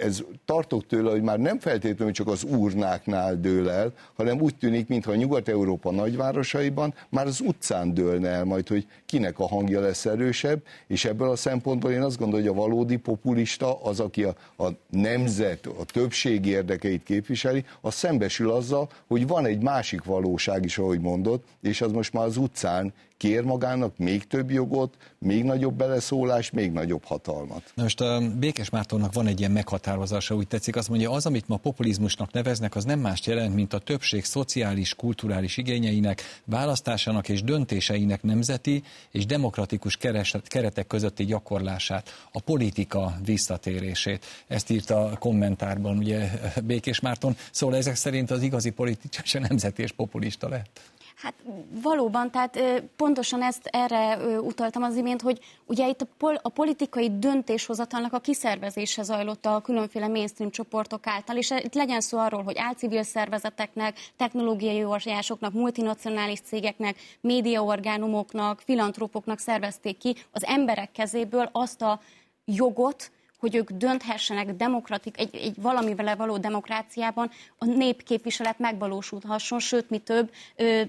ez 0.00 0.22
tartok 0.44 0.86
tőle, 0.86 1.10
hogy 1.10 1.22
már 1.22 1.38
nem 1.38 1.58
feltétlenül 1.58 2.14
csak 2.14 2.28
az 2.28 2.44
urnáknál 2.44 3.40
dől 3.40 3.70
el, 3.70 3.92
hanem 4.14 4.40
úgy 4.40 4.54
tűnik, 4.54 4.88
mintha 4.88 5.14
Nyugat-Európa 5.14 5.90
nagyvárosaiban 5.90 6.94
már 7.08 7.26
az 7.26 7.40
utcán 7.40 7.94
dőlne 7.94 8.28
el 8.28 8.44
majd, 8.44 8.68
hogy 8.68 8.86
kinek 9.06 9.38
a 9.38 9.48
hangja 9.48 9.80
lesz 9.80 10.06
erősebb, 10.06 10.62
és 10.86 11.04
ebből 11.04 11.30
a 11.30 11.36
szempontból 11.36 11.90
én 11.90 12.02
azt 12.02 12.18
gondolom, 12.18 12.46
hogy 12.46 12.56
a 12.56 12.60
valódi 12.60 12.96
populista, 12.96 13.82
az, 13.82 14.00
aki 14.00 14.22
a, 14.22 14.34
a 14.58 14.68
nemzet, 14.90 15.66
a 15.66 15.84
többség 15.84 16.46
érdekeit 16.46 17.02
képviseli, 17.02 17.64
az 17.80 17.94
szembesül 17.94 18.50
azzal, 18.50 18.88
hogy 19.06 19.26
van 19.26 19.46
egy 19.46 19.62
másik 19.62 20.04
valóság 20.04 20.64
is, 20.64 20.78
ahogy 20.78 21.00
mondott, 21.00 21.44
és 21.62 21.80
az 21.80 21.92
most 21.92 22.12
már 22.12 22.24
az 22.24 22.36
utcán 22.36 22.92
kér 23.22 23.42
magának 23.42 23.98
még 23.98 24.26
több 24.26 24.50
jogot, 24.50 24.96
még 25.18 25.44
nagyobb 25.44 25.74
beleszólás, 25.74 26.50
még 26.50 26.72
nagyobb 26.72 27.04
hatalmat. 27.04 27.72
Na 27.74 27.82
most 27.82 28.00
a 28.00 28.22
Békes 28.38 28.70
Mártonnak 28.70 29.12
van 29.12 29.26
egy 29.26 29.38
ilyen 29.38 29.50
meghatározása, 29.50 30.34
úgy 30.34 30.48
tetszik, 30.48 30.76
azt 30.76 30.88
mondja, 30.88 31.10
az, 31.10 31.26
amit 31.26 31.48
ma 31.48 31.56
populizmusnak 31.56 32.32
neveznek, 32.32 32.74
az 32.76 32.84
nem 32.84 32.98
más 32.98 33.26
jelent, 33.26 33.54
mint 33.54 33.72
a 33.72 33.78
többség 33.78 34.24
szociális, 34.24 34.94
kulturális 34.94 35.56
igényeinek, 35.56 36.22
választásának 36.44 37.28
és 37.28 37.42
döntéseinek 37.42 38.22
nemzeti 38.22 38.82
és 39.10 39.26
demokratikus 39.26 39.98
keretek 40.46 40.86
közötti 40.86 41.24
gyakorlását, 41.24 42.10
a 42.32 42.40
politika 42.40 43.16
visszatérését. 43.24 44.24
Ezt 44.46 44.70
írta 44.70 45.04
a 45.04 45.16
kommentárban 45.16 45.96
ugye 45.96 46.30
Békés 46.64 47.00
Márton. 47.00 47.36
Szóval 47.50 47.76
ezek 47.76 47.94
szerint 47.94 48.30
az 48.30 48.42
igazi 48.42 48.70
politikus 48.70 49.32
nemzeti 49.32 49.82
és 49.82 49.92
populista 49.92 50.48
lett. 50.48 50.80
Hát 51.22 51.34
valóban, 51.82 52.30
tehát 52.30 52.82
pontosan 52.96 53.42
ezt 53.42 53.66
erre 53.66 54.16
utaltam 54.40 54.82
az 54.82 54.96
imént, 54.96 55.22
hogy 55.22 55.38
ugye 55.66 55.88
itt 55.88 56.00
a, 56.00 56.06
pol, 56.18 56.34
a 56.42 56.48
politikai 56.48 57.18
döntéshozatalnak 57.18 58.12
a 58.12 58.18
kiszervezése 58.18 59.02
zajlott 59.02 59.46
a 59.46 59.60
különféle 59.60 60.08
mainstream 60.08 60.50
csoportok 60.50 61.06
által, 61.06 61.36
és 61.36 61.50
itt 61.50 61.74
legyen 61.74 62.00
szó 62.00 62.18
arról, 62.18 62.42
hogy 62.42 62.58
álcivil 62.58 63.02
szervezeteknek, 63.02 63.98
technológiai 64.16 64.84
óriásoknak, 64.84 65.52
multinacionális 65.52 66.40
cégeknek, 66.40 66.96
médiaorgánumoknak, 67.20 68.60
filantrópoknak 68.60 69.38
szervezték 69.38 69.98
ki 69.98 70.16
az 70.32 70.44
emberek 70.44 70.92
kezéből 70.92 71.48
azt 71.52 71.82
a 71.82 72.00
jogot, 72.44 73.10
hogy 73.42 73.54
ők 73.54 73.70
dönthessenek 73.70 74.54
demokratik, 74.54 75.18
egy, 75.18 75.34
egy 75.34 75.54
valamivel 75.56 76.16
való 76.16 76.36
demokráciában 76.38 77.30
a 77.58 77.64
népképviselet 77.64 78.58
megvalósulhasson, 78.58 79.58
sőt, 79.58 79.90
mi 79.90 79.98
több, 79.98 80.30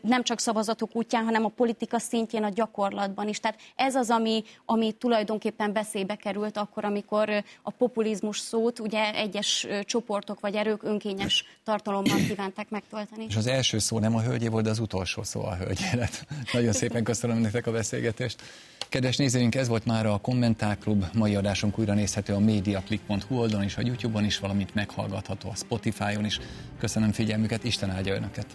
nem 0.02 0.24
csak 0.24 0.40
szavazatok 0.40 0.96
útján, 0.96 1.24
hanem 1.24 1.46
a 1.46 1.48
politika 1.48 2.00
szintjén, 2.00 2.44
a 2.44 2.50
gyakorlatban 2.50 3.28
is. 3.28 3.40
Tehát 3.40 3.60
ez 3.76 3.96
az, 3.96 4.10
ami, 4.10 4.44
ami 4.66 4.92
tulajdonképpen 4.92 5.74
beszébe 5.74 6.16
került 6.16 6.58
akkor, 6.58 6.86
amikor 6.86 7.44
a 7.62 7.72
populizmus 7.72 8.40
szót 8.40 8.80
ugye 8.80 9.14
egyes 9.14 9.68
csoportok 9.82 10.40
vagy 10.40 10.56
erők 10.56 10.84
önkényes 10.84 11.46
tartalommal 11.64 12.18
kívánták 12.28 12.70
megtölteni. 12.70 13.26
És 13.30 13.36
az 13.36 13.48
első 13.48 13.80
szó 13.80 14.00
nem 14.00 14.16
a 14.16 14.22
hölgyé 14.22 14.48
volt, 14.48 14.64
de 14.64 14.70
az 14.70 14.80
utolsó 14.80 15.24
szó 15.24 15.46
a 15.46 15.56
hölgyélet. 15.56 16.26
Nagyon 16.54 16.74
szépen 16.74 17.04
köszönöm 17.04 17.38
nektek 17.38 17.68
a 17.68 17.72
beszélgetést. 17.72 18.42
Kedves 18.94 19.18
nézőink, 19.18 19.56
ez 19.56 19.68
volt 19.68 19.86
már 19.86 20.06
a 20.06 20.18
Kommentárklub. 20.18 21.06
Mai 21.14 21.36
adásunk 21.36 21.80
újra 21.80 21.94
nézhető 21.94 22.34
a 22.34 22.40
mediaclick.hu 22.40 23.38
oldalon 23.38 23.64
és 23.64 23.78
a 23.78 23.82
YouTube-on 23.86 24.26
is, 24.26 24.40
valamint 24.40 24.76
meghallgatható 24.76 25.50
a 25.50 25.56
Spotify-on 25.56 26.26
is. 26.26 26.40
Köszönöm 26.80 27.12
figyelmüket, 27.12 27.64
Isten 27.64 27.90
áldja 27.90 28.16
Önöket! 28.16 28.46